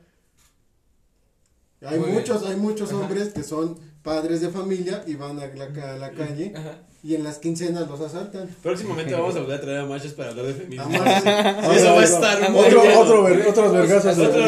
Hay 1.85 1.99
Muy 1.99 2.11
muchos, 2.11 2.43
bien. 2.43 2.53
hay 2.53 2.59
muchos 2.61 2.93
Ajá. 2.93 3.01
hombres 3.01 3.31
que 3.31 3.43
son 3.43 3.77
padres 4.05 4.41
de 4.41 4.51
familia 4.51 5.03
y 5.07 5.17
van 5.17 5.41
a 5.41 5.47
la, 5.49 5.73
ca- 5.73 5.95
a 5.95 5.99
la 5.99 6.13
calle 6.13 6.53
Ajá. 6.55 6.79
Y 7.05 7.15
en 7.17 7.25
las 7.25 7.39
quincenas 7.39 7.89
los 7.89 8.01
asaltan. 8.01 8.49
Próximamente 8.63 9.13
vamos 9.15 9.35
a 9.37 9.41
volver 9.41 9.59
a 9.59 9.61
traer 9.61 9.79
a 9.81 9.87
machos 9.87 10.13
para 10.13 10.31
hablar 10.31 10.47
de 10.47 10.55
feminismo. 10.55 10.93
Eso 10.95 11.95
va 11.95 12.01
a 12.01 12.05
estar 12.05 12.51
muy 12.51 12.61
Otro, 12.61 13.01
otro, 13.01 13.23
ver- 13.25 13.47
otros 13.49 13.73
vergazos. 13.73 14.19
Otro 14.19 14.41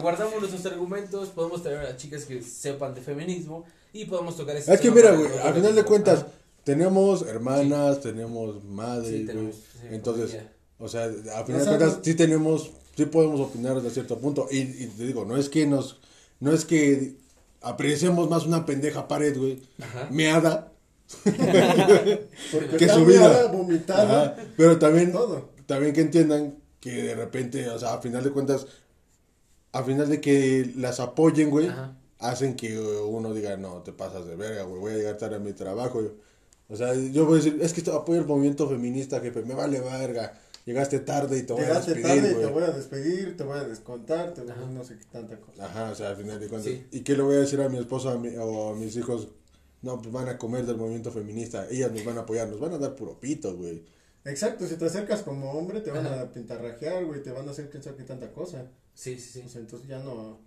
Guardamos 0.00 0.34
nuestros 0.40 0.66
argumentos, 0.66 1.28
podemos 1.30 1.62
traer 1.62 1.80
a 1.86 1.96
chicas 1.96 2.24
que 2.24 2.42
sepan 2.42 2.94
de 2.94 3.00
feminismo 3.00 3.64
y 3.92 4.04
podemos 4.06 4.36
tocar 4.36 4.56
ese 4.56 4.72
Es 4.74 4.80
que 4.80 4.90
mira, 4.90 5.12
güey, 5.12 5.28
al 5.42 5.54
final 5.54 5.74
de 5.74 5.84
cuentas, 5.84 6.20
Ajá. 6.20 6.28
tenemos 6.64 7.22
hermanas, 7.22 8.00
tenemos 8.00 8.62
madres, 8.64 9.26
güey. 9.32 9.50
Entonces, 9.90 10.38
o 10.78 10.88
sea, 10.88 11.04
al 11.04 11.44
final 11.46 11.60
de 11.60 11.66
cuentas, 11.66 11.98
sí 12.02 12.14
tenemos, 12.14 12.70
sí 12.96 13.06
podemos 13.06 13.40
opinar 13.40 13.76
hasta 13.76 13.90
cierto 13.90 14.18
punto. 14.18 14.48
Y, 14.50 14.58
y 14.58 14.92
te 14.96 15.04
digo, 15.06 15.24
no 15.24 15.36
es 15.36 15.48
que 15.48 15.66
nos, 15.66 15.98
no 16.40 16.52
es 16.52 16.64
que 16.64 17.14
apreciemos 17.62 18.28
más 18.28 18.44
una 18.46 18.66
pendeja 18.66 19.08
pared, 19.08 19.36
güey, 19.38 19.62
Ajá. 19.80 20.08
meada, 20.10 20.72
que 21.24 22.88
su 22.88 23.04
vida. 23.04 23.46
vomitada, 23.48 24.36
pero 24.56 24.78
también, 24.78 25.12
todo. 25.12 25.50
también 25.66 25.92
que 25.92 26.00
entiendan 26.02 26.56
que 26.80 26.90
de 27.02 27.14
repente, 27.14 27.68
o 27.68 27.78
sea, 27.78 27.94
a 27.94 28.00
final 28.00 28.22
de 28.24 28.30
cuentas, 28.30 28.66
a 29.72 29.82
final 29.82 30.08
de 30.08 30.20
que 30.20 30.72
las 30.76 31.00
apoyen, 31.00 31.50
güey, 31.50 31.68
Ajá. 31.68 31.96
hacen 32.18 32.56
que 32.56 32.78
uno 32.78 33.32
diga, 33.34 33.56
no, 33.56 33.82
te 33.82 33.92
pasas 33.92 34.26
de 34.26 34.36
verga, 34.36 34.62
güey, 34.64 34.80
voy 34.80 34.92
a 34.92 34.96
llegar 34.96 35.16
tarde 35.18 35.36
a 35.36 35.40
mi 35.40 35.52
trabajo. 35.52 36.02
yo- 36.02 36.14
O 36.68 36.76
sea, 36.76 36.94
yo 36.94 37.26
voy 37.26 37.34
a 37.34 37.42
decir, 37.42 37.58
es 37.60 37.72
que 37.74 37.80
esto 37.80 37.94
apoyo 37.94 38.20
el 38.20 38.26
movimiento 38.26 38.68
feminista, 38.68 39.20
jefe, 39.20 39.42
me 39.42 39.54
vale 39.54 39.80
verga. 39.80 40.38
Llegaste 40.64 40.98
tarde 41.00 41.36
y 41.38 41.42
te 41.42 41.52
voy 41.52 41.62
a 41.62 41.66
Llegaste 41.66 41.92
despedir, 41.94 42.22
tarde 42.22 42.32
y 42.32 42.40
te 42.46 42.46
voy 42.50 42.62
a 42.62 42.70
despedir, 42.70 43.36
te 43.36 43.44
voy 43.44 43.58
a 43.58 43.64
descontar, 43.64 44.32
te 44.32 44.40
voy 44.40 44.50
a 44.52 44.66
no 44.70 44.82
sé 44.82 44.96
qué 44.96 45.04
tanta 45.12 45.36
cosa. 45.38 45.66
Ajá, 45.66 45.90
o 45.90 45.94
sea, 45.94 46.08
al 46.08 46.16
final 46.16 46.40
de 46.40 46.48
cuentas. 46.48 46.72
Sí. 46.72 46.86
¿Y 46.90 47.00
qué 47.00 47.16
le 47.18 47.22
voy 47.22 47.34
a 47.36 47.40
decir 47.40 47.60
a 47.60 47.68
mi 47.68 47.76
esposa 47.78 48.12
a 48.12 48.16
mi- 48.16 48.34
o 48.38 48.70
a 48.70 48.74
mis 48.74 48.96
hijos? 48.96 49.28
No, 49.84 50.00
pues 50.00 50.12
van 50.12 50.28
a 50.28 50.38
comer 50.38 50.64
del 50.66 50.76
movimiento 50.76 51.12
feminista, 51.12 51.66
ellas 51.70 51.92
nos 51.92 52.04
van 52.04 52.16
a 52.18 52.22
apoyar, 52.22 52.48
nos 52.48 52.58
van 52.58 52.72
a 52.72 52.78
dar 52.78 52.94
puro 52.96 53.20
pito, 53.20 53.54
güey. 53.56 53.82
Exacto, 54.24 54.66
si 54.66 54.76
te 54.76 54.86
acercas 54.86 55.20
como 55.22 55.52
hombre, 55.52 55.80
te 55.82 55.90
van 55.90 56.06
Ajá. 56.06 56.22
a 56.22 56.32
pintarrajear, 56.32 57.04
güey, 57.04 57.22
te 57.22 57.30
van 57.30 57.46
a 57.46 57.50
hacer 57.50 57.70
sabe 57.82 57.96
qué 57.98 58.04
tanta 58.04 58.32
cosa. 58.32 58.66
Sí, 58.94 59.18
sí, 59.18 59.28
sí. 59.34 59.42
O 59.44 59.48
sea, 59.50 59.60
entonces 59.60 59.86
ya 59.88 59.98
no. 59.98 60.38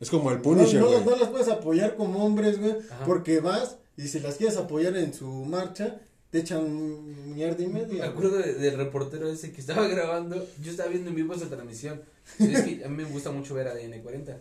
Es 0.00 0.10
como 0.10 0.30
el 0.30 0.38
No, 0.38 0.42
Punisher, 0.42 0.80
no, 0.80 0.86
güey. 0.86 0.98
las- 0.98 1.06
no 1.06 1.16
las 1.16 1.28
puedes 1.28 1.48
apoyar 1.48 1.94
como 1.96 2.24
hombres, 2.24 2.58
güey, 2.58 2.72
Ajá. 2.90 3.04
porque 3.06 3.38
vas 3.40 3.76
y 3.96 4.08
si 4.08 4.18
las 4.20 4.34
quieres 4.36 4.56
apoyar 4.56 4.96
en 4.96 5.14
su 5.14 5.26
marcha, 5.28 6.00
te 6.30 6.38
echan 6.40 7.32
mierda 7.34 7.62
y 7.62 7.66
Me 7.68 7.80
media. 7.86 8.06
acuerdo 8.06 8.38
de- 8.38 8.54
del 8.54 8.76
reportero 8.76 9.28
ese 9.30 9.52
que 9.52 9.60
estaba 9.60 9.86
grabando. 9.88 10.44
Yo 10.62 10.70
estaba 10.72 10.88
viendo 10.90 11.10
en 11.10 11.16
vivo 11.16 11.34
esa 11.34 11.48
transmisión. 11.48 12.02
Es 12.40 12.62
que 12.62 12.84
a 12.84 12.88
mí 12.88 12.96
me 13.02 13.04
gusta 13.04 13.30
mucho 13.30 13.54
ver 13.54 13.68
a 13.68 13.74
DN40. 13.74 14.36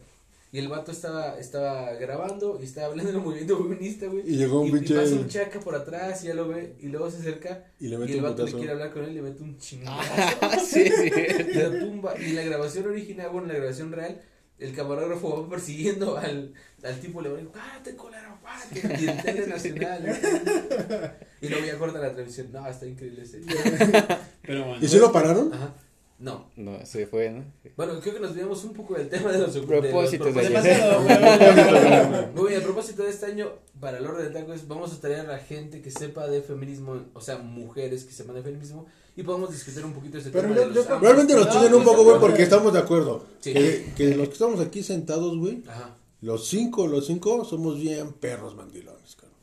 Y 0.51 0.57
el 0.57 0.67
vato 0.67 0.91
estaba, 0.91 1.37
estaba 1.37 1.93
grabando 1.93 2.57
y 2.59 2.65
estaba 2.65 2.87
hablando 2.87 3.11
del 3.11 3.21
movimiento 3.21 3.55
feminista, 3.57 4.07
güey. 4.07 4.23
Y 4.27 4.35
llegó 4.37 4.61
un 4.61 4.67
y, 4.69 4.71
pinche- 4.71 4.93
y 4.95 4.97
pasa 4.97 5.13
un 5.15 5.27
chaca 5.27 5.59
por 5.59 5.75
atrás 5.75 6.23
y 6.23 6.27
ya 6.27 6.33
lo 6.33 6.47
ve. 6.47 6.75
Y 6.79 6.87
luego 6.87 7.11
se 7.11 7.17
acerca. 7.17 7.65
Y 7.79 7.87
le 7.87 7.95
Y, 7.95 7.99
mete 7.99 8.11
el 8.13 8.17
un 8.17 8.23
vato 8.23 8.45
le 8.45 8.51
quiere 8.53 8.71
hablar 8.71 8.91
con 8.91 9.03
él 9.03 9.11
y 9.11 9.13
le 9.15 9.21
mete 9.21 9.43
un 9.43 9.57
chingazo. 9.59 10.01
sí, 10.65 10.85
sí. 10.89 11.11
la 11.53 11.79
tumba. 11.79 12.13
Y 12.19 12.31
la 12.33 12.41
grabación 12.43 12.87
original, 12.87 13.29
bueno, 13.29 13.47
en 13.47 13.53
la 13.53 13.59
grabación 13.59 13.91
real, 13.91 14.19
el 14.57 14.75
camarógrafo 14.75 15.43
va 15.43 15.49
persiguiendo 15.49 16.17
al, 16.17 16.53
al 16.83 16.99
tipo, 16.99 17.21
le 17.21 17.29
va 17.29 17.35
a 17.35 17.37
decir, 17.37 17.51
párate, 17.53 17.95
colero, 17.95 18.37
párate. 18.41 19.03
Y 19.03 19.07
el 19.07 19.21
tele 19.21 19.45
nacional. 19.47 20.19
Y 21.41 21.47
luego 21.47 21.65
ya 21.65 21.77
corta 21.77 21.99
la 21.99 22.11
transmisión. 22.13 22.51
No, 22.51 22.67
está 22.67 22.87
increíble 22.87 23.21
ese. 23.21 23.39
Pero 24.41 24.65
bueno. 24.65 24.77
¿Y 24.83 24.87
si 24.87 24.97
lo 24.97 25.11
pararon? 25.11 25.53
Ajá. 25.53 25.75
No. 26.19 26.47
No, 26.57 26.85
se 26.85 27.07
fue, 27.07 27.29
¿no? 27.29 27.45
Bueno, 27.77 27.99
creo 28.01 28.13
que 28.15 28.19
nos 28.19 28.31
olvidamos 28.31 28.61
un 28.65 28.73
poco 28.73 28.95
del 28.95 29.07
tema 29.07 29.31
de 29.31 29.39
los 29.39 29.53
de 29.53 29.59
los 29.61 29.67
Propósitos 29.69 30.27
de 30.35 30.41
propósitos. 30.41 30.63
Demasiado, 30.63 31.03
güey. 31.03 32.25
Muy 32.35 32.49
bien, 32.49 32.61
a 32.61 32.63
propósito 32.65 33.03
de 33.03 33.09
este 33.09 33.25
año, 33.27 33.47
para 33.79 33.99
el 33.99 34.05
orden 34.05 34.25
del 34.25 34.33
taco, 34.33 34.51
es 34.53 34.67
vamos 34.67 34.91
a 34.93 34.99
traer 34.99 35.21
a 35.21 35.23
la 35.23 35.37
gente 35.39 35.81
que 35.81 35.91
sepa 35.91 36.27
de 36.27 36.41
feminismo, 36.41 36.99
o 37.13 37.21
sea, 37.21 37.37
mujeres 37.37 38.03
que 38.03 38.11
sepan 38.11 38.35
de 38.35 38.43
feminismo, 38.43 38.85
y 39.15 39.23
podemos 39.23 39.49
discutir 39.51 39.85
un 39.85 39.93
poquito 39.93 40.17
ese 40.17 40.29
Pero 40.29 40.43
tema 40.49 40.55
yo- 40.55 40.67
de 40.69 40.75
los. 40.75 41.01
Realmente 41.01 41.33
nos 41.35 41.45
No, 41.45 41.51
chingan 41.53 41.73
un 41.73 41.83
pues, 41.83 41.95
poco, 41.95 42.03
güey, 42.03 42.19
porque- 42.19 42.43
estamos 42.43 42.73
de 42.73 42.79
acuerdo. 42.79 43.23
Sí. 43.39 43.53
Que, 43.53 43.93
que 43.95 44.15
los 44.15 44.27
que 44.27 44.33
estamos 44.33 44.59
aquí 44.59 44.83
sentados, 44.83 45.37
güey, 45.37 45.63
los 46.21 46.47
cinco, 46.47 46.85
los 46.87 47.05
cinco 47.07 47.45
somos 47.45 47.79
bien 47.79 48.11
perros 48.11 48.55
mandilones, 48.55 49.15
cabrón. 49.15 49.38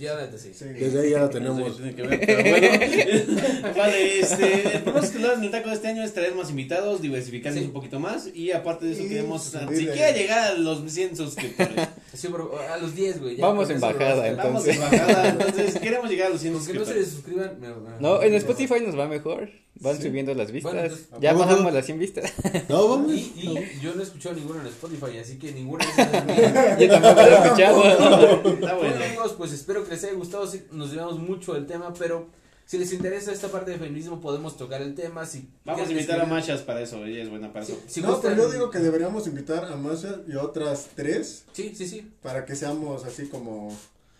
Ya, 0.00 0.16
neta, 0.16 0.36
sí. 0.36 0.52
Sí. 0.52 0.64
Desde 0.64 1.00
ahí 1.00 1.10
ya 1.10 1.20
la 1.20 1.30
tenemos. 1.30 1.76
que 1.76 2.02
ver, 2.02 2.20
pero 2.26 2.42
bueno. 2.42 3.72
vale, 3.76 4.18
este, 4.20 4.76
el 4.76 4.82
propósito 4.82 5.32
en 5.32 5.44
el 5.44 5.50
taco 5.50 5.68
de 5.68 5.74
este 5.76 5.88
año 5.88 6.02
es 6.02 6.12
traer 6.12 6.34
más 6.34 6.50
invitados, 6.50 7.00
diversificarnos 7.00 7.60
Sí. 7.60 7.66
un 7.66 7.72
poquito 7.72 8.00
más 8.00 8.28
y 8.34 8.50
aparte 8.52 8.86
de 8.86 8.92
eso 8.92 9.04
Y 9.04 9.08
queremos 9.08 9.44
subirle. 9.44 9.76
siquiera 9.76 10.10
llegar 10.10 10.50
a 10.50 10.54
los 10.54 10.90
100 10.90 11.16
suscriptores. 11.16 11.88
Sí, 12.16 12.28
pero 12.30 12.52
a 12.58 12.76
los 12.78 12.94
10, 12.94 13.20
güey. 13.20 13.36
Vamos 13.36 13.68
en 13.70 13.80
bajada, 13.80 14.26
entonces. 14.28 14.78
Vamos 14.78 14.92
en 14.92 14.98
bajada, 15.00 15.28
entonces 15.30 15.78
queremos 15.78 16.10
llegar 16.10 16.28
a 16.28 16.30
los 16.30 16.40
100 16.40 16.54
Los 16.54 16.66
que 16.66 16.74
no 16.74 16.84
se 16.84 17.04
suscriban. 17.04 17.60
me- 17.60 17.68
No, 18.00 18.18
me- 18.18 18.26
en 18.26 18.34
Spotify 18.34 18.80
nos 18.84 18.98
va 18.98 19.06
mejor. 19.06 19.48
Van 19.78 19.94
Sí. 19.98 20.04
subiendo 20.04 20.32
las 20.32 20.50
vistas. 20.52 20.72
Bueno, 20.72 20.86
entonces, 20.86 21.08
ya 21.20 21.32
¿cómo 21.34 21.44
bajamos 21.44 21.64
no? 21.64 21.70
las 21.70 21.84
100 21.84 21.98
vistas. 21.98 22.32
No, 22.70 22.88
vamos. 22.88 23.12
Y, 23.12 23.18
y 23.36 23.80
yo 23.82 23.94
no 23.94 24.00
he 24.00 24.04
escuchado 24.04 24.34
ninguno 24.34 24.60
en 24.62 24.66
Spotify, 24.68 25.18
así 25.18 25.38
que 25.38 25.52
ninguno 25.52 25.84
de 25.84 25.90
esos 26.02 26.14
es 26.14 26.24
mío. 26.24 26.76
Yo 26.80 26.88
tampoco 26.88 27.20
lo 27.20 27.28
he 27.28 27.44
escuchado. 27.44 27.84
Está 27.84 28.42
Bueno 28.44 28.76
bueno. 28.78 29.04
amigos, 29.04 29.34
pues 29.36 29.52
espero 29.52 29.84
que 29.84 29.90
les 29.90 30.04
haya 30.04 30.14
gustado, 30.14 30.46
sí, 30.46 30.62
nos 30.72 30.90
llevamos 30.92 31.18
mucho 31.18 31.52
del 31.52 31.66
tema, 31.66 31.92
pero 31.98 32.26
si 32.66 32.78
les 32.78 32.92
interesa 32.92 33.32
esta 33.32 33.48
parte 33.48 33.70
de 33.70 33.78
feminismo 33.78 34.20
podemos 34.20 34.56
tocar 34.56 34.82
el 34.82 34.94
tema, 34.94 35.24
si 35.24 35.48
Vamos 35.64 35.86
a 35.88 35.90
invitar 35.92 36.20
a 36.20 36.26
Machas 36.26 36.60
para 36.62 36.80
eso, 36.82 37.04
ella 37.04 37.22
es 37.22 37.30
buena 37.30 37.52
para 37.52 37.64
eso. 37.64 37.78
si 37.86 38.00
no, 38.02 38.08
gustan- 38.12 38.32
pero 38.34 38.42
yo 38.48 38.52
digo 38.52 38.70
que 38.70 38.80
deberíamos 38.80 39.26
invitar 39.28 39.64
a 39.66 39.76
Masha 39.76 40.16
y 40.28 40.32
a 40.36 40.42
otras 40.42 40.88
tres 40.96 41.44
Sí, 41.52 41.72
sí, 41.76 41.86
sí. 41.88 42.10
para 42.22 42.44
que 42.44 42.56
seamos 42.56 43.04
así 43.04 43.28
como 43.28 43.72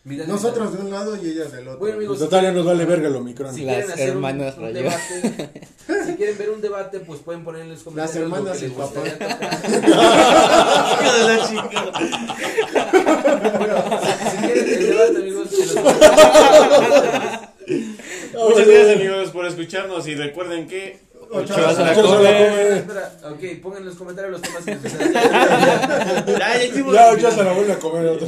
Mitad 0.05 0.25
y 0.25 0.29
nosotros 0.29 0.73
de 0.73 0.79
un 0.85 0.91
lado 0.93 1.17
y 1.17 1.29
ellas 1.31 1.51
del 1.51 1.67
otro. 1.67 1.81
Bueno, 1.81 1.97
amigos, 1.97 2.21
Total, 2.21 2.45
ya 2.45 2.53
nos 2.53 2.65
vale 2.65 2.85
verga 2.85 3.09
el 3.09 3.17
Omicron. 3.17 3.53
Si 3.53 3.65
Las 3.65 3.91
hacer 3.91 4.11
un- 4.11 4.17
hermanas 4.19 4.57
un, 4.57 4.73
debate, 4.73 5.51
si 6.07 6.13
quieren 6.15 6.39
ver 6.39 6.51
un 6.51 6.61
debate, 6.61 7.01
pues 7.01 7.19
pueden 7.23 7.43
poner 7.43 7.63
en 7.63 7.71
los 7.71 7.83
comentarios 7.83 8.15
lo 8.29 8.37
hermanas 8.37 8.59
que 8.59 8.67
y 8.67 8.71
papá. 8.71 9.03
de 9.03 9.11
la 11.27 11.49
chica. 11.49 11.93
Si, 14.31 14.37
quieren 14.47 14.69
el 14.69 14.87
debate, 14.87 15.17
amigos, 15.17 15.49
en 15.53 15.75
los. 15.75 15.85
Muchas 18.49 18.67
gracias 18.67 18.97
amigos 18.97 19.31
por 19.31 19.47
escucharnos 19.47 20.07
y 20.09 20.15
recuerden 20.15 20.67
que 20.67 21.07
Ocho 21.31 21.55
a 21.55 21.73
la. 21.73 21.93
Espera, 22.77 23.13
ok, 23.25 23.61
pongan 23.61 23.81
en 23.81 23.87
los 23.87 23.97
comentarios 23.97 24.33
los 24.33 24.43
temas 24.43 24.65
que 24.65 24.75
les 24.83 24.93
ya, 26.39 26.39
ya 26.39 26.65
hicimos 26.65 26.95
Ya, 26.95 27.11
la 27.11 27.73
a 27.73 27.79
comer. 27.79 28.19